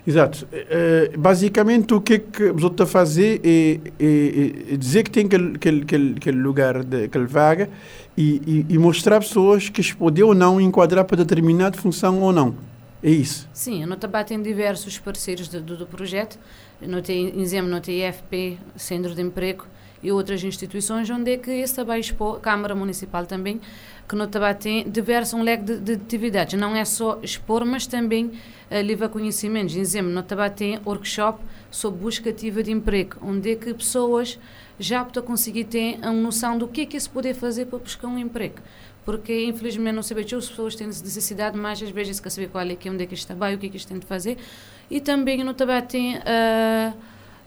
Exato. 0.05 0.45
Uh, 0.51 1.17
basicamente, 1.17 1.93
o 1.93 2.01
que 2.01 2.15
é 2.15 2.19
que 2.19 2.51
você 2.51 2.67
está 2.67 2.83
a 2.83 2.87
fazer 2.87 3.39
é, 3.43 3.79
é, 3.99 4.73
é, 4.73 4.77
dizer 4.77 5.03
que 5.03 5.11
tem 5.11 5.25
aquele, 5.25 5.55
aquele, 5.55 6.15
aquele, 6.17 6.37
lugar, 6.37 6.83
de, 6.83 7.05
aquele 7.05 7.25
vaga, 7.25 7.69
e, 8.17 8.65
e, 8.69 8.73
e 8.73 8.77
mostrar 8.77 9.19
pessoas 9.19 9.69
que 9.69 9.81
se 9.81 9.95
podem 9.95 10.23
ou 10.23 10.35
não 10.35 10.59
enquadrar 10.59 11.05
para 11.05 11.17
determinada 11.17 11.77
função 11.77 12.21
ou 12.21 12.33
não. 12.33 12.55
É 13.01 13.09
isso? 13.09 13.49
Sim, 13.53 13.85
no 13.85 13.97
Tabá 13.97 14.23
tem 14.23 14.41
diversos 14.41 14.97
parceiros 14.97 15.49
do, 15.49 15.61
do, 15.61 15.77
do 15.77 15.85
projeto. 15.85 16.39
No 16.81 17.01
tem, 17.01 17.39
exemplo, 17.41 17.69
no 17.69 17.77
IFP, 17.77 18.57
Centro 18.77 19.13
de 19.13 19.21
Emprego, 19.21 19.65
e 20.03 20.11
outras 20.11 20.43
instituições, 20.43 21.09
onde 21.09 21.31
é 21.31 21.37
que 21.37 21.49
esse 21.49 21.73
também 21.73 21.99
expor, 21.99 22.39
Câmara 22.41 22.75
Municipal 22.75 23.25
também, 23.25 23.61
que 24.07 24.15
no 24.15 24.27
Tabá 24.27 24.53
tem 24.53 24.89
diversos, 24.89 25.33
um 25.33 25.41
leque 25.41 25.63
de, 25.63 25.79
de, 25.79 25.93
atividades. 25.93 26.59
Não 26.59 26.75
é 26.75 26.83
só 26.83 27.19
expor, 27.23 27.63
mas 27.65 27.87
também 27.87 28.25
uh, 28.25 28.31
levar 28.83 29.07
conhecimentos. 29.07 29.75
Exemplo, 29.75 30.11
no 30.11 30.21
Tabá 30.21 30.49
tem 30.49 30.79
workshop 30.85 31.41
sobre 31.71 32.01
busca 32.01 32.29
ativa 32.29 32.61
de 32.61 32.71
emprego, 32.71 33.15
onde 33.21 33.51
é 33.51 33.55
que 33.55 33.73
pessoas 33.73 34.37
já 34.77 35.05
para 35.05 35.21
conseguir 35.21 35.63
ter 35.65 35.99
a 36.01 36.11
noção 36.11 36.57
do 36.57 36.67
que 36.67 36.81
é 36.81 36.85
que 36.85 36.99
se 36.99 37.09
pode 37.09 37.33
fazer 37.33 37.65
para 37.65 37.79
buscar 37.79 38.07
um 38.07 38.17
emprego. 38.19 38.57
Porque, 39.05 39.45
infelizmente, 39.45 39.95
não 39.95 40.03
sabemos 40.03 40.33
as 40.33 40.49
pessoas 40.49 40.75
têm 40.75 40.87
necessidade, 40.87 41.57
mas 41.57 41.81
às 41.81 41.89
vezes 41.89 42.19
quer 42.19 42.29
saber 42.29 42.49
qual 42.49 42.65
é 42.65 42.75
que 42.75 42.87
é, 42.87 42.91
onde 42.91 43.03
é 43.03 43.07
que 43.07 43.13
está 43.13 43.33
bem, 43.33 43.55
o 43.55 43.57
que 43.57 43.67
é 43.67 43.69
que 43.69 43.87
tem 43.87 43.99
de 43.99 44.05
fazer. 44.05 44.37
E 44.91 44.99
também 44.99 45.43
no 45.43 45.53
Tabá 45.53 45.81
tem... 45.81 46.17
Uh, 46.17 46.93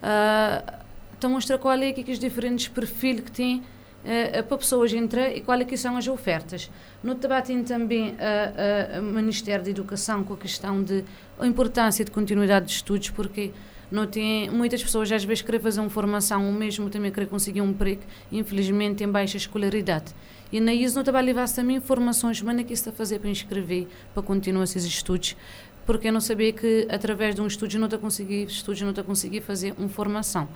uh, 0.02 0.85
então 1.18 1.30
mostra 1.30 1.58
qual 1.58 1.78
é 1.78 1.92
que, 1.92 2.10
os 2.10 2.18
diferentes 2.18 2.68
perfis 2.68 3.20
que 3.20 3.32
tem 3.32 3.56
uh, 3.58 4.42
para 4.44 4.58
pessoas 4.58 4.92
entrar 4.92 5.34
e 5.34 5.40
qual 5.40 5.58
é 5.58 5.64
que 5.64 5.76
são 5.76 5.96
as 5.96 6.06
ofertas. 6.06 6.70
No 7.02 7.14
debate 7.14 7.48
tem 7.48 7.62
também 7.62 8.10
uh, 8.10 8.14
uh, 8.14 9.00
o 9.00 9.12
Ministério 9.14 9.64
da 9.64 9.70
Educação 9.70 10.22
com 10.22 10.34
a 10.34 10.36
questão 10.36 10.82
de 10.82 11.04
a 11.38 11.46
importância 11.46 12.04
de 12.04 12.10
continuidade 12.10 12.66
de 12.66 12.72
estudos, 12.72 13.10
porque 13.10 13.52
não 13.90 14.06
tem, 14.06 14.50
muitas 14.50 14.82
pessoas 14.82 15.10
às 15.12 15.24
vezes 15.24 15.42
querem 15.42 15.60
fazer 15.60 15.80
uma 15.80 15.90
formação 15.90 16.46
ou 16.46 16.52
mesmo 16.52 16.90
também 16.90 17.12
querem 17.12 17.28
conseguir 17.28 17.60
um 17.60 17.70
emprego, 17.70 18.02
infelizmente 18.32 18.96
tem 18.96 19.08
baixa 19.08 19.36
escolaridade. 19.36 20.14
E 20.52 20.60
na 20.60 20.72
ISO 20.72 20.96
não 20.96 21.04
trabalha 21.04 21.26
levar 21.26 21.48
também 21.48 21.76
informações, 21.76 22.40
mas 22.42 22.58
é 22.58 22.64
que 22.64 22.72
está 22.72 22.90
a 22.90 22.92
fazer 22.92 23.18
para 23.18 23.30
inscrever, 23.30 23.88
para 24.12 24.22
continuar 24.22 24.64
esses 24.64 24.84
estudos, 24.84 25.36
porque 25.84 26.08
eu 26.08 26.12
não 26.12 26.20
sabia 26.20 26.52
que 26.52 26.86
através 26.90 27.34
de 27.34 27.40
um 27.40 27.46
estudo 27.46 27.78
não 27.78 27.86
está 27.86 27.96
a 27.96 28.00
conseguir, 28.00 28.44
estudos 28.44 28.82
não 28.82 28.90
está 28.90 29.02
a 29.02 29.04
conseguir 29.04 29.40
fazer 29.40 29.72
uma 29.78 29.88
formação. 29.88 30.48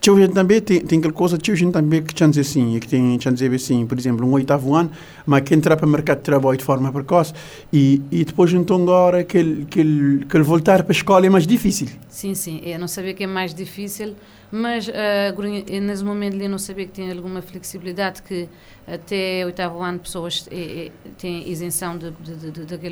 Gente 0.00 0.28
também, 0.32 0.60
tem, 0.60 0.80
tem 0.80 0.98
aquela 0.98 1.12
coisa, 1.12 1.36
tinha 1.36 1.56
gente 1.56 1.72
também 1.72 2.02
que 2.02 2.14
dizer 2.14 2.40
assim, 2.40 2.78
que 2.78 2.88
tem 2.88 3.18
dizer 3.18 3.52
assim, 3.52 3.86
por 3.86 3.98
exemplo, 3.98 4.26
um 4.26 4.32
oitavo 4.32 4.74
ano, 4.74 4.90
mas 5.26 5.42
que 5.42 5.54
entra 5.54 5.76
para 5.76 5.84
o 5.84 5.88
mercado 5.88 6.18
de 6.18 6.24
trabalho 6.24 6.56
de 6.56 6.64
forma 6.64 6.92
precoce 6.92 7.34
e, 7.72 8.00
e 8.10 8.24
depois 8.24 8.52
então 8.52 8.82
agora 8.82 9.24
que 9.24 9.66
que, 9.66 10.24
que 10.28 10.38
voltar 10.40 10.82
para 10.82 10.92
a 10.92 10.96
escola 10.96 11.26
é 11.26 11.28
mais 11.28 11.46
difícil. 11.46 11.88
Sim, 12.08 12.34
sim, 12.34 12.60
eu 12.64 12.78
não 12.78 12.88
sabia 12.88 13.14
que 13.14 13.24
é 13.24 13.26
mais 13.26 13.52
difícil, 13.52 14.14
mas 14.50 14.86
uh, 14.88 15.80
nesse 15.80 16.04
momento 16.04 16.40
eu 16.40 16.48
não 16.48 16.58
sabia 16.58 16.86
que 16.86 16.92
tinha 16.92 17.12
alguma 17.12 17.42
flexibilidade, 17.42 18.22
que 18.22 18.48
até 18.86 19.44
oitavo 19.44 19.82
ano 19.82 19.98
pessoas 19.98 20.48
é, 20.50 20.86
é, 20.86 20.90
têm 21.18 21.50
isenção 21.50 21.98
de, 21.98 22.12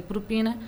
propina, 0.03 0.59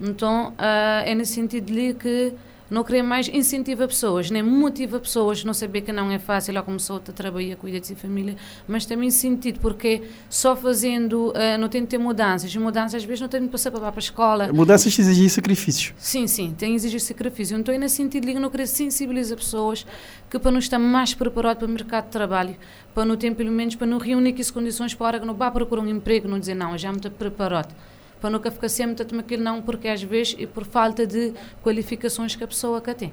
então 0.00 0.50
uh, 0.50 1.04
é 1.04 1.14
nesse 1.14 1.34
sentido 1.34 1.72
de 1.72 1.94
que 1.94 2.32
não 2.70 2.82
querer 2.82 3.02
mais 3.02 3.28
incentiva 3.28 3.86
pessoas, 3.86 4.30
nem 4.30 4.42
motiva 4.42 4.98
pessoas, 4.98 5.44
não 5.44 5.54
saber 5.54 5.82
que 5.82 5.92
não 5.92 6.10
é 6.10 6.18
fácil, 6.18 6.54
lá 6.54 6.62
começou 6.62 6.96
a 6.96 7.00
trabalhar, 7.00 7.56
cuidar 7.56 7.78
de 7.78 7.94
família, 7.94 8.36
mas 8.66 8.84
também 8.86 9.10
sentido, 9.10 9.60
porque 9.60 10.02
só 10.28 10.56
fazendo, 10.56 11.30
uh, 11.30 11.58
não 11.58 11.68
tem 11.68 11.82
de 11.82 11.88
ter 11.88 11.98
mudanças, 11.98 12.54
mudanças 12.56 12.94
às 12.96 13.04
vezes 13.04 13.20
não 13.20 13.28
tem 13.28 13.40
de 13.40 13.48
passar 13.48 13.70
para 13.70 13.88
a 13.88 13.98
escola. 13.98 14.52
Mudanças 14.52 14.98
exigem 14.98 15.28
sacrifício. 15.28 15.94
Sim, 15.96 16.26
sim, 16.26 16.54
tem 16.56 16.74
exigir 16.74 17.00
sacrifício. 17.00 17.56
Então 17.56 17.74
é 17.74 17.78
nesse 17.78 17.96
sentido, 17.96 18.26
não 18.40 18.50
querer 18.50 18.66
sensibilizar 18.66 19.38
pessoas 19.38 19.86
que 20.28 20.38
para 20.38 20.50
não 20.50 20.58
estar 20.58 20.78
mais 20.78 21.14
preparado 21.14 21.58
para 21.58 21.66
o 21.66 21.70
mercado 21.70 22.04
de 22.06 22.10
trabalho, 22.10 22.56
para 22.94 23.04
não 23.04 23.16
ter 23.16 23.34
pelo 23.34 23.52
menos, 23.52 23.74
para 23.74 23.86
não 23.86 23.98
reunir 23.98 24.34
as 24.38 24.50
condições 24.50 24.94
para 24.94 25.20
que 25.20 25.26
não 25.26 25.34
vá 25.34 25.50
procurar 25.50 25.82
um 25.82 25.88
emprego, 25.88 26.28
não 26.28 26.38
dizer 26.38 26.54
não, 26.54 26.76
já 26.76 26.92
me 26.92 27.00
preparado 27.00 27.74
para 28.20 28.30
nunca 28.30 28.50
ficar 28.50 28.68
sempre 28.68 29.02
a 29.02 29.04
tomar 29.06 29.22
aquilo 29.22 29.42
não, 29.42 29.62
porque 29.62 29.88
às 29.88 30.02
vezes 30.02 30.36
é 30.38 30.46
por 30.46 30.64
falta 30.64 31.06
de 31.06 31.32
qualificações 31.62 32.34
que 32.34 32.44
a 32.44 32.46
pessoa 32.46 32.80
cá 32.80 32.94
tem. 32.94 33.12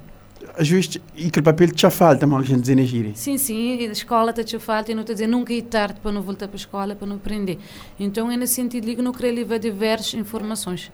Às 0.58 0.68
vezes, 0.68 0.98
e 1.16 1.30
que 1.30 1.42
papel 1.42 1.70
te 1.70 1.88
falta, 1.90 2.26
mal 2.26 2.40
a 2.40 2.42
gente 2.42 2.86
gíria. 2.86 3.12
Sim, 3.14 3.38
sim, 3.38 3.86
a 3.86 3.92
escola 3.92 4.32
te 4.32 4.58
falta 4.58 4.92
e 4.92 4.94
não 4.94 5.02
está 5.02 5.12
dizer 5.12 5.26
nunca 5.26 5.52
é 5.52 5.62
tarde 5.62 6.00
para 6.00 6.12
não 6.12 6.22
voltar 6.22 6.48
para 6.48 6.56
a 6.56 6.58
escola, 6.58 6.94
para 6.94 7.06
não 7.06 7.16
aprender. 7.16 7.58
Então, 7.98 8.30
é 8.30 8.36
nesse 8.36 8.54
sentido 8.54 8.86
que 8.94 9.02
não 9.02 9.12
queria 9.12 9.32
levar 9.32 9.58
diversas 9.58 10.14
informações. 10.14 10.90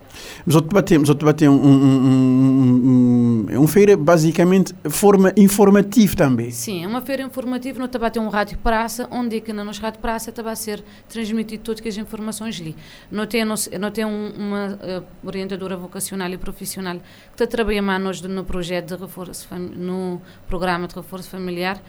Mas 0.47 0.55
outro 0.55 0.71
debater, 0.71 0.99
mas 0.99 1.09
outro 1.09 1.27
debater 1.27 1.49
um, 1.49 1.55
um, 1.55 1.85
um, 1.85 3.47
um, 3.51 3.59
uma 3.59 3.69
feira 3.69 3.97
basicamente 3.97 4.75
forma 4.89 5.33
informativa 5.37 6.15
também. 6.15 6.51
Sim, 6.51 6.85
é 6.85 6.87
uma 6.87 7.01
feira 7.01 7.23
informativa, 7.23 7.79
não 7.79 7.87
a 7.87 8.11
ter 8.11 8.21
um 8.21 8.29
rádio 8.29 8.59
praça, 8.59 9.09
onde 9.11 9.37
é 9.37 9.41
que 9.41 9.53
na 9.53 9.65
nos 9.65 9.79
rádio 9.79 10.01
praça 10.01 10.31
está 10.31 10.49
a 10.49 10.57
ser 10.57 10.83
transmitido 11.09 11.63
todas 11.63 11.87
as 11.87 11.97
informações 11.97 12.61
ali. 12.61 12.77
Não 13.11 13.27
tem, 13.27 13.45
não, 13.45 13.91
tem 13.91 14.05
um, 14.05 14.31
uma 14.37 14.79
uh, 14.83 15.27
orientadora 15.27 15.77
vocacional 15.77 16.31
e 16.31 16.39
profissional 16.39 16.97
que 16.97 17.33
está 17.33 17.45
a 17.45 17.47
trabalhar 17.47 17.83
mais 17.83 18.21
no 18.23 18.45
projeto 18.45 18.95
de 18.95 19.01
reforço, 19.01 19.40
no 19.59 20.21
programa 20.49 20.87
de 20.87 20.95
reforço 20.95 21.29
familiar, 21.29 21.81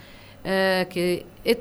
Uh, 0.42 0.90
que 0.90 1.24
é 1.46 1.54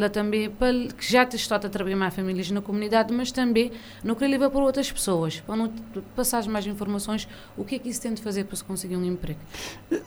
lá 0.00 0.08
também 0.08 0.48
para 0.48 0.72
que 0.96 1.12
já 1.12 1.22
está 1.24 1.56
a 1.56 1.58
trabalhar 1.58 1.96
mais 1.96 2.14
famílias 2.14 2.50
na 2.50 2.62
comunidade, 2.62 3.12
mas 3.12 3.30
também 3.30 3.70
no 4.02 4.16
que 4.16 4.26
leva 4.26 4.48
para 4.48 4.60
outras 4.60 4.90
pessoas, 4.90 5.42
para 5.46 5.54
não 5.54 5.70
passar 6.16 6.42
mais 6.48 6.66
informações, 6.66 7.28
o 7.58 7.62
que 7.62 7.74
é 7.74 7.78
que 7.78 7.90
isso 7.90 8.00
tem 8.00 8.14
de 8.14 8.22
fazer 8.22 8.44
para 8.44 8.56
se 8.56 8.64
conseguir 8.64 8.96
um 8.96 9.04
emprego? 9.04 9.38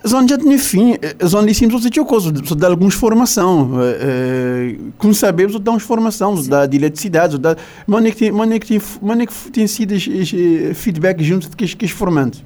Zon 0.08 0.28
já 0.28 0.40
tinha 0.40 0.58
fim, 0.58 0.96
zon 1.24 1.46
dissemos 1.46 1.84
você 1.84 1.90
tinha 1.92 2.04
coisa, 2.04 2.32
você 2.32 2.56
dá 2.56 2.68
algumas 2.68 2.96
formação, 2.96 3.74
uh, 3.74 4.92
como 4.98 5.14
sabemos, 5.14 5.54
você 5.54 5.60
dá 5.60 5.70
uma 5.70 5.80
formação, 5.80 6.36
você 6.36 6.50
dá 6.50 6.66
de 6.66 6.78
eletricidade, 6.78 7.38
dá, 7.38 7.56
mas 7.86 8.06
é 8.08 8.12
que 9.28 9.52
tem, 9.52 9.68
sido 9.68 9.94
feedback 10.74 11.24
junto 11.24 11.48
de 11.48 11.56
que, 11.56 11.76
que 11.76 11.88
formantes? 11.90 12.44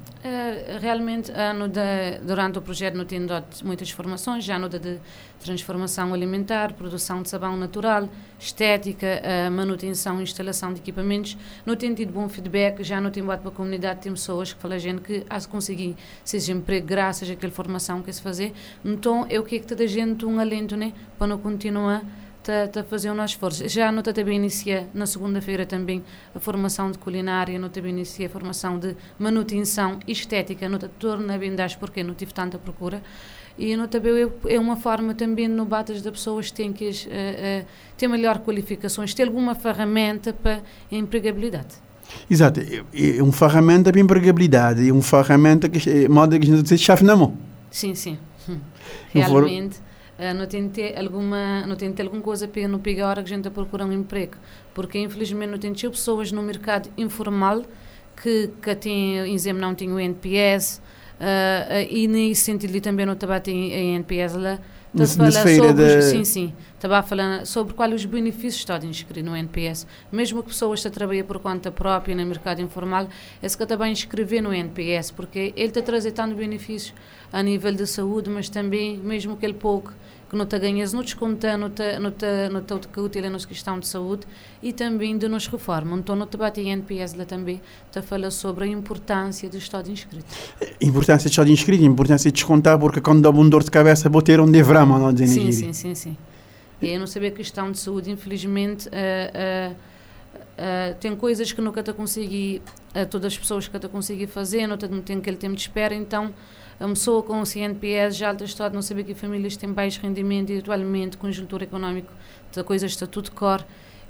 Realmente, 0.80 1.32
no 1.56 1.68
de, 1.68 2.18
durante 2.22 2.58
o 2.58 2.62
projeto, 2.62 2.94
não 2.94 3.04
tem 3.04 3.24
dado 3.24 3.46
muitas 3.64 3.90
formações, 3.90 4.44
já 4.44 4.58
no 4.58 4.68
de, 4.68 4.78
de 4.78 5.00
transformação 5.38 6.12
alimentar, 6.12 6.74
produção 6.74 7.22
de 7.22 7.30
sabão 7.30 7.56
natural, 7.56 8.08
estética, 8.38 9.22
manutenção 9.50 10.20
e 10.20 10.22
instalação 10.22 10.74
de 10.74 10.80
equipamentos. 10.80 11.38
Não 11.64 11.74
tem 11.74 11.94
tido 11.94 12.12
bom 12.12 12.28
feedback, 12.28 12.84
já 12.84 13.00
não 13.00 13.10
tem 13.10 13.24
bate 13.24 13.40
para 13.42 13.50
a 13.50 13.54
comunidade, 13.54 14.00
tem 14.00 14.12
pessoas 14.12 14.52
que 14.52 14.60
falam 14.60 14.78
gente 14.78 15.00
que 15.00 15.24
a 15.28 15.40
conseguir 15.46 15.96
seja 16.24 16.52
emprego 16.52 16.86
graças 16.86 17.30
àquela 17.30 17.52
formação 17.52 18.02
que 18.02 18.12
se 18.12 18.20
fazer. 18.20 18.52
Então, 18.84 19.26
é 19.30 19.40
o 19.40 19.42
que 19.42 19.56
é 19.56 19.58
que 19.58 19.66
toda 19.66 19.84
a 19.84 19.86
gente 19.86 20.26
um 20.26 20.38
alento, 20.38 20.76
né, 20.76 20.92
para 21.18 21.26
não 21.26 21.38
continuar 21.38 22.04
a 22.48 22.82
fazer 22.84 23.10
o 23.10 23.14
nosso 23.14 23.34
esforço. 23.34 23.68
Já 23.68 23.92
no 23.92 24.02
também 24.02 24.36
inicia 24.36 24.88
na 24.94 25.06
segunda-feira 25.06 25.66
também 25.66 26.02
a 26.34 26.40
formação 26.40 26.90
de 26.90 26.98
culinária, 26.98 27.58
no 27.58 27.68
também 27.68 27.92
inicia 27.92 28.26
a 28.26 28.30
formação 28.30 28.78
de 28.78 28.96
manutenção 29.18 29.98
estética, 30.06 30.68
no 30.68 30.78
torna 30.78 31.36
bem 31.38 31.54
das 31.54 31.76
porque 31.76 32.02
não 32.02 32.14
tive 32.14 32.32
tanta 32.32 32.58
procura. 32.58 33.02
E 33.58 33.76
no 33.76 33.88
também 33.88 34.30
é 34.48 34.58
uma 34.58 34.76
forma 34.76 35.14
também 35.14 35.46
no 35.46 35.66
batas 35.66 36.00
das 36.00 36.12
pessoas 36.12 36.50
têm 36.50 36.72
que 36.72 36.88
uh, 36.88 36.90
uh, 36.90 37.66
ter 37.96 38.08
melhor 38.08 38.38
qualificações, 38.38 39.12
ter 39.12 39.24
alguma 39.24 39.54
ferramenta 39.54 40.32
para 40.32 40.62
a 40.90 40.94
empregabilidade. 40.94 41.74
Exato, 42.28 42.60
é, 42.60 43.18
é 43.18 43.22
uma 43.22 43.32
ferramenta 43.32 43.92
para 43.92 44.00
empregabilidade, 44.00 44.88
é 44.88 44.92
uma 44.92 45.02
ferramenta 45.02 45.68
que 45.68 45.88
é 45.88 46.08
moda 46.08 46.38
que 46.38 46.50
a 46.50 46.56
gente 46.56 46.62
diz 46.62 46.80
chave 46.80 47.04
na 47.04 47.14
mão. 47.14 47.36
Sim, 47.70 47.94
sim. 47.94 48.18
Realmente. 49.12 49.89
Uh, 50.20 50.34
não 50.34 50.46
tem 50.46 50.68
ter 50.68 50.98
alguma 50.98 51.66
não 51.66 51.76
tem 51.76 51.90
ter 51.90 52.02
alguma 52.02 52.20
coisa 52.20 52.46
para 52.46 52.68
não 52.68 52.78
pegar 52.78 53.06
a 53.06 53.08
hora 53.08 53.22
que 53.22 53.32
a 53.32 53.34
gente 53.34 53.46
está 53.46 53.50
procurando 53.50 53.90
um 53.90 53.94
emprego. 53.94 54.34
Porque 54.74 54.98
infelizmente 54.98 55.50
não 55.50 55.58
tem 55.58 55.72
pessoas 55.72 56.30
no 56.30 56.42
mercado 56.42 56.90
informal 56.98 57.62
que 58.20 58.50
que 58.60 58.74
tem 58.74 59.32
exemplo 59.32 59.62
não 59.62 59.74
tem 59.74 59.90
o 59.90 59.98
NPS 59.98 60.82
uh, 61.20 61.88
e 61.88 62.06
nesse 62.06 62.42
sentido 62.42 62.78
também 62.82 63.06
não 63.06 63.16
tem 63.16 63.72
a 63.72 63.78
NPS 63.96 64.34
lá 64.34 64.58
Está 64.92 65.28
a 65.28 65.30
falar 65.30 65.56
sobre, 65.56 65.72
de... 65.72 66.02
sim, 66.02 66.24
sim, 66.24 66.52
estava 66.74 66.98
a 66.98 67.02
falar 67.02 67.46
sobre 67.46 67.74
quais 67.74 67.94
os 67.94 68.04
benefícios 68.04 68.56
estão 68.56 68.76
de 68.76 68.88
inscrever 68.88 69.22
no 69.22 69.36
NPS. 69.36 69.86
Mesmo 70.10 70.42
que 70.42 70.48
pessoas 70.48 70.82
que 70.82 70.90
trabalham 70.90 71.24
por 71.24 71.38
conta 71.38 71.70
própria 71.70 72.14
no 72.14 72.26
mercado 72.26 72.60
informal, 72.60 73.08
é 73.40 73.48
se 73.48 73.56
que 73.56 73.64
também 73.66 73.92
inscrever 73.92 74.42
no 74.42 74.52
NPS, 74.52 75.12
porque 75.12 75.52
ele 75.56 75.68
está 75.68 75.78
a 75.78 75.82
trazer 75.84 76.10
tanto 76.10 76.34
benefícios 76.34 76.92
a 77.32 77.40
nível 77.40 77.72
de 77.72 77.86
saúde, 77.86 78.28
mas 78.28 78.48
também, 78.48 78.98
mesmo 78.98 79.36
que 79.36 79.46
ele 79.46 79.54
pouco 79.54 79.94
que 80.30 80.36
não 80.36 80.46
te 80.46 80.56
ganhas 80.60 80.92
no 80.92 81.02
desconto, 81.02 81.44
no 81.58 81.70
te, 81.70 81.98
no 81.98 82.12
te, 82.12 82.48
no 82.48 82.62
te 82.62 83.00
útil 83.00 83.28
na 83.28 83.38
questão 83.40 83.80
de 83.80 83.88
saúde 83.88 84.28
e 84.62 84.72
também 84.72 85.18
de 85.18 85.26
nos 85.28 85.48
reforma. 85.48 85.96
Então, 85.96 86.14
no 86.14 86.24
debate 86.24 86.60
NPS 86.60 87.14
lá 87.14 87.24
também 87.24 87.60
te 87.90 88.00
fala 88.00 88.30
sobre 88.30 88.64
a 88.64 88.68
importância 88.68 89.50
do 89.50 89.58
estado 89.58 89.90
inscrito. 89.90 90.26
Importância 90.80 91.28
do 91.28 91.32
estado 91.32 91.50
inscrito, 91.50 91.82
importância 91.82 92.30
de 92.30 92.36
descontar, 92.36 92.78
porque 92.78 93.00
quando 93.00 93.20
dá 93.20 93.30
um 93.30 93.48
dor 93.48 93.64
de 93.64 93.72
cabeça, 93.72 94.08
vou 94.08 94.22
ter 94.22 94.38
um 94.38 94.48
devrama, 94.48 95.00
não 95.00 95.12
dizer 95.12 95.26
Sim, 95.26 95.50
sim, 95.50 95.72
sim, 95.72 95.94
sim. 95.96 96.16
E 96.80 96.90
eu 96.90 97.00
não 97.00 97.08
sabia 97.08 97.30
a 97.30 97.32
questão 97.32 97.72
de 97.72 97.78
saúde, 97.80 98.08
infelizmente, 98.08 98.88
uh, 98.88 98.92
uh, 98.92 99.72
uh, 99.72 100.94
tem 101.00 101.16
coisas 101.16 101.50
que 101.50 101.60
nunca 101.60 101.82
te 101.82 101.92
consegui, 101.92 102.62
todas 103.10 103.32
as 103.32 103.38
pessoas 103.38 103.66
que 103.66 103.76
te 103.76 103.88
consegui 103.88 104.28
fazer, 104.28 104.68
não 104.68 104.78
tem 104.78 105.18
aquele 105.18 105.36
tempo 105.36 105.56
de 105.56 105.62
espera, 105.62 105.92
então 105.92 106.32
a 106.80 106.88
pessoa 106.88 107.22
com 107.22 107.44
CNPS 107.44 108.16
já 108.16 108.30
alta 108.30 108.44
estado 108.44 108.72
não 108.72 108.80
saber 108.80 109.04
que 109.04 109.14
famílias 109.14 109.54
têm 109.54 109.70
baixo 109.70 110.00
rendimento 110.00 110.50
e 110.50 110.58
atualmente 110.58 111.18
conjuntura 111.18 111.64
económica 111.64 112.08
da 112.54 112.64
coisa 112.64 112.86
está 112.86 113.06
tudo 113.06 113.30
cor 113.32 113.62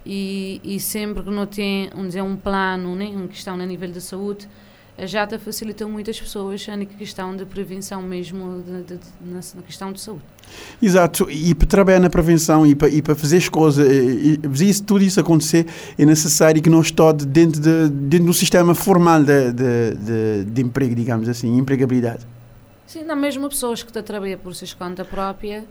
e, 0.06 0.60
e 0.62 0.78
sempre 0.78 1.24
que 1.24 1.30
não 1.30 1.46
tem 1.46 1.90
um, 1.96 2.06
dizer, 2.06 2.22
um 2.22 2.36
plano, 2.36 2.94
né, 2.94 3.06
uma 3.08 3.26
questão 3.26 3.54
a 3.54 3.66
nível 3.66 3.90
de 3.90 4.00
saúde, 4.00 4.48
a 4.96 5.04
JATA 5.04 5.38
facilita 5.38 5.86
muitas 5.88 6.20
pessoas 6.20 6.64
a 6.68 6.84
questão 6.84 7.34
de 7.34 7.44
prevenção 7.44 8.02
mesmo 8.02 8.62
de, 8.62 8.82
de, 8.82 8.96
de, 8.98 9.06
na, 9.20 9.40
na, 9.56 9.62
questão 9.62 9.92
de 9.92 10.00
saúde. 10.00 10.22
Exato, 10.80 11.28
e 11.28 11.54
para 11.54 11.66
trabalhar 11.66 11.98
na 11.98 12.10
prevenção 12.10 12.64
e 12.64 12.76
para, 12.76 12.88
e 12.88 13.02
para 13.02 13.16
fazer 13.16 13.38
as 13.38 13.48
coisas, 13.48 13.84
e, 13.90 14.38
e, 14.42 14.82
tudo 14.82 15.02
isso 15.02 15.18
acontecer, 15.18 15.66
é 15.98 16.04
necessário 16.04 16.62
que 16.62 16.70
nós 16.70 16.86
estamos 16.86 17.24
dentro, 17.24 17.60
de, 17.60 17.88
dentro 17.88 18.26
do 18.26 18.34
sistema 18.34 18.74
formal 18.76 19.24
de, 19.24 19.52
de, 19.52 19.94
de, 19.94 20.44
de 20.50 20.62
emprego, 20.62 20.94
digamos 20.94 21.28
assim, 21.28 21.56
empregabilidade. 21.56 22.26
Sim, 22.90 23.04
não, 23.04 23.14
mesmo 23.14 23.48
pessoas 23.48 23.84
que 23.84 23.92
trabalham 24.02 24.36
por 24.36 24.52
sua 24.52 24.66
conta 24.76 25.04
própria, 25.04 25.64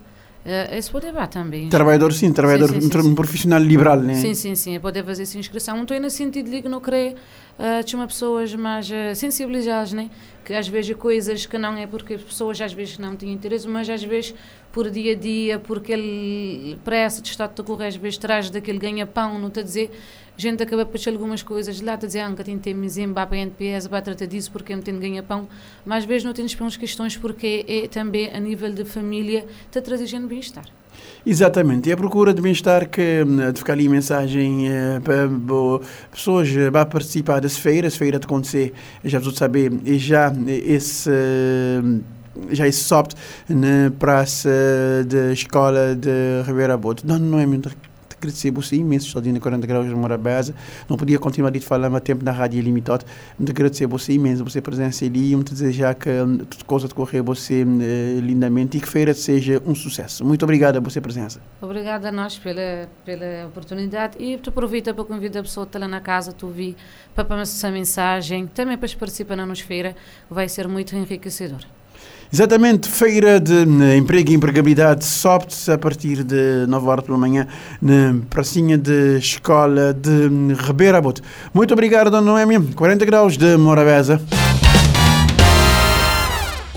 uh, 0.45 0.73
isso 0.77 0.89
pode 0.89 1.07
levar 1.07 1.27
também. 1.27 1.67
Trabalhador, 1.67 2.13
sim, 2.13 2.31
trabalhador, 2.31 2.69
sim, 2.69 2.79
sim, 2.79 2.97
um, 2.97 3.03
sim, 3.03 3.13
profissional 3.13 3.59
liberal, 3.59 3.97
né? 3.99 4.13
Sim, 4.13 4.33
sim, 4.33 4.55
sim, 4.55 4.79
pode 4.79 5.03
fazer 5.03 5.23
essa 5.23 5.37
inscrição. 5.37 5.75
Não 5.75 5.83
estou 5.83 5.99
no 5.99 6.09
sentido 6.09 6.49
de 6.49 6.61
que 6.61 6.69
não 6.69 6.79
creio 6.79 7.15
uh, 7.15 7.83
de 7.83 7.93
uma 7.93 8.07
pessoas 8.07 8.55
mais 8.55 8.89
uh, 8.89 9.13
sensibilizadas, 9.15 9.91
né? 9.91 10.09
Que 10.45 10.53
às 10.53 10.69
vezes 10.69 10.95
coisas 10.95 11.45
que 11.45 11.57
não 11.57 11.75
é 11.75 11.85
porque 11.85 12.13
as 12.13 12.21
pessoas 12.21 12.61
às 12.61 12.71
vezes 12.71 12.97
não 12.97 13.17
têm 13.17 13.33
interesse, 13.33 13.67
mas 13.67 13.89
às 13.89 14.01
vezes 14.01 14.33
por 14.71 14.89
dia 14.89 15.11
a 15.11 15.15
dia, 15.15 15.59
porque 15.59 15.91
ele 15.91 16.79
pressa 16.85 17.21
de 17.21 17.27
estado 17.27 17.53
de 17.53 17.63
correr, 17.63 17.87
às 17.87 17.97
vezes 17.97 18.17
traz 18.17 18.49
daquele 18.49 18.79
ganha-pão, 18.79 19.37
não 19.37 19.49
está 19.49 19.59
a 19.59 19.63
dizer 19.63 19.91
gente 20.39 20.63
acaba 20.63 20.85
por 20.85 20.99
ter 20.99 21.09
algumas 21.09 21.43
coisas 21.43 21.81
lá, 21.81 21.93
a 21.93 21.95
dizer, 21.97 22.21
ah, 22.21 22.33
tem 22.33 22.73
mizem, 22.73 23.11
para 23.13 23.37
NPS, 23.37 23.87
vai 23.87 24.01
tratar 24.01 24.25
disso 24.25 24.49
porque 24.51 24.73
não 24.73 24.81
tem 24.81 24.97
ganha-pão, 24.97 25.47
mas 25.85 25.99
às 25.99 26.05
vezes 26.05 26.23
não 26.23 26.33
temos 26.33 26.55
as 26.59 26.77
questões 26.77 27.17
porque 27.17 27.65
é 27.67 27.87
também 27.87 28.29
a 28.33 28.39
nível 28.39 28.71
de 28.71 28.85
família, 28.85 29.45
está 29.67 29.81
trazendo 29.81 30.27
bem-estar. 30.27 30.65
Exatamente, 31.25 31.89
e 31.89 31.91
a 31.91 31.97
procura 31.97 32.33
de 32.33 32.41
bem-estar 32.41 32.89
que 32.89 33.23
hum, 33.25 33.51
de 33.51 33.59
ficar 33.59 33.73
ali 33.73 33.89
mensagem 33.89 34.67
eh, 34.69 34.99
para 35.03 35.29
pessoas 36.11 36.49
eh, 36.49 36.71
para 36.71 36.85
participar 36.85 37.41
das 37.41 37.57
feiras, 37.57 37.95
feira 37.95 38.17
de 38.17 38.25
acontecer, 38.25 38.73
já 39.03 39.19
vos 39.19 39.35
saber, 39.35 39.71
e 39.85 39.97
já 39.97 40.33
esse 40.47 41.09
já 42.51 42.67
esse 42.67 42.83
soft 42.83 43.15
na 43.49 43.91
praça 43.99 44.49
da 45.05 45.33
escola 45.33 45.95
de 45.95 46.41
Ribeira 46.45 46.77
Boto. 46.77 47.05
Não, 47.05 47.19
não 47.19 47.39
é 47.39 47.45
muito 47.45 47.69
agradecer 48.19 48.51
você 48.51 48.75
imenso, 48.75 49.07
estou 49.07 49.21
na 49.21 49.39
40 49.39 49.65
graus 49.65 49.87
de 49.87 49.95
Morabeza. 49.95 50.53
Não 50.87 50.97
podia 50.97 51.17
continuar 51.17 51.55
a 51.55 51.61
falar 51.61 51.89
mais 51.89 52.03
tempo 52.03 52.23
na 52.23 52.31
rádio 52.31 52.61
limitado. 52.61 53.05
Muito 53.37 53.51
agradecer 53.51 53.87
você 53.87 54.13
imenso, 54.13 54.43
você 54.43 54.61
presença 54.61 55.05
ali. 55.05 55.35
Muito 55.35 55.53
desejar 55.53 55.95
que 55.95 56.09
hum, 56.09 56.37
tudo 56.37 56.65
coisa 56.65 56.87
decorrer 56.87 57.23
você 57.23 57.63
uh, 57.63 58.19
lindamente 58.19 58.77
e 58.77 58.81
que 58.81 58.87
feira 58.87 59.13
seja 59.13 59.61
um 59.65 59.73
sucesso. 59.73 60.23
Muito 60.25 60.43
obrigado 60.43 60.77
a 60.77 60.79
você 60.79 60.99
presença. 60.99 61.41
Obrigada 61.61 62.09
a 62.09 62.11
nós 62.11 62.37
pela, 62.37 62.89
pela 63.05 63.47
oportunidade 63.47 64.17
e 64.19 64.37
tu 64.37 64.49
aproveita 64.49 64.93
para 64.93 65.05
convidar 65.05 65.39
a 65.39 65.43
pessoa 65.43 65.65
que 65.65 65.69
está 65.69 65.79
lá 65.79 65.87
na 65.87 66.01
casa, 66.01 66.33
tu 66.33 66.47
vi, 66.47 66.75
para 67.15 67.23
passar 67.23 67.41
essa 67.41 67.71
mensagem, 67.71 68.47
também 68.47 68.77
para 68.77 68.89
participar 68.97 69.35
na 69.35 69.45
nos 69.45 69.61
feira, 69.61 69.95
vai 70.29 70.49
ser 70.49 70.67
muito 70.67 70.95
enriquecedor. 70.95 71.78
Exatamente, 72.31 72.87
feira 72.87 73.39
de 73.39 73.65
emprego 73.97 74.29
e 74.29 74.35
empregabilidade 74.35 75.03
SOPT 75.03 75.71
a 75.71 75.77
partir 75.79 76.23
de 76.23 76.67
9 76.67 76.87
horas 76.87 77.03
pela 77.03 77.17
manhã 77.17 77.47
na 77.81 78.15
pracinha 78.29 78.77
de 78.77 79.17
escola 79.17 79.95
de 79.95 80.53
Ribeira 80.53 81.01
Bote. 81.01 81.23
Muito 81.51 81.73
obrigado, 81.73 82.11
Dona 82.11 82.31
Noémia. 82.31 82.61
40 82.75 83.03
graus 83.03 83.35
de 83.35 83.57
Morabeza. 83.57 84.21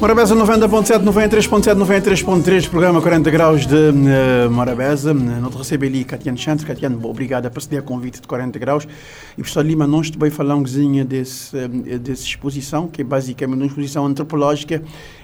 Morabeza 0.03 0.35
90.7, 0.35 1.05
93.7, 1.05 1.77
93.3, 1.77 2.69
programa 2.69 3.01
40 3.01 3.31
graus 3.31 3.65
de 3.65 3.77
uh, 3.77 4.51
Morabeza. 4.51 5.15
Te 5.15 5.57
recebo 5.57 5.85
ali, 5.85 6.03
Catiane 6.03 6.37
Chantre. 6.37 6.67
Catiane, 6.67 6.99
obrigada 7.01 7.49
por 7.49 7.63
ceder 7.63 7.79
a 7.79 7.83
convite 7.83 8.21
de 8.21 8.27
40 8.27 8.59
graus. 8.59 8.89
E, 9.35 9.37
professor 9.37 9.65
Lima, 9.65 9.87
nós 9.87 10.11
também 10.11 10.29
falar 10.29 10.57
um 10.57 10.65
desse, 10.65 11.57
uh, 11.57 11.69
dessa 12.01 12.25
exposição, 12.25 12.89
que 12.89 13.03
é 13.03 13.05
basicamente 13.05 13.61
uma 13.61 13.67
exposição 13.67 14.05
antropológica 14.05 14.83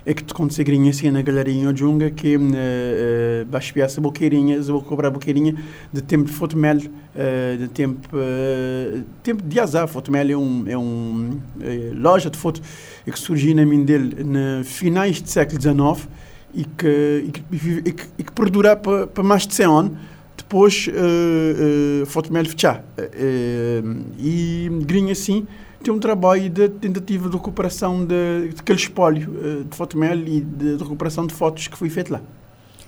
é 0.09 0.15
que 0.15 0.25
te 0.25 0.33
conseguiria 0.33 0.89
assim 0.89 1.11
na 1.11 1.21
galeria 1.21 1.77
Junga 1.77 2.11
que 2.11 2.35
uh, 2.35 2.41
uh, 2.41 3.47
vais 3.51 3.73
essa 3.77 4.01
boqueirinha, 4.01 4.59
vou 4.63 4.81
cobrar 4.81 5.11
boqueirinha 5.11 5.55
de 5.93 6.01
tempo 6.01 6.25
de 6.25 6.33
fotomel, 6.33 6.79
uh, 6.79 7.59
de 7.59 7.69
tempo, 7.69 8.09
uh, 8.17 9.05
tempo 9.23 9.43
de 9.43 9.61
azar. 9.61 9.87
Fotomel 9.87 10.31
é 10.31 10.37
um, 10.37 10.65
é 10.67 10.79
um 10.79 11.39
é, 11.61 11.91
loja 11.95 12.31
de 12.31 12.39
foto 12.39 12.63
que 13.05 13.19
surgiu 13.19 13.55
na 13.55 13.67
Mindel 13.67 14.01
no 14.25 14.65
finais 14.65 15.21
do 15.21 15.29
século 15.29 15.61
XIX 15.61 16.09
e 16.55 16.65
que, 16.65 17.25
e 17.27 17.31
que, 17.31 17.45
e 17.85 17.93
que, 17.93 18.07
e 18.17 18.25
que 18.25 18.33
perdura 18.33 18.77
para 18.77 19.23
mais 19.23 19.47
de 19.47 19.55
100 19.55 19.67
anos 19.67 19.93
depois 20.39 20.89
uh, 20.89 22.03
uh, 22.03 22.07
Fotomel 22.07 22.47
fechar. 22.47 22.83
Uh, 22.99 24.05
e 24.19 24.71
grinha 24.87 25.13
assim 25.13 25.47
tem 25.83 25.93
um 25.93 25.99
trabalho 25.99 26.49
de 26.51 26.69
tentativa 26.69 27.29
de 27.29 27.37
recuperação 27.37 28.05
de, 28.05 28.49
de 28.55 28.61
aquele 28.61 28.79
espólio 28.79 29.31
uh, 29.31 29.65
de 29.65 29.77
Fotomel 29.77 30.19
e 30.19 30.41
de, 30.41 30.77
de, 30.77 30.83
recuperação 30.83 31.27
de 31.27 31.35
fotos 31.35 31.69
que 31.69 31.77
foi 31.77 31.89
feito 31.89 32.13
lá. 32.13 32.21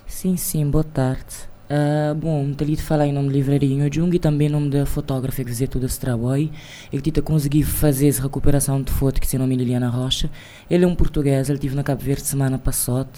Sim, 0.06 0.36
sim, 0.36 0.68
boa 0.68 0.84
tarde. 0.84 1.48
Uh, 1.70 2.12
bom, 2.16 2.52
ali 2.60 2.74
de 2.74 2.82
falar 2.82 3.06
em 3.06 3.12
nome 3.12 3.28
de 3.28 3.34
Livraria 3.34 3.88
Jung 3.92 4.14
e 4.16 4.18
também 4.18 4.48
em 4.48 4.50
nome 4.50 4.70
da 4.70 4.84
fotógrafa 4.84 5.44
que 5.44 5.50
fazia 5.50 5.68
todo 5.68 5.86
esse 5.86 6.00
trabalho 6.00 6.50
e 6.92 7.00
que 7.00 7.22
consegui 7.22 7.62
fazer 7.62 8.08
essa 8.08 8.22
recuperação 8.22 8.82
de 8.82 8.90
foto 8.90 9.20
que 9.20 9.26
se 9.26 9.38
nome 9.38 9.54
Liliana 9.54 9.88
Rocha. 9.88 10.28
Ele 10.68 10.84
é 10.84 10.88
um 10.88 10.96
português, 10.96 11.48
ele 11.48 11.58
estive 11.58 11.76
na 11.76 11.84
Cabo 11.84 12.02
Verde 12.02 12.22
semana 12.22 12.58
passada. 12.58 13.08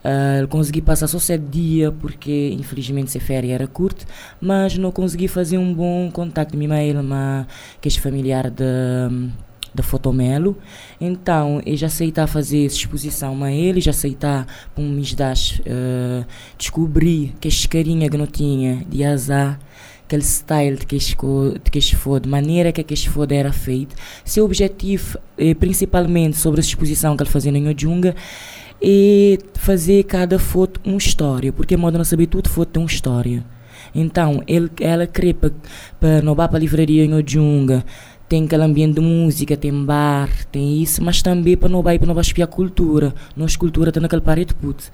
Uh, 0.00 0.48
consegui 0.48 0.80
passar 0.80 1.06
só 1.06 1.18
sete 1.18 1.44
dias 1.44 1.92
porque 2.00 2.56
infelizmente 2.58 3.10
se 3.10 3.20
férias 3.20 3.52
era 3.52 3.66
curto, 3.66 4.06
mas 4.40 4.78
não 4.78 4.90
consegui 4.90 5.28
fazer 5.28 5.58
um 5.58 5.74
bom 5.74 6.10
contato 6.10 6.52
com 6.52 6.56
mail, 6.56 7.02
mas 7.02 7.46
que 7.80 7.88
é 7.88 7.90
familiar 7.92 8.50
de 8.50 8.64
da 9.74 9.82
Fotomelo. 9.82 10.56
Então, 11.00 11.62
eu 11.64 11.76
já 11.76 11.86
aceitava 11.86 12.26
fazer 12.26 12.66
essa 12.66 12.76
exposição 12.76 13.42
a 13.44 13.52
ele, 13.52 13.80
já 13.80 13.90
aceitava 13.90 14.46
para 14.74 14.84
mês 14.84 15.14
das, 15.14 15.60
uh, 15.60 16.26
descobrir 16.58 17.34
que 17.40 17.48
esta 17.48 17.68
carinha 17.68 18.08
que 18.08 18.16
não 18.16 18.26
tinha 18.26 18.84
de 18.88 19.04
azar, 19.04 19.58
aquele 20.04 20.24
style 20.24 20.76
de 20.76 20.86
que 20.86 20.96
este, 20.96 21.16
de 22.20 22.28
maneira 22.28 22.72
que 22.72 22.84
este 22.92 23.08
foi 23.08 23.28
era 23.30 23.52
feito. 23.52 23.94
Seu 24.24 24.44
objetivo, 24.44 25.16
eh, 25.38 25.54
principalmente 25.54 26.36
sobre 26.36 26.58
essa 26.58 26.68
exposição 26.68 27.16
que 27.16 27.22
ele 27.22 27.30
fazia 27.30 27.52
em 27.52 27.68
Ojunga, 27.68 28.16
e 28.82 29.38
fazer 29.54 30.04
cada 30.04 30.38
foto 30.38 30.80
uma 30.84 30.96
história, 30.96 31.52
porque 31.52 31.74
a 31.74 31.78
moda 31.78 31.98
não 31.98 32.04
saber 32.04 32.26
tudo 32.26 32.48
foto 32.48 32.68
tem 32.70 32.82
uma 32.82 32.88
história. 32.88 33.44
Então, 33.94 34.42
ele, 34.46 34.70
ela 34.80 35.06
crê 35.06 35.34
para 35.34 35.50
vá 36.34 36.48
para 36.48 36.56
a 36.56 36.60
livraria 36.60 37.04
em 37.04 37.14
Ojunga, 37.14 37.84
tem 38.30 38.44
aquele 38.44 38.62
ambiente 38.62 38.94
de 38.94 39.00
música, 39.00 39.56
tem 39.56 39.72
bar, 39.84 40.30
tem 40.52 40.80
isso, 40.80 41.02
mas 41.02 41.20
também 41.20 41.56
para 41.56 41.68
não 41.68 41.82
vai 41.82 41.98
para 41.98 42.06
não 42.06 42.14
vai 42.14 42.22
espiar 42.22 42.46
cultura. 42.46 43.12
Nossa 43.36 43.58
cultura 43.58 43.90
está 43.90 44.00
naquele 44.00 44.22
parede 44.22 44.54
puto. 44.54 44.84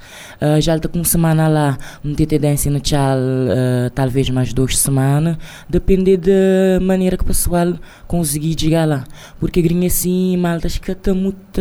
Uh, 0.40 0.58
já 0.58 0.74
está 0.74 0.88
com 0.88 0.96
uma 0.96 1.04
semana 1.04 1.46
lá, 1.46 1.78
TT 2.02 2.38
Dance 2.38 2.70
no 2.70 2.80
Tchal, 2.80 3.18
uh, 3.18 3.90
talvez 3.94 4.30
mais 4.30 4.54
duas 4.54 4.78
semanas, 4.78 5.36
depende 5.68 6.16
da 6.16 6.80
maneira 6.80 7.18
que 7.18 7.24
o 7.24 7.26
pessoal 7.26 7.74
conseguir 8.06 8.58
chegar 8.58 8.88
lá. 8.88 9.04
Porque 9.38 9.60
grinha 9.60 9.88
assim, 9.88 10.34
malta, 10.38 10.66
acho 10.66 10.80
que 10.80 10.90
está 10.90 11.12
muito 11.12 11.60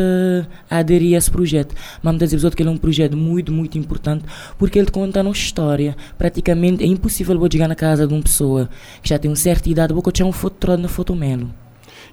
a 0.70 0.78
aderir 0.78 1.16
a 1.16 1.18
esse 1.18 1.30
projeto. 1.30 1.76
Mas 2.02 2.14
muitas 2.14 2.32
vezes 2.32 2.56
que 2.56 2.62
ele 2.62 2.70
é 2.70 2.72
um 2.72 2.78
projeto 2.78 3.18
muito, 3.18 3.52
muito 3.52 3.78
importante, 3.78 4.24
porque 4.58 4.80
ele 4.80 4.90
conta 4.90 5.22
uma 5.22 5.32
história. 5.32 5.98
Praticamente 6.18 6.86
é 6.86 6.88
impossível 6.88 7.36
eu 7.36 7.52
chegar 7.52 7.68
na 7.68 7.76
casa 7.76 8.08
de 8.08 8.14
uma 8.14 8.24
pessoa 8.24 8.70
que 9.04 9.10
já 9.10 9.20
tem 9.20 9.30
uma 9.30 9.36
certa 9.36 9.70
idade, 9.70 9.94
vou 9.94 10.02
tirar 10.10 10.30
um 10.30 10.32
foto 10.32 10.78
na 10.78 10.88
fotomelo. 10.88 11.65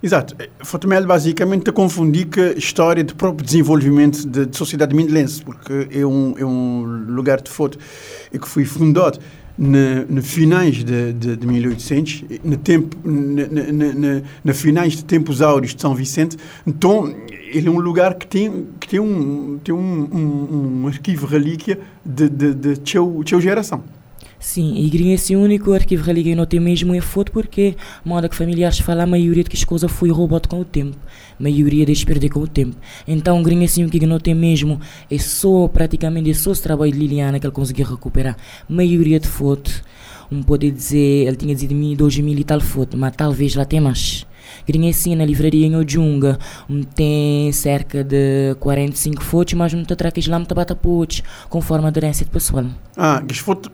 Exato. 0.03 0.35
Fotomel 0.59 1.07
basicamente 1.07 1.71
com 1.71 1.85
a 1.85 2.57
história 2.57 3.01
de 3.05 3.15
próprio 3.15 3.45
desenvolvimento 3.45 4.27
de, 4.27 4.45
de 4.47 4.57
sociedade 4.57 4.93
mindelense, 4.93 5.41
porque 5.41 5.87
é 5.91 6.05
um, 6.05 6.35
é 6.37 6.43
um 6.43 7.05
lugar 7.07 7.39
de 7.39 7.49
foto 7.49 7.77
que 8.29 8.45
foi 8.45 8.65
fundado 8.65 9.17
na, 9.57 10.03
na 10.09 10.21
finais 10.21 10.83
de, 10.83 11.13
de, 11.13 11.37
de 11.37 11.47
1800, 11.47 12.25
no 12.43 12.57
tempo, 12.57 12.97
na, 13.01 13.47
na, 13.47 13.93
na, 13.93 14.21
na, 14.43 14.53
finais 14.53 14.91
de 14.91 15.05
tempos 15.05 15.41
áureos 15.41 15.73
de 15.73 15.81
São 15.81 15.95
Vicente. 15.95 16.35
Então, 16.67 17.15
ele 17.53 17.69
é 17.69 17.71
um 17.71 17.79
lugar 17.79 18.15
que 18.15 18.27
tem, 18.27 18.67
que 18.81 18.89
tem, 18.89 18.99
um, 18.99 19.57
tem 19.63 19.73
um, 19.73 20.09
um, 20.11 20.81
um 20.83 20.87
arquivo 20.87 21.25
relíquia 21.25 21.79
de, 22.05 22.27
de, 22.27 22.53
de, 22.53 22.77
de 22.77 23.29
sua 23.29 23.39
geração. 23.39 23.81
Sim, 24.43 24.75
e 24.75 24.89
grinha 24.89 25.15
esse 25.15 25.37
único 25.37 25.71
arquivo 25.71 26.03
religuei 26.03 26.35
não 26.35 26.45
tem 26.45 26.59
mesmo 26.59 26.93
é 26.93 26.99
foto 26.99 27.31
porque 27.31 27.77
moda 28.03 28.27
que 28.27 28.35
familiares 28.35 28.77
falam 28.77 29.05
a 29.05 29.07
maioria 29.07 29.41
de 29.41 29.49
que 29.49 29.55
as 29.55 29.63
coisas 29.63 29.89
foi 29.89 30.11
roubado 30.11 30.49
com 30.49 30.59
o 30.59 30.65
tempo. 30.65 30.97
A 31.39 31.41
maioria 31.41 31.85
deixa 31.85 32.05
perder 32.05 32.27
com 32.27 32.41
o 32.41 32.47
tempo. 32.47 32.75
Então 33.07 33.41
grinha 33.41 33.63
assim 33.63 33.85
o 33.85 33.89
que 33.89 34.05
não 34.05 34.19
tem 34.19 34.35
mesmo 34.35 34.81
é 35.09 35.17
só 35.17 35.69
praticamente 35.69 36.29
é 36.29 36.33
só 36.33 36.51
o 36.51 36.55
trabalho 36.57 36.91
de 36.91 36.99
Liliana 36.99 37.39
que 37.39 37.47
ele 37.47 37.53
conseguiu 37.53 37.85
recuperar. 37.85 38.35
A 38.69 38.73
maioria 38.73 39.17
de 39.17 39.29
foto, 39.29 39.71
um 40.29 40.43
pode 40.43 40.69
dizer, 40.69 41.25
ele 41.25 41.37
tinha 41.37 41.55
dizido 41.55 41.73
mim 41.73 41.95
dois 41.95 42.19
mil 42.19 42.37
e 42.37 42.43
tal 42.43 42.59
foto, 42.59 42.97
mas 42.97 43.15
talvez 43.15 43.55
lá 43.55 43.63
tem 43.63 43.79
mais. 43.79 44.27
Grinha 44.67 44.89
assim 44.89 45.15
na 45.15 45.23
livraria 45.23 45.65
em 45.65 45.77
Ojunga, 45.77 46.37
tem 46.93 47.49
cerca 47.53 48.03
de 48.03 48.55
45 48.59 49.23
fotos, 49.23 49.53
mas 49.53 49.71
não 49.71 49.85
te 49.85 49.93
atracas 49.93 50.27
lá, 50.27 50.37
muito 50.37 50.53
bata 50.53 50.75
potes, 50.75 51.23
conforme 51.47 51.85
a 51.85 51.87
aderência 51.87 52.25
do 52.25 52.31
pessoal. 52.31 52.65
Ah, 52.97 53.23
que 53.25 53.33
fotos 53.35 53.71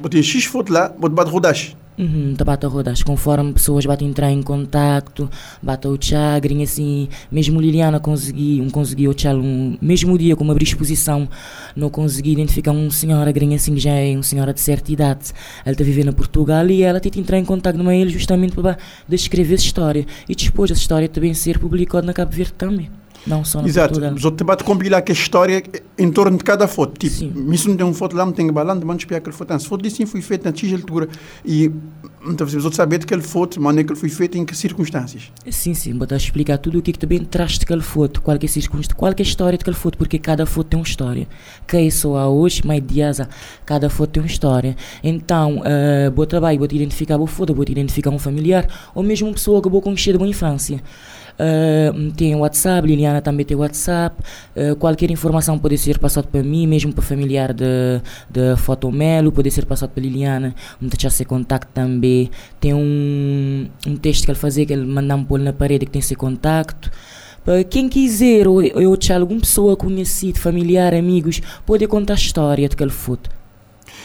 botei 0.00 0.22
X 0.22 0.44
foto 0.44 0.72
lá, 0.72 0.94
vou 0.98 1.10
bater 1.10 1.30
rodas. 1.30 1.76
Uhum, 1.98 2.34
tá 2.34 2.42
bata 2.42 2.66
rodas, 2.68 3.02
conforme 3.02 3.52
pessoas 3.52 3.84
batem 3.84 4.08
entrar 4.08 4.32
em 4.32 4.42
contato, 4.42 5.28
bata 5.62 5.90
o 5.90 5.98
chagrin, 6.00 6.62
assim, 6.62 7.06
mesmo 7.30 7.60
Liliana 7.60 8.00
consegui, 8.00 8.62
um 8.62 8.70
consegui 8.70 9.08
o 9.08 9.14
chal, 9.16 9.36
um, 9.36 9.76
mesmo 9.80 10.16
dia 10.16 10.34
como 10.34 10.50
abri 10.50 10.64
exposição, 10.64 11.28
não 11.76 11.90
consegui 11.90 12.32
identificar 12.32 12.70
um 12.70 12.90
senhora 12.90 13.30
grinha 13.30 13.56
assim, 13.56 13.76
já 13.76 13.92
é 13.92 14.14
uma 14.14 14.22
senhora 14.22 14.54
de 14.54 14.60
certa 14.60 14.90
idade, 14.90 15.32
ela 15.66 15.72
está 15.72 15.84
vivendo 15.84 16.08
em 16.08 16.14
Portugal 16.14 16.66
e 16.70 16.82
ela 16.82 16.98
que 16.98 17.20
entrar 17.20 17.38
em 17.38 17.44
contato 17.44 17.76
com 17.76 17.92
ele 17.92 18.10
justamente 18.10 18.54
para 18.54 18.78
descrever 19.06 19.54
essa 19.54 19.64
história 19.64 20.06
e 20.26 20.34
depois 20.34 20.70
essa 20.70 20.80
história 20.80 21.08
também 21.10 21.34
ser 21.34 21.58
publicada 21.58 22.06
na 22.06 22.14
Cabo 22.14 22.32
Verde 22.32 22.54
também. 22.54 23.01
Não 23.26 23.44
só 23.44 23.62
no 23.62 23.68
Exato. 23.68 23.88
Portugal. 23.88 24.12
Mas 24.14 24.24
o 24.24 24.30
debate 24.30 24.64
compilar 24.64 25.02
que 25.02 25.12
a 25.12 25.14
história 25.14 25.62
em 25.98 26.10
torno 26.10 26.36
de 26.36 26.44
cada 26.44 26.66
foto. 26.66 26.98
Tipo, 26.98 27.14
Sim. 27.14 27.56
se 27.56 27.68
não 27.68 27.76
tem 27.76 27.86
uma 27.86 27.94
foto 27.94 28.16
lá, 28.16 28.24
não 28.24 28.32
tem 28.32 28.50
balão, 28.50 28.74
não 28.74 28.96
espiar 28.96 29.18
aquela 29.18 29.34
foto. 29.34 29.58
Se 29.58 29.68
foto 29.68 29.86
assim 29.86 30.06
foi 30.06 30.20
feita 30.20 30.48
na 30.48 30.52
tigela 30.52 30.80
altura 30.80 31.08
e 31.44 31.70
então 32.24 32.46
outros 32.46 32.76
saber 32.76 32.98
de 32.98 33.04
aquela 33.04 33.22
foto, 33.22 33.60
maneira 33.60 33.86
que 33.86 33.92
ele 33.92 34.00
foi 34.00 34.08
feita 34.08 34.38
em 34.38 34.44
que 34.44 34.56
circunstâncias. 34.56 35.32
Sim, 35.50 35.74
sim. 35.74 35.92
Botar 35.94 36.16
explicar 36.16 36.58
tudo 36.58 36.78
o 36.78 36.82
que, 36.82 36.90
é 36.90 36.92
que 36.92 36.98
também 36.98 37.24
traz 37.24 37.52
de 37.52 37.64
aquela 37.64 37.82
foto, 37.82 38.22
qualquer 38.22 38.48
circunstância, 38.48 38.94
qualquer 38.94 39.24
história 39.24 39.58
de 39.58 39.62
aquela 39.62 39.76
foto, 39.76 39.98
porque 39.98 40.18
cada 40.18 40.46
foto 40.46 40.68
tem 40.68 40.78
uma 40.78 40.86
história. 40.86 41.26
Que 41.66 41.78
é 41.78 41.90
só 41.90 42.16
a 42.16 42.28
hoje, 42.28 42.62
mas 42.64 42.80
dias 42.86 43.20
cada 43.66 43.90
foto 43.90 44.10
tem 44.10 44.22
uma 44.22 44.28
história. 44.28 44.76
Então, 45.02 45.58
uh, 45.58 46.12
vou 46.14 46.26
trabalho, 46.26 46.58
vou 46.58 46.68
te 46.68 46.76
identificar 46.76 47.20
a 47.20 47.26
foto, 47.26 47.54
vou 47.54 47.64
te 47.64 47.72
identificar 47.72 48.10
um 48.10 48.18
familiar, 48.18 48.66
ou 48.94 49.02
mesmo 49.02 49.28
uma 49.28 49.34
pessoa 49.34 49.60
que 49.60 49.68
vou 49.68 49.82
conhecer 49.82 50.12
de 50.12 50.18
uma 50.18 50.28
infância. 50.28 50.80
Uh, 51.38 52.12
tem 52.12 52.34
WhatsApp, 52.34 52.86
Liliana 52.86 53.20
também 53.20 53.44
tem 53.44 53.56
WhatsApp. 53.56 54.16
Uh, 54.56 54.76
qualquer 54.76 55.10
informação 55.10 55.58
pode 55.58 55.78
ser 55.78 55.98
passada 55.98 56.26
para 56.30 56.42
mim, 56.42 56.66
mesmo 56.66 56.92
para 56.92 57.02
familiar 57.02 57.52
de, 57.52 58.00
de 58.30 58.56
Fotomelo, 58.56 59.32
pode 59.32 59.50
ser 59.50 59.64
passado 59.64 59.90
para 59.90 60.02
Liliana. 60.02 60.54
Vezes 60.80 61.14
se 61.14 61.24
contacto 61.24 61.70
também. 61.72 62.30
Tem 62.60 62.74
um, 62.74 63.68
um 63.86 63.96
texto 63.96 64.24
que 64.24 64.30
ele 64.30 64.38
fazer, 64.38 64.66
que 64.66 64.72
ele 64.72 64.86
manda 64.86 65.16
um 65.16 65.38
na 65.38 65.52
parede 65.52 65.86
que 65.86 65.92
tem 65.92 66.00
esse 66.00 66.14
contacto. 66.14 66.90
Para 67.44 67.64
quem 67.64 67.88
quiser, 67.88 68.46
ou 68.46 68.62
eu 68.62 68.96
te 68.96 69.12
alguma 69.12 69.40
pessoa 69.40 69.76
conhecida, 69.76 70.38
familiar, 70.38 70.94
amigos, 70.94 71.40
pode 71.66 71.86
contar 71.88 72.14
a 72.14 72.16
história 72.16 72.68
daquele 72.68 72.90
foto. 72.90 73.41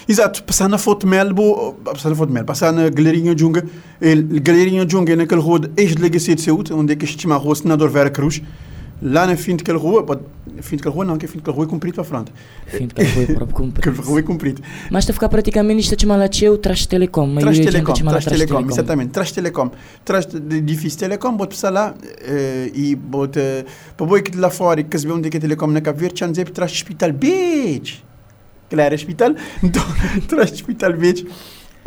Exato, 0.07 0.41
passar 0.43 0.69
na 0.69 0.77
foto 0.77 1.05
Melbo, 1.05 1.73
passar 1.83 2.09
na 2.09 2.15
foto 2.15 2.31
Melbo, 2.31 2.47
passar 2.47 2.71
na 2.71 2.89
Galerinha 2.89 3.37
Junga, 3.37 3.65
a 4.01 4.39
Galerinha 4.39 4.87
Junga 4.87 5.13
é 5.13 5.15
naquele 5.15 5.41
rua 5.41 5.59
de 5.59 5.69
ex-delegacia 5.75 6.33
de 6.33 6.41
saúde, 6.41 6.73
onde 6.73 6.93
é 6.93 6.95
que 6.95 7.05
chama 7.05 7.35
a 7.35 7.37
rua 7.37 7.55
Senador 7.55 7.89
Vera 7.89 8.09
Cruz. 8.09 8.41
Lá 8.99 9.27
na 9.27 9.37
fim 9.37 9.55
daquela 9.55 9.77
rua, 9.77 10.03
fim 10.59 10.75
daquela 10.75 10.95
rua 10.95 11.05
não, 11.05 11.19
que 11.19 11.25
é 11.25 11.27
fim 11.27 11.37
daquela 11.37 11.55
rua 11.55 11.65
é 11.65 11.69
comprido 11.69 11.93
para 11.93 12.03
frente. 12.03 12.33
Fim 12.65 12.87
daquela 12.87 13.13
rua 13.13 13.23
é 13.23 13.25
próprio 13.27 13.55
comprido. 13.55 14.01
Rua 14.01 14.19
é 14.19 14.23
comprido. 14.23 14.61
Mas 14.89 15.03
está 15.03 15.11
a 15.11 15.13
ficar 15.13 15.29
praticamente 15.29 15.81
isto 15.81 15.93
a 15.93 15.97
chamar 15.99 16.15
lá 16.15 16.27
teu, 16.27 16.57
traz 16.57 16.87
telecom. 16.87 17.35
Traz 17.35 17.59
telecom, 17.59 17.93
traz 17.93 18.25
telecom, 18.25 18.65
exatamente, 18.67 19.11
traz 19.11 19.31
telecom. 19.31 19.71
Traz 20.03 20.25
de 20.25 20.55
edifício 20.55 20.97
telecom, 20.97 21.37
bota 21.37 21.51
passar 21.51 21.69
lá 21.69 21.93
e 22.73 22.95
bota, 22.95 23.39
para 23.95 24.05
boi 24.07 24.23
que 24.23 24.31
de 24.31 24.39
lá 24.39 24.49
fora, 24.49 24.81
que 24.81 24.97
se 24.97 25.05
vê 25.05 25.13
onde 25.13 25.27
é 25.27 25.29
que 25.29 25.37
é 25.37 25.39
telecom 25.41 25.67
na 25.67 25.79
Cabo 25.79 25.99
Verde, 25.99 26.21
já 26.21 26.27
dizer, 26.27 26.49
traz 26.49 26.71
hospital, 26.71 27.13
bitch! 27.13 28.06
Claro, 28.69 28.95
hospital. 28.95 29.33
Então, 29.63 29.83
traz 30.27 30.51
hospital 30.51 30.93
verde 30.93 31.27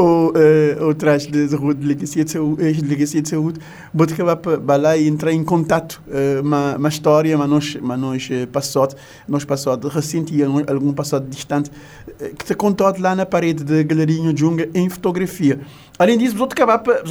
ou, 0.00 0.30
uh, 0.30 0.86
ou 0.86 0.94
traz 0.94 1.26
de, 1.26 1.46
de 1.46 1.74
delegacia 1.74 2.24
de 2.24 2.30
saúde, 2.30 2.64
ex-delegacia 2.64 3.20
de 3.20 3.28
saúde, 3.28 3.60
pode 3.94 4.14
acabar 4.14 4.36
para 4.36 4.76
lá 4.76 4.96
e 4.96 5.06
entrar 5.06 5.30
em 5.30 5.44
contato 5.44 6.00
uma, 6.42 6.76
uma 6.76 6.88
história, 6.88 7.36
mas 7.36 7.50
nós, 7.50 7.74
nós 7.98 8.28
passado, 8.50 8.96
nós 9.28 9.44
passado 9.44 9.88
recente 9.88 10.34
e 10.34 10.42
algum 10.42 10.92
passado 10.94 11.28
distante, 11.28 11.70
que 12.38 12.42
está 12.42 12.54
contado 12.54 12.98
lá 12.98 13.14
na 13.14 13.26
parede 13.26 13.62
da 13.62 13.82
Galeria 13.82 14.34
Junga 14.34 14.70
em 14.74 14.88
fotografia. 14.88 15.60
Além 15.98 16.16
disso, 16.16 16.34
vos 16.34 16.48
acabar 16.50 16.78
para 16.78 17.02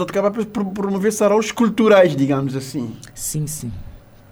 promover 0.74 1.14
saraus 1.14 1.52
culturais, 1.52 2.16
digamos 2.16 2.56
assim. 2.56 2.94
Sim, 3.14 3.46
sim. 3.46 3.72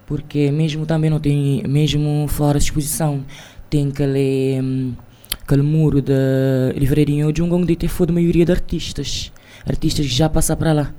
porque 0.07 0.51
mesmo 0.51 0.85
também 0.85 1.11
não 1.11 1.19
tem, 1.19 1.61
mesmo 1.67 2.27
fora 2.27 2.57
de 2.57 2.65
exposição, 2.65 3.23
tem 3.69 3.89
aquele, 3.89 4.59
hum, 4.61 4.93
aquele 5.47 5.61
muro 5.61 6.01
da 6.01 6.13
livraria 6.75 7.31
de 7.31 7.41
um 7.41 7.53
onde 7.53 7.73
tem 7.77 7.87
foda 7.87 8.11
a 8.11 8.13
maioria 8.13 8.45
de 8.45 8.51
artistas, 8.51 9.31
artistas 9.65 10.05
que 10.05 10.11
já 10.11 10.27
passam 10.27 10.57
para 10.57 10.73
lá 10.73 10.93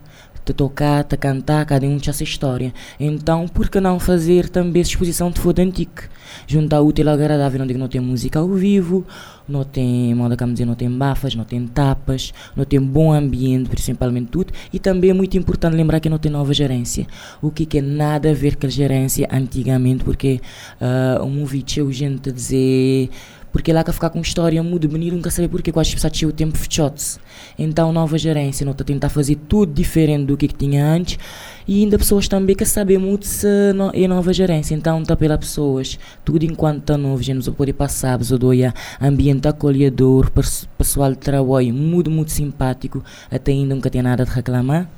te 0.49 0.55
tocar, 0.55 1.05
te 1.05 1.16
cantar, 1.16 1.66
cada 1.66 1.86
um 1.86 1.99
tinha 1.99 2.11
essa 2.11 2.24
história. 2.24 2.72
Então, 2.99 3.46
por 3.46 3.68
que 3.68 3.78
não 3.80 4.01
fazer 4.01 4.49
também 4.49 4.80
essa 4.80 4.90
exposição 4.90 5.30
de 5.30 5.38
foda 5.38 5.61
antigo? 5.62 6.09
Juntar 6.46 6.80
útil 6.80 7.09
ao 7.09 7.14
agradável, 7.14 7.62
onde 7.62 7.74
não 7.74 7.88
tem 7.88 8.01
música 8.01 8.38
ao 8.38 8.49
vivo, 8.49 9.07
não 9.46 9.64
tem, 9.64 10.14
moda 10.14 10.36
como 10.36 10.53
dizer, 10.53 10.64
não 10.64 10.74
tem 10.74 10.90
bafas, 10.90 11.34
não 11.34 11.44
tem 11.44 11.66
tapas, 11.66 12.32
não 12.57 12.64
tem 12.64 12.80
bom 12.80 13.12
ambiente, 13.12 13.68
principalmente 13.68 14.30
tudo. 14.30 14.53
E 14.72 14.78
também 14.78 15.11
é 15.11 15.14
muito 15.14 15.36
importante 15.36 15.74
lembrar 15.74 16.01
que 16.01 16.09
não 16.09 16.18
tem 16.18 16.32
nova 16.32 16.55
gerência. 16.55 17.07
O 17.42 17.51
que 17.51 17.66
que 17.66 17.78
é 17.78 17.82
nada 17.82 18.30
a 18.30 18.34
ver 18.34 18.57
com 18.57 18.66
a 18.66 18.70
gerência 18.70 19.28
antigamente, 19.30 20.05
porque 20.05 20.40
uh, 20.80 21.22
um 21.24 21.44
vídeo 21.44 21.92
gente 21.92 22.30
a 22.30 22.32
dizer 22.32 23.11
porque 23.59 23.73
lá 23.73 23.83
que 23.83 23.91
ficar 23.91 24.11
com 24.11 24.21
história 24.21 24.63
muda, 24.63 24.87
bonito, 24.87 25.17
nunca 25.17 25.33
saber 25.33 25.49
porque 25.49 25.73
quase 25.73 25.91
precisa 25.91 26.09
tinha 26.09 26.29
o 26.29 26.33
tempo 26.33 26.57
fechote. 26.57 27.19
Então, 27.59 27.93
nova 27.93 28.17
gerência, 28.17 28.65
não 28.65 28.71
está 28.71 28.85
a 28.85 28.87
tentar 28.87 29.09
fazer 29.09 29.35
tudo 29.35 29.73
diferente 29.73 30.27
do 30.27 30.37
que, 30.37 30.47
que 30.47 30.55
tinha 30.55 30.87
antes 30.87 31.19
e 31.67 31.83
ainda 31.83 31.99
pessoas 31.99 32.29
também 32.29 32.55
que 32.55 32.65
sabem 32.65 32.99
muito 32.99 33.27
se 33.27 33.49
é 33.95 34.07
nova 34.07 34.33
gerência. 34.33 34.77
Então, 34.77 35.03
está 35.03 35.17
pela 35.17 35.37
pessoas, 35.37 35.99
tudo 36.25 36.45
enquanto 36.45 36.83
está 36.83 36.97
novo, 36.97 37.21
já 37.21 37.35
nos 37.35 37.49
pode 37.49 37.73
passar, 37.73 38.17
doia 38.19 38.73
ambiente 39.01 39.49
acolhedor, 39.49 40.31
pessoal 40.79 41.11
de 41.11 41.19
trabalho 41.19 41.75
muito, 41.75 42.13
muito 42.13 42.31
simpático, 42.31 43.03
até 43.29 43.51
ainda 43.51 43.75
nunca 43.75 43.91
tem 43.91 44.03
nada 44.03 44.25
de 44.25 44.31
reclamar. 44.31 44.89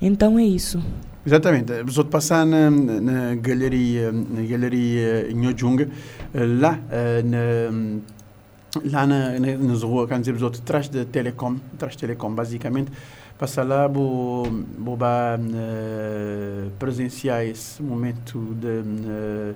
Então, 0.00 0.40
é 0.40 0.42
isso. 0.42 0.82
Exatamente. 1.24 1.82
Vou 1.84 2.04
passar 2.04 2.44
na, 2.44 2.70
na 2.70 3.34
galeria, 3.36 4.10
na 4.10 4.42
galeria 4.42 5.32
Nhojunga, 5.32 5.88
lá 6.34 6.78
na 7.24 8.00
lá 8.84 9.06
na, 9.06 9.38
na, 9.38 9.56
nas 9.58 9.82
ruas, 9.82 10.08
quer 10.08 10.18
dizer, 10.18 10.34
atrás 10.44 10.88
da 10.88 11.04
Telecom, 11.04 11.56
atrás 11.74 11.96
Telecom, 11.96 12.34
basicamente, 12.34 12.90
passar 13.38 13.64
lá, 13.64 13.86
vou, 13.86 14.46
uh, 15.38 16.70
presenciar 16.78 17.44
esse 17.44 17.82
momento 17.82 18.38
de 18.54 18.66
uh, 18.66 19.54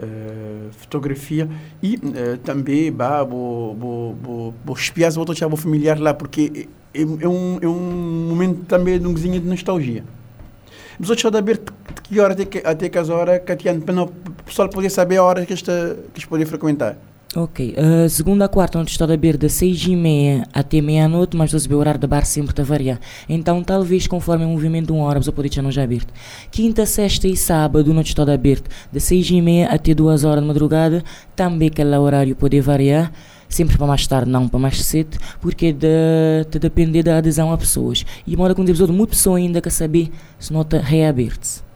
uh, 0.00 0.72
fotografia 0.72 1.48
e 1.82 1.98
também 2.42 2.90
vou, 3.22 3.76
vou, 3.76 4.14
vou, 4.14 4.54
vou 4.64 4.76
espiar 4.76 5.12
se 5.12 5.16
vou 5.48 5.58
familiar 5.58 6.00
lá, 6.00 6.12
porque 6.12 6.68
é, 6.92 7.02
é, 7.02 7.28
um, 7.28 7.58
é 7.60 7.68
um 7.68 8.26
momento 8.28 8.64
também 8.64 8.98
de 8.98 9.06
um 9.06 9.14
de 9.38 9.48
nostalgia. 9.48 10.04
Mas 10.98 11.10
outros 11.10 11.30
de 11.30 11.42
ver 11.42 11.58
de 11.58 12.02
que 12.02 12.20
hora 12.20 12.32
até 12.32 12.44
que, 12.44 12.62
até 12.64 12.88
que 12.88 12.98
as 12.98 13.08
horas, 13.08 13.40
Catiano, 13.44 13.80
para 13.82 14.02
o 14.02 14.08
pessoal 14.44 14.68
poder 14.68 14.90
saber 14.90 15.18
a 15.18 15.22
hora 15.22 15.46
que, 15.46 15.52
esta, 15.52 15.96
que 16.12 16.26
podem 16.26 16.44
frequentar. 16.44 16.96
Ok, 17.36 17.74
uh, 17.76 18.08
segunda 18.08 18.46
a 18.46 18.48
quarta, 18.48 18.78
onde 18.78 18.90
estou 18.90 19.04
a 19.04 19.08
beber 19.08 19.36
das 19.36 19.52
seis 19.52 19.84
e 19.86 19.94
meia 19.94 20.48
até 20.50 20.80
meia-noite, 20.80 21.36
mas 21.36 21.52
o 21.52 21.76
horário 21.76 22.00
da 22.00 22.08
bar 22.08 22.24
sempre 22.24 22.52
está 22.52 22.62
a 22.62 22.64
variar. 22.64 22.98
Então, 23.28 23.62
talvez 23.62 24.06
conforme 24.06 24.46
o 24.46 24.48
movimento 24.48 24.86
de 24.86 24.92
uma 24.92 25.04
hora, 25.04 25.22
você 25.22 25.30
pode 25.30 25.50
já 25.70 25.82
aberto. 25.82 26.12
Quinta, 26.50 26.86
sexta 26.86 27.28
e 27.28 27.36
sábado, 27.36 27.92
onde 27.92 28.08
estou 28.08 28.28
aberto, 28.28 28.70
das 28.90 29.02
seis 29.02 29.28
e 29.30 29.42
meia 29.42 29.68
até 29.68 29.92
duas 29.92 30.24
horas 30.24 30.40
da 30.40 30.46
madrugada, 30.46 31.04
também 31.36 31.68
aquele 31.68 31.94
horário 31.96 32.34
pode 32.34 32.58
variar 32.62 33.12
sempre 33.48 33.76
para 33.76 33.86
mais 33.86 34.06
tarde, 34.06 34.30
não 34.30 34.48
para 34.48 34.58
mais 34.58 34.84
cedo, 34.84 35.16
porque 35.40 35.66
é 35.66 35.72
de, 35.72 36.50
de 36.50 36.58
depender 36.58 37.02
da 37.02 37.18
adesão 37.18 37.52
a 37.52 37.58
pessoas. 37.58 38.04
E 38.26 38.36
mora 38.36 38.54
com 38.54 38.64
Deus, 38.64 38.80
muita 38.90 39.10
pessoa 39.10 39.38
ainda 39.38 39.60
quer 39.60 39.70
saber 39.70 40.10
se 40.38 40.52
está 40.54 40.78
reaberto. 40.78 41.67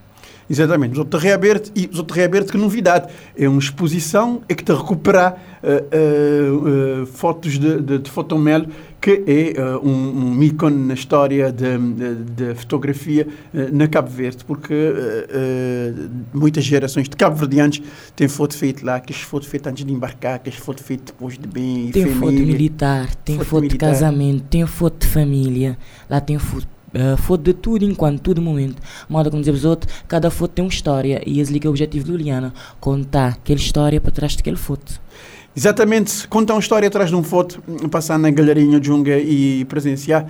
Exatamente, 0.49 0.93
os 0.93 0.99
outros 0.99 1.22
reaberto 1.22 1.70
e 1.74 1.88
os 1.90 1.99
outros 1.99 2.16
reaberto 2.16 2.53
que 2.53 2.59
novidade, 2.59 3.12
é 3.36 3.49
uma 3.49 3.59
exposição 3.59 4.43
é 4.49 4.55
que 4.55 4.64
te 4.64 4.72
recuperar 4.72 5.38
uh, 5.62 7.01
uh, 7.01 7.03
uh, 7.03 7.07
fotos 7.07 7.59
de, 7.59 7.80
de, 7.80 7.99
de 7.99 8.11
fotomelo 8.11 8.66
que 9.01 9.24
é 9.26 9.61
um, 9.82 10.36
um 10.36 10.43
ícone 10.45 10.86
na 10.86 10.95
história 10.95 11.53
da 11.53 12.55
fotografia 12.55 13.26
na 13.72 13.88
Cabo 13.88 14.09
Verde, 14.09 14.45
porque 14.45 14.74
muitas 16.32 16.62
gerações 16.62 17.09
de 17.09 17.16
cabo-verdianos 17.16 17.82
têm 18.14 18.28
foto 18.28 18.57
feita 18.57 18.86
lá, 18.86 19.01
que 19.01 19.12
as 19.12 19.20
foto 19.20 19.49
feita 19.49 19.70
antes 19.70 19.84
de 19.84 19.93
embarcar, 19.93 20.38
que 20.38 20.49
as 20.49 20.55
foto 20.55 20.84
feita 20.84 21.07
depois 21.07 21.36
de 21.36 21.49
bem 21.49 21.90
Tem 21.90 22.07
família, 22.07 22.20
foto 22.20 22.47
militar, 22.47 23.14
tem 23.16 23.38
foto, 23.38 23.49
foto 23.49 23.62
militar. 23.62 23.88
de 23.88 23.93
casamento, 23.93 24.45
tem 24.49 24.66
foto 24.68 25.01
de 25.01 25.09
família, 25.09 25.76
lá 26.09 26.20
tem 26.20 26.38
foto 26.38 26.68
Uh, 26.95 27.16
foto 27.16 27.43
de 27.43 27.55
tudo 27.55 27.84
enquanto, 27.84 28.20
todo 28.20 28.43
momento. 28.43 28.82
Moda 29.09 29.30
como 29.30 29.40
dizemos 29.40 29.64
outro, 29.64 29.90
cada 30.07 30.30
foto 30.30 30.53
tem 30.53 30.64
uma 30.64 30.70
história 30.70 31.22
e 31.26 31.40
esse 31.40 31.55
é 31.55 31.66
o 31.66 31.70
objetivo 31.70 32.07
do 32.07 32.16
Liana, 32.16 32.53
contar 32.78 33.28
aquela 33.28 33.59
história 33.59 34.01
para 34.01 34.11
trás 34.11 34.36
daquela 34.36 34.57
foto. 34.57 35.01
Exatamente, 35.57 36.26
contar 36.28 36.55
uma 36.55 36.61
história 36.61 36.88
atrás 36.88 37.11
de 37.11 37.16
um 37.16 37.22
foto, 37.22 37.62
passar 37.90 38.18
na 38.18 38.30
Galerinha 38.30 38.82
Junga 38.82 39.18
e 39.18 39.64
presenciar 39.66 40.26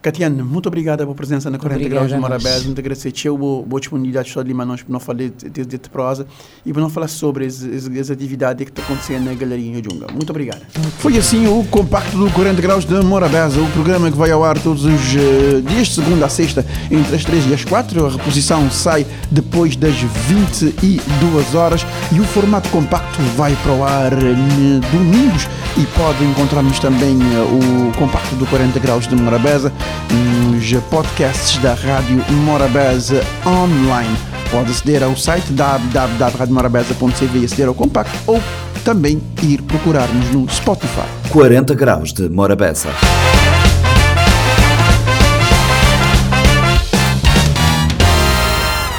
Catiane, 0.00 0.42
muito 0.42 0.66
obrigada 0.66 1.02
pela 1.02 1.14
presença 1.14 1.50
na 1.50 1.58
40 1.58 1.76
Obrigada 1.76 2.06
Graus 2.06 2.12
de 2.12 2.20
Morabés. 2.20 2.64
Muito 2.64 2.78
agradecer 2.78 3.12
a 3.28 3.32
boa 3.32 3.80
disponibilidade 3.80 4.32
de 4.32 4.54
nós 4.54 4.82
para 4.82 4.92
não 4.92 5.00
falar 5.00 5.18
de, 5.18 5.30
de, 5.30 5.64
de, 5.64 5.78
prosa 5.90 6.26
e 6.64 6.72
para 6.72 6.80
não 6.80 6.88
falar 6.88 7.08
sobre 7.08 7.46
as, 7.46 7.62
as, 7.62 7.86
as 7.86 8.10
atividades 8.10 8.64
que 8.64 8.70
estão 8.70 8.84
acontecendo 8.84 9.24
na 9.24 9.34
Galeria 9.34 9.82
Junga. 9.82 10.06
Muito 10.12 10.30
obrigado. 10.30 10.62
Foi 10.98 11.16
assim 11.18 11.46
o 11.46 11.64
compacto 11.64 12.16
do 12.16 12.30
40 12.30 12.62
Graus 12.62 12.84
de 12.84 12.94
Morabés, 13.02 13.56
o 13.56 13.66
programa 13.72 14.10
que 14.10 14.16
vai 14.16 14.30
ao 14.30 14.44
ar 14.44 14.58
todos 14.58 14.84
os 14.84 15.14
uh, 15.14 15.62
dias, 15.62 15.88
de 15.88 15.94
segunda 15.94 16.26
a 16.26 16.28
sexta, 16.28 16.64
entre 16.90 17.16
as 17.16 17.24
3 17.24 17.50
e 17.50 17.54
as 17.54 17.64
4. 17.64 18.06
A 18.06 18.10
reposição 18.10 18.70
sai 18.70 19.04
depois 19.30 19.74
das 19.74 19.96
22 19.96 21.54
horas 21.54 21.84
e 22.12 22.20
o 22.20 22.24
formato 22.24 22.68
compacto 22.70 23.20
vai 23.36 23.56
para 23.62 23.72
o 23.72 23.84
ar 23.84 24.12
uh, 24.14 24.80
domingos 24.92 25.48
e 25.76 25.86
pode 25.96 26.24
encontrarmos 26.24 26.78
também 26.78 27.16
uh, 27.16 27.88
o 27.88 27.92
compacto 27.96 28.34
do 28.36 28.46
40 28.46 28.78
Graus 28.78 29.06
de 29.06 29.14
Morabeza 29.14 29.72
nos 30.10 30.72
podcasts 30.90 31.58
da 31.58 31.74
Rádio 31.74 32.24
Morabeza 32.44 33.22
online. 33.46 34.16
Pode 34.50 34.70
aceder 34.70 35.02
ao 35.02 35.16
site 35.16 35.52
www.radiomorabeza.cv 35.52 37.38
e 37.38 37.44
aceder 37.44 37.68
ao 37.68 37.74
compacto 37.74 38.18
ou 38.26 38.40
também 38.84 39.20
ir 39.42 39.60
procurar-nos 39.62 40.30
no 40.30 40.48
Spotify. 40.48 41.06
40 41.30 41.74
graus 41.74 42.12
de 42.12 42.28
Morabeza. 42.28 42.88